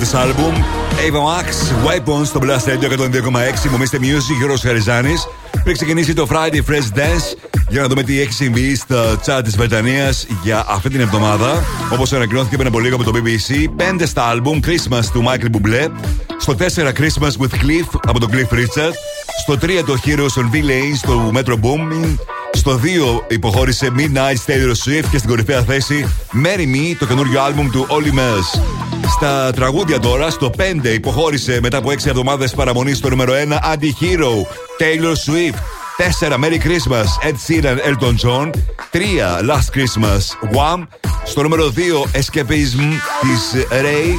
Ιανουάριο 0.04 0.06
του 0.06 0.06
νέου 0.06 0.06
της 0.06 0.14
άλμπουμ 0.14 0.54
Ava 1.08 1.22
Max, 1.28 1.48
Weapons 1.88 2.26
στο 2.26 2.40
Blast 2.44 2.70
Radio 2.70 2.90
102,6. 2.92 3.70
Μου 3.70 3.78
Mr. 3.78 3.96
Music, 3.96 4.38
Γιώργος 4.38 4.62
Χαριζάνης. 4.62 5.28
Πριν 5.64 5.76
ξεκινήσει 5.76 6.14
το 6.14 6.28
Friday 6.32 6.72
Fresh 6.72 6.98
Dance, 6.98 7.38
για 7.70 7.82
να 7.82 7.88
δούμε 7.88 8.04
τι 8.04 8.20
έχει 8.22 8.34
συμβεί 8.34 8.76
στα 8.76 9.20
chat 9.26 9.42
της 9.44 9.58
Βρετανίας 9.58 10.28
για 10.44 10.66
αυτή 10.70 10.90
την 10.90 11.00
εβδομάδα. 11.00 11.64
Όπως 11.94 12.14
ανακοινώθηκε 12.14 12.56
πριν 12.56 12.68
από 12.68 12.80
λίγο 12.80 12.96
από 12.96 13.04
το 13.04 13.12
BBC, 13.16 13.68
5 13.78 14.06
στα 14.06 14.24
άλμπουμ 14.24 14.60
Christmas 14.66 15.06
του 15.14 15.24
Michael 15.28 15.56
Bublé. 15.56 15.88
Στο 16.38 16.56
4 16.56 16.92
Christmas 16.92 17.32
with 17.42 17.54
Cliff 17.54 18.00
από 18.08 18.20
τον 18.20 18.30
Cliff 18.32 18.54
Richard. 18.54 18.94
Στο 19.42 19.58
3 19.62 19.84
το 19.86 19.98
Heroes 20.06 20.42
on 20.42 20.56
V-Lanes 20.56 21.00
του 21.02 21.32
Metro 21.36 21.54
Booming. 21.54 22.16
Στο 22.54 22.80
2 22.84 23.24
υποχώρησε 23.28 23.92
Midnight 23.98 24.52
Taylor 24.52 24.72
Swift 24.86 25.06
και 25.12 25.18
στην 25.18 25.30
κορυφαία 25.30 25.62
θέση 25.62 26.08
Marry 26.34 26.76
Me, 26.76 26.96
το 27.00 27.06
καινούριο 27.06 27.42
άλμπουμ 27.42 27.70
του 27.70 27.88
Olly 27.90 28.14
Mels. 28.20 28.62
Στα 29.20 29.52
τραγούδια 29.52 30.00
τώρα, 30.00 30.30
στο 30.30 30.50
5 30.58 30.94
υποχώρησε 30.94 31.60
μετά 31.62 31.78
από 31.78 31.92
6 31.92 32.10
εβδομάδες 32.10 32.54
παραμονής 32.54 32.98
στο 32.98 33.10
νούμερο 33.10 33.34
1 33.34 33.74
Anti-Hero, 33.74 34.32
Taylor 34.80 35.14
Swift. 35.14 35.58
4 35.98 36.38
Merry 36.38 36.60
Christmas, 36.60 37.28
Ed 37.28 37.36
Sheeran, 37.48 37.78
Elton 37.78 38.16
John. 38.24 38.50
3 38.92 39.40
Last 39.50 39.70
Christmas, 39.76 40.56
Wham. 40.56 40.88
Στο 41.26 41.42
νούμερο 41.42 41.72
2 41.76 42.20
Escapism 42.20 42.82
της 43.22 43.66
Ray. 43.70 44.14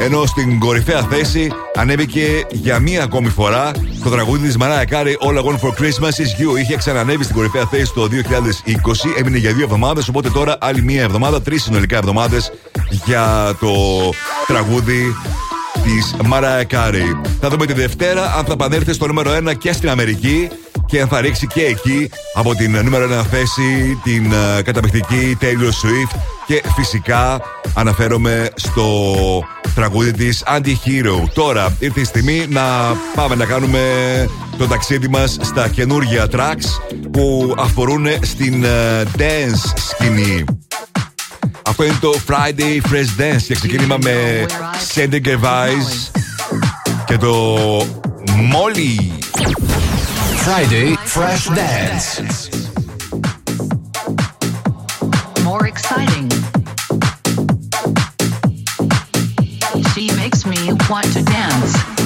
Ενώ 0.00 0.26
στην 0.26 0.58
κορυφαία 0.58 1.02
θέση 1.02 1.52
ανέβηκε 1.74 2.46
για 2.50 2.78
μία 2.78 3.02
ακόμη 3.02 3.28
φορά 3.28 3.70
το 4.04 4.10
τραγούδι 4.10 4.46
της 4.46 4.56
Mariah 4.60 4.92
Carey 4.92 5.14
All 5.26 5.38
I 5.38 5.42
Want 5.42 5.58
for 5.58 5.82
Christmas 5.82 6.08
is 6.08 6.40
You. 6.40 6.58
Είχε 6.58 6.76
ξανανέβει 6.76 7.24
στην 7.24 7.36
κορυφαία 7.36 7.66
θέση 7.66 7.92
το 7.94 8.08
2020, 8.08 9.14
έμεινε 9.18 9.38
για 9.38 9.52
δύο 9.52 9.64
εβδομάδες. 9.64 10.08
Οπότε 10.08 10.30
τώρα 10.30 10.56
άλλη 10.60 10.82
μία 10.82 11.02
εβδομάδα, 11.02 11.42
τρεις 11.42 11.62
συνολικά 11.62 11.96
εβδομάδες 11.96 12.52
για 12.90 13.54
το 13.60 13.72
τραγούδι 14.46 15.16
της 15.82 16.14
Mariah 16.32 16.74
Carey. 16.74 17.20
Θα 17.40 17.48
δούμε 17.48 17.66
τη 17.66 17.72
Δευτέρα 17.72 18.34
αν 18.34 18.44
θα 18.44 18.52
επανέλθει 18.52 18.92
στο 18.92 19.06
νούμερο 19.06 19.30
1 19.48 19.58
και 19.58 19.72
στην 19.72 19.90
Αμερική 19.90 20.48
και 20.86 21.00
αν 21.00 21.08
θα 21.08 21.20
ρίξει 21.20 21.46
και 21.46 21.64
εκεί 21.64 22.10
από 22.34 22.54
την 22.54 22.76
νούμερο 22.84 23.20
1 23.20 23.24
θέση 23.30 23.98
την 24.02 24.32
ε, 24.32 24.62
καταπληκτική 24.62 25.38
Taylor 25.40 25.68
Swift 25.68 26.18
και 26.46 26.62
φυσικά 26.76 27.40
αναφέρομαι 27.74 28.50
στο 28.54 28.94
τραγούδι 29.74 30.12
της 30.12 30.44
Anti-Hero. 30.56 31.28
Τώρα 31.34 31.76
ήρθε 31.78 32.00
η 32.00 32.04
στιγμή 32.04 32.46
να 32.48 32.62
πάμε 33.14 33.34
να 33.34 33.44
κάνουμε 33.44 33.80
το 34.58 34.66
ταξίδι 34.66 35.08
μας 35.08 35.38
στα 35.40 35.68
καινούργια 35.68 36.26
tracks 36.32 36.96
που 37.10 37.54
αφορούν 37.58 38.06
στην 38.22 38.64
ε, 38.64 39.02
dance 39.16 39.72
σκηνή. 39.88 40.44
Αυτό 41.77 41.83
είναι 41.83 41.97
το 42.01 42.15
Friday 42.27 42.91
Fresh 42.91 43.21
Dance 43.21 43.41
και 43.47 43.55
ξεκίνημα 43.55 43.97
με 44.01 44.45
Sender 44.95 45.21
Gervais 45.25 46.11
και 47.05 47.17
το 47.17 47.57
Molly. 48.27 49.11
Friday 50.45 50.93
Fresh 51.15 51.47
Dance. 51.57 52.61
more 55.43 55.67
exciting. 55.67 56.29
She 59.93 60.07
makes 60.15 60.45
me 60.45 60.73
want 60.89 61.05
to 61.13 61.21
dance, 61.21 61.73
dance, 61.73 61.96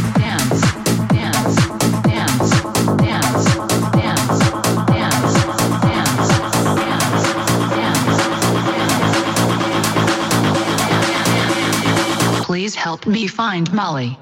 Please 12.72 12.80
help 12.80 13.06
me 13.06 13.26
find 13.26 13.70
Molly. 13.74 14.16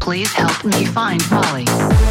Please 0.00 0.32
help 0.32 0.64
me 0.64 0.84
find 0.84 1.30
Molly. 1.32 2.07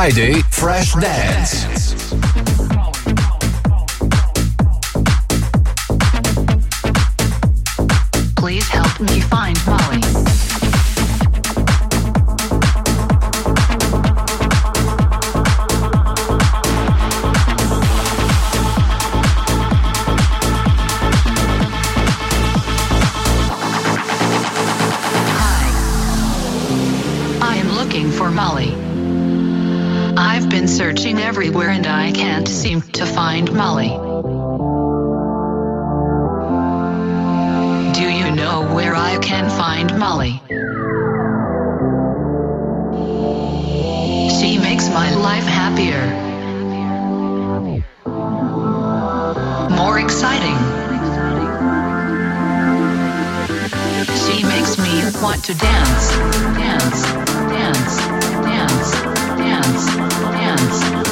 Friday 0.00 0.40
Fresh 0.50 0.94
Dance. 0.94 1.69
Makes 44.80 44.94
my 44.94 45.14
life 45.14 45.44
happier. 45.44 46.00
More 49.76 49.98
exciting. 49.98 50.56
She 54.24 54.42
makes 54.44 54.78
me 54.78 55.02
want 55.20 55.44
to 55.44 55.54
dance, 55.54 56.16
dance, 56.56 57.02
dance, 57.52 57.96
dance, 58.46 58.90
dance, 59.36 59.86
dance, 60.32 60.80
dance, 60.96 61.09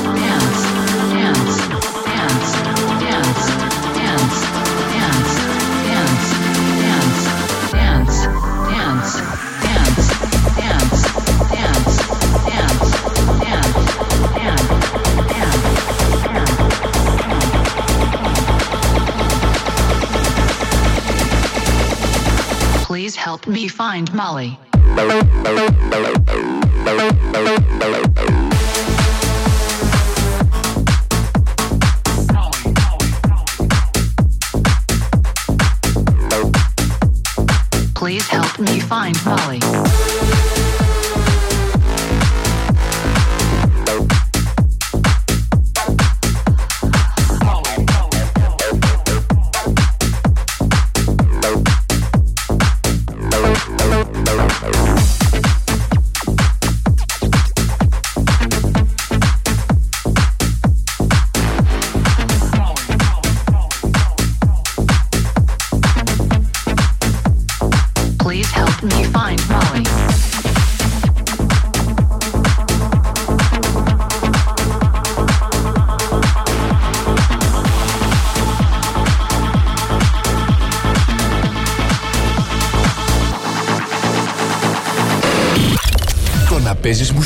find 23.68 24.12
Molly. 24.12 24.58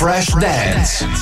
Fresh 0.00 0.28
Dance. 0.40 1.19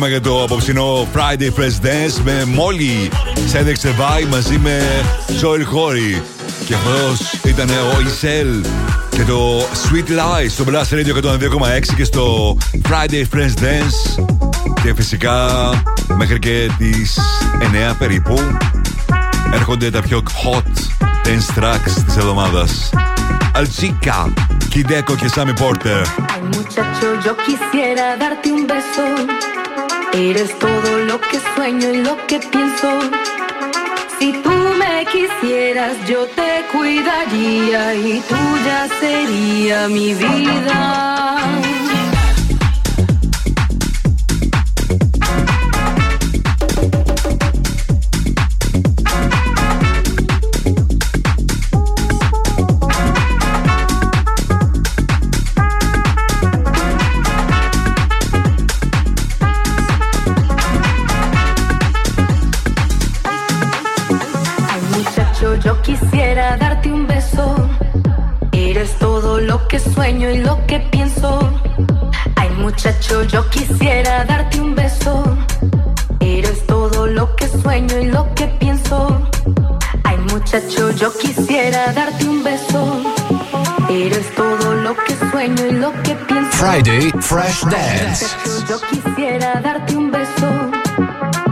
Ξεκίνημα 0.00 0.20
για 0.20 0.30
το 0.30 0.42
απόψινό 0.42 1.06
Friday 1.14 1.60
Fresh 1.60 1.86
Dance 1.86 2.22
με 2.24 2.46
Molly 2.56 3.12
Σέντεξ 3.48 3.80
Survive 3.82 4.26
μαζί 4.30 4.58
με 4.58 4.80
Joel 5.40 5.64
Χόρι. 5.64 6.22
Και 6.66 6.74
αυτός 6.74 7.32
ήταν 7.44 7.68
ο 7.68 8.00
Ισελ 8.06 8.64
και 9.10 9.22
το 9.24 9.60
Sweet 9.60 10.08
Lies 10.08 10.48
στο 10.48 10.64
Blast 10.68 10.94
Radio 10.94 11.24
102,6 11.24 11.94
και 11.96 12.04
στο 12.04 12.56
Friday 12.88 13.24
Fresh 13.34 13.62
Dance. 13.62 14.24
Και 14.82 14.94
φυσικά 14.94 15.48
μέχρι 16.16 16.38
και 16.38 16.70
τις 16.78 17.18
9 17.90 17.94
περίπου 17.98 18.40
έρχονται 19.52 19.90
τα 19.90 20.02
πιο 20.02 20.22
hot 20.44 20.78
dance 21.26 21.62
tracks 21.62 22.02
της 22.06 22.16
εβδομάδας. 22.16 22.90
Αλτσίκα, 23.54 24.32
Κιντέκο 24.68 25.14
και 25.14 25.28
Σάμι 25.28 25.52
Πόρτερ. 25.52 26.02
Ay, 26.02 26.42
muchacho, 26.56 27.06
yo 27.24 27.32
quisiera 27.44 28.04
darte 28.22 28.46
un 28.56 28.66
beso. 28.66 29.59
Eres 30.12 30.58
todo 30.58 30.98
lo 30.98 31.20
que 31.20 31.38
sueño 31.54 31.90
y 31.90 32.02
lo 32.02 32.16
que 32.26 32.40
pienso. 32.40 32.90
Si 34.18 34.32
tú 34.32 34.50
me 34.50 35.06
quisieras, 35.06 35.96
yo 36.06 36.26
te 36.26 36.64
cuidaría 36.72 37.94
y 37.94 38.20
tuya 38.20 38.88
sería 39.00 39.88
mi 39.88 40.14
vida. 40.14 41.79
Sueño 70.10 70.30
y 70.30 70.38
lo 70.38 70.58
que 70.66 70.80
pienso. 70.90 71.38
Ay, 72.34 72.50
muchacho, 72.58 73.22
yo 73.22 73.48
quisiera 73.48 74.24
darte 74.24 74.60
un 74.60 74.74
beso. 74.74 75.22
Eres 76.18 76.66
todo 76.66 77.06
lo 77.06 77.36
que 77.36 77.46
sueño 77.46 77.96
y 77.96 78.06
lo 78.06 78.26
que 78.34 78.48
pienso. 78.58 79.20
Ay, 80.02 80.16
muchacho, 80.32 80.90
yo 80.90 81.16
quisiera 81.16 81.92
darte 81.92 82.24
un 82.24 82.42
beso. 82.42 82.80
Eres 83.88 84.34
todo 84.34 84.74
lo 84.74 84.96
que 84.96 85.14
sueño 85.30 85.66
y 85.66 85.72
lo 85.74 85.92
que 86.02 86.16
pienso. 86.26 86.56
Friday 86.58 87.12
Fresh 87.20 87.60
Dance. 87.66 88.26
Muchacho, 88.26 88.66
yo 88.68 88.80
quisiera 88.90 89.60
darte 89.60 89.96
un 89.96 90.10
beso. 90.10 90.48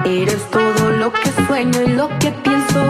Eres 0.05 0.43
todo 0.51 0.91
lo 0.91 1.13
que 1.13 1.31
sueño 1.47 1.81
y 1.83 1.91
lo 1.91 2.09
que 2.19 2.33
pienso. 2.33 2.81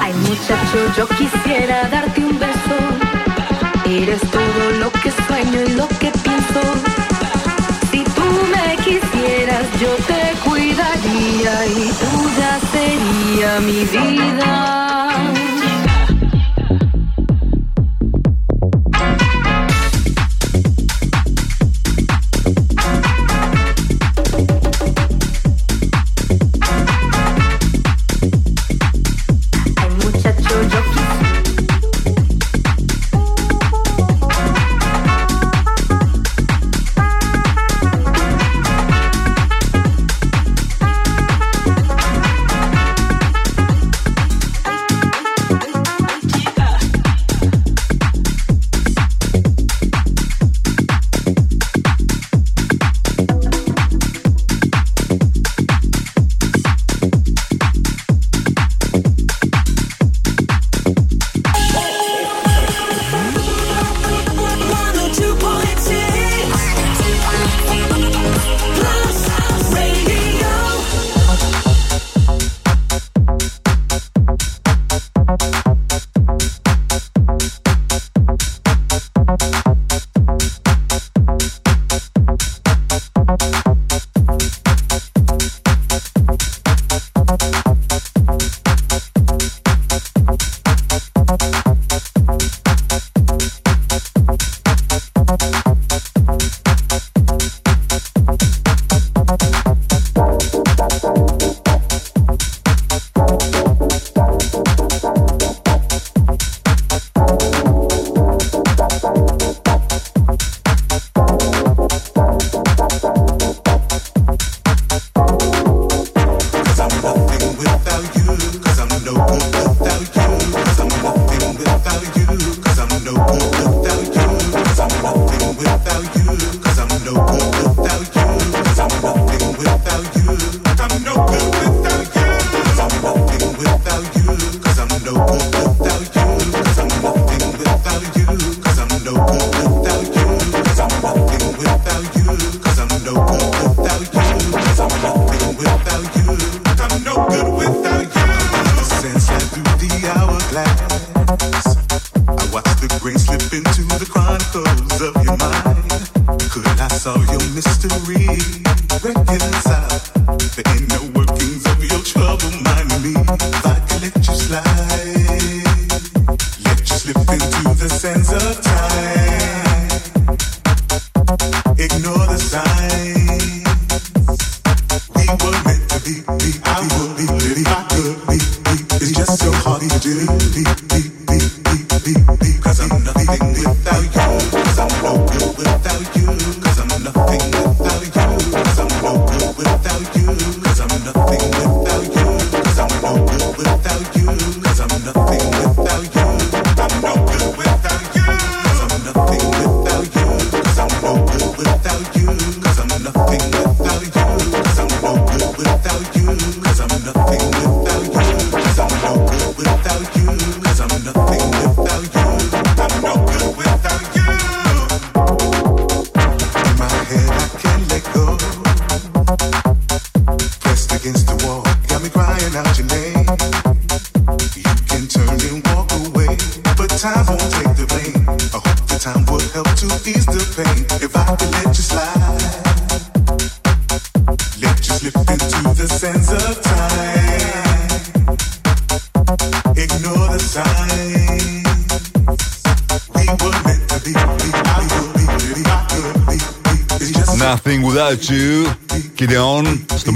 Ay, 0.00 0.14
muchacho, 0.28 0.78
yo 0.96 1.08
quisiera 1.08 1.88
darte 1.88 2.20
un 2.20 2.38
beso. 2.38 2.59
Eres 4.02 4.22
todo 4.30 4.70
lo 4.78 4.90
que 4.92 5.10
sueño 5.26 5.60
y 5.60 5.72
lo 5.72 5.86
que 5.86 6.10
pienso. 6.10 6.60
Si 7.90 8.02
tú 8.02 8.22
me 8.50 8.76
quisieras, 8.76 9.66
yo 9.78 9.94
te 10.08 10.38
cuidaría 10.42 11.66
y 11.66 11.92
tuya 12.00 12.58
sería 12.72 13.60
mi 13.60 13.84
vida. 13.84 14.89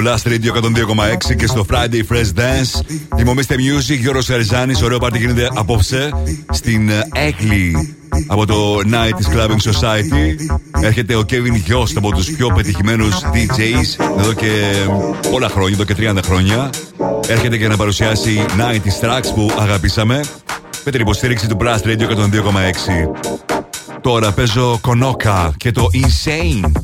Blast 0.05 0.26
Radio 0.26 0.52
102,6 0.52 1.36
και 1.36 1.47
στο 1.47 1.66
Friday 1.70 2.12
Fresh 2.12 2.39
Dance. 2.39 2.81
Τιμωμίστε 3.16 3.55
Music, 3.55 3.99
Γιώργος 3.99 4.26
Καριζάνη. 4.26 4.74
Ωραίο 4.84 4.99
πάρτι 4.99 5.18
γίνεται 5.18 5.49
απόψε 5.55 6.10
στην 6.52 6.91
Έκλη 7.12 7.94
από 8.26 8.47
το 8.47 8.76
Night 8.76 9.36
Clubbing 9.36 9.73
Society. 9.73 10.50
Έρχεται 10.83 11.15
ο 11.15 11.23
Kevin 11.31 11.73
Yost 11.73 11.92
από 11.97 12.12
τους 12.12 12.31
πιο 12.31 12.52
πετυχημένους 12.55 13.23
DJs 13.23 14.05
εδώ 14.18 14.33
και 14.33 14.73
πολλά 15.31 15.49
χρόνια, 15.49 15.74
εδώ 15.74 15.84
και 15.84 15.94
30 15.99 16.18
χρόνια. 16.24 16.70
Έρχεται 17.26 17.57
και 17.57 17.68
να 17.68 17.76
παρουσιάσει 17.76 18.44
90 18.57 19.07
tracks 19.07 19.34
που 19.34 19.50
αγαπήσαμε 19.58 20.24
με 20.84 20.91
την 20.91 21.00
υποστήριξη 21.00 21.49
του 21.49 21.57
Blast 21.60 21.86
Radio 21.86 22.08
102,6. 22.08 22.31
Τώρα 24.00 24.33
παίζω 24.33 24.81
Konoka 24.83 25.50
και 25.57 25.70
το 25.70 25.89
Insane. 25.92 26.84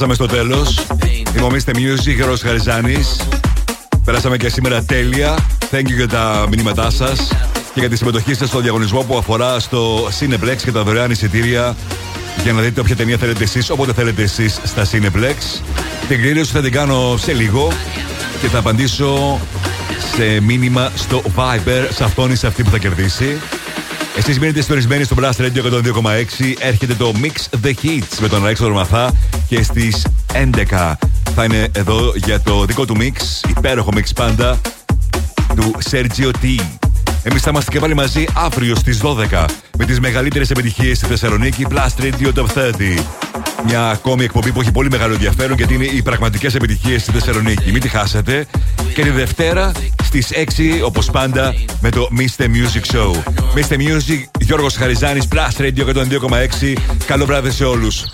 Φτάσαμε 0.00 0.26
στο 0.26 0.36
τέλος. 0.36 0.86
Θυμόμαστε 1.32 1.72
Music, 1.74 2.14
Γερό 2.14 2.36
Χαριζάνης. 2.42 3.16
Περάσαμε 4.04 4.36
και 4.36 4.48
σήμερα 4.48 4.82
τέλεια. 4.84 5.38
Thank 5.70 5.80
you 5.80 5.94
για 5.96 6.08
τα 6.08 6.46
μηνύματά 6.50 6.90
σας 6.90 7.28
και 7.74 7.80
για 7.80 7.88
τη 7.88 7.96
συμμετοχή 7.96 8.34
σας 8.34 8.48
στο 8.48 8.60
διαγωνισμό 8.60 9.02
που 9.02 9.16
αφορά 9.16 9.60
στο 9.60 10.08
Cineplex 10.20 10.56
και 10.64 10.72
τα 10.72 10.82
δωρεάν 10.82 11.10
εισιτήρια 11.10 11.76
για 12.42 12.52
να 12.52 12.60
δείτε 12.60 12.80
όποια 12.80 12.96
ταινία 12.96 13.16
θέλετε 13.16 13.44
εσείς, 13.44 13.70
όποτε 13.70 13.92
θέλετε 13.92 14.22
εσείς 14.22 14.60
στα 14.64 14.86
Cineplex. 14.92 15.62
Την 16.08 16.20
κλήρωση 16.20 16.52
θα 16.52 16.60
την 16.60 16.72
κάνω 16.72 17.16
σε 17.16 17.32
λίγο 17.32 17.72
και 18.40 18.48
θα 18.48 18.58
απαντήσω 18.58 19.40
σε 20.16 20.40
μήνυμα 20.40 20.92
στο 20.94 21.22
Viber 21.36 21.86
σε 21.90 22.04
αυτόν 22.04 22.30
ή 22.30 22.34
σε 22.34 22.46
αυτή 22.46 22.62
που 22.62 22.70
θα 22.70 22.78
κερδίσει. 22.78 23.38
Εσείς 24.16 24.38
μείνετε 24.38 24.60
συντονισμένοι 24.60 25.04
στο 25.04 25.16
Blast 25.20 25.40
Radio 25.40 25.62
102,6. 25.72 26.54
Έρχεται 26.58 26.94
το 26.94 27.12
Mix 27.22 27.58
the 27.64 27.72
Hits 27.82 28.18
με 28.20 28.28
τον 28.28 28.44
Αλέξανδρο 28.44 28.74
Μαθά 28.74 29.12
και 29.50 29.62
στις 29.62 30.06
11 30.68 30.92
θα 31.34 31.44
είναι 31.44 31.68
εδώ 31.72 32.12
για 32.16 32.40
το 32.40 32.64
δικό 32.64 32.84
του 32.84 32.96
mix, 32.98 33.48
υπέροχο 33.48 33.90
mix 33.94 34.04
πάντα 34.14 34.60
του 35.56 35.74
Sergio 35.90 36.30
T. 36.42 36.60
Εμείς 37.22 37.42
θα 37.42 37.50
είμαστε 37.50 37.70
και 37.70 37.78
πάλι 37.78 37.94
μαζί 37.94 38.24
αύριο 38.34 38.74
στις 38.74 39.00
12 39.02 39.44
με 39.78 39.84
τις 39.84 40.00
μεγαλύτερες 40.00 40.50
επιτυχίες 40.50 40.96
στη 40.96 41.06
Θεσσαλονίκη 41.06 41.66
Blast 41.70 42.02
Radio 42.02 42.32
Top 42.34 42.46
30. 42.54 43.04
Μια 43.66 43.88
ακόμη 43.88 44.24
εκπομπή 44.24 44.52
που 44.52 44.60
έχει 44.60 44.72
πολύ 44.72 44.90
μεγάλο 44.90 45.12
ενδιαφέρον 45.12 45.56
γιατί 45.56 45.74
είναι 45.74 45.84
οι 45.84 46.02
πραγματικές 46.02 46.54
επιτυχίες 46.54 47.02
στη 47.02 47.12
Θεσσαλονίκη. 47.12 47.72
Μην 47.72 47.80
τη 47.80 47.88
χάσετε. 47.88 48.46
Και 48.94 49.02
τη 49.02 49.10
Δευτέρα 49.10 49.72
στις 50.02 50.28
6 50.32 50.82
όπως 50.84 51.10
πάντα 51.10 51.54
με 51.80 51.90
το 51.90 52.08
Mr. 52.18 52.44
Music 52.44 52.94
Show. 52.94 53.10
Mr. 53.54 53.76
Music, 53.76 54.22
Γιώργος 54.40 54.76
Χαριζάνης, 54.76 55.28
Plus 55.32 55.60
Radio 55.60 55.84
102,6. 55.84 56.76
Καλό 57.06 57.24
βράδυ 57.24 57.50
σε 57.50 57.64
όλους. 57.64 58.04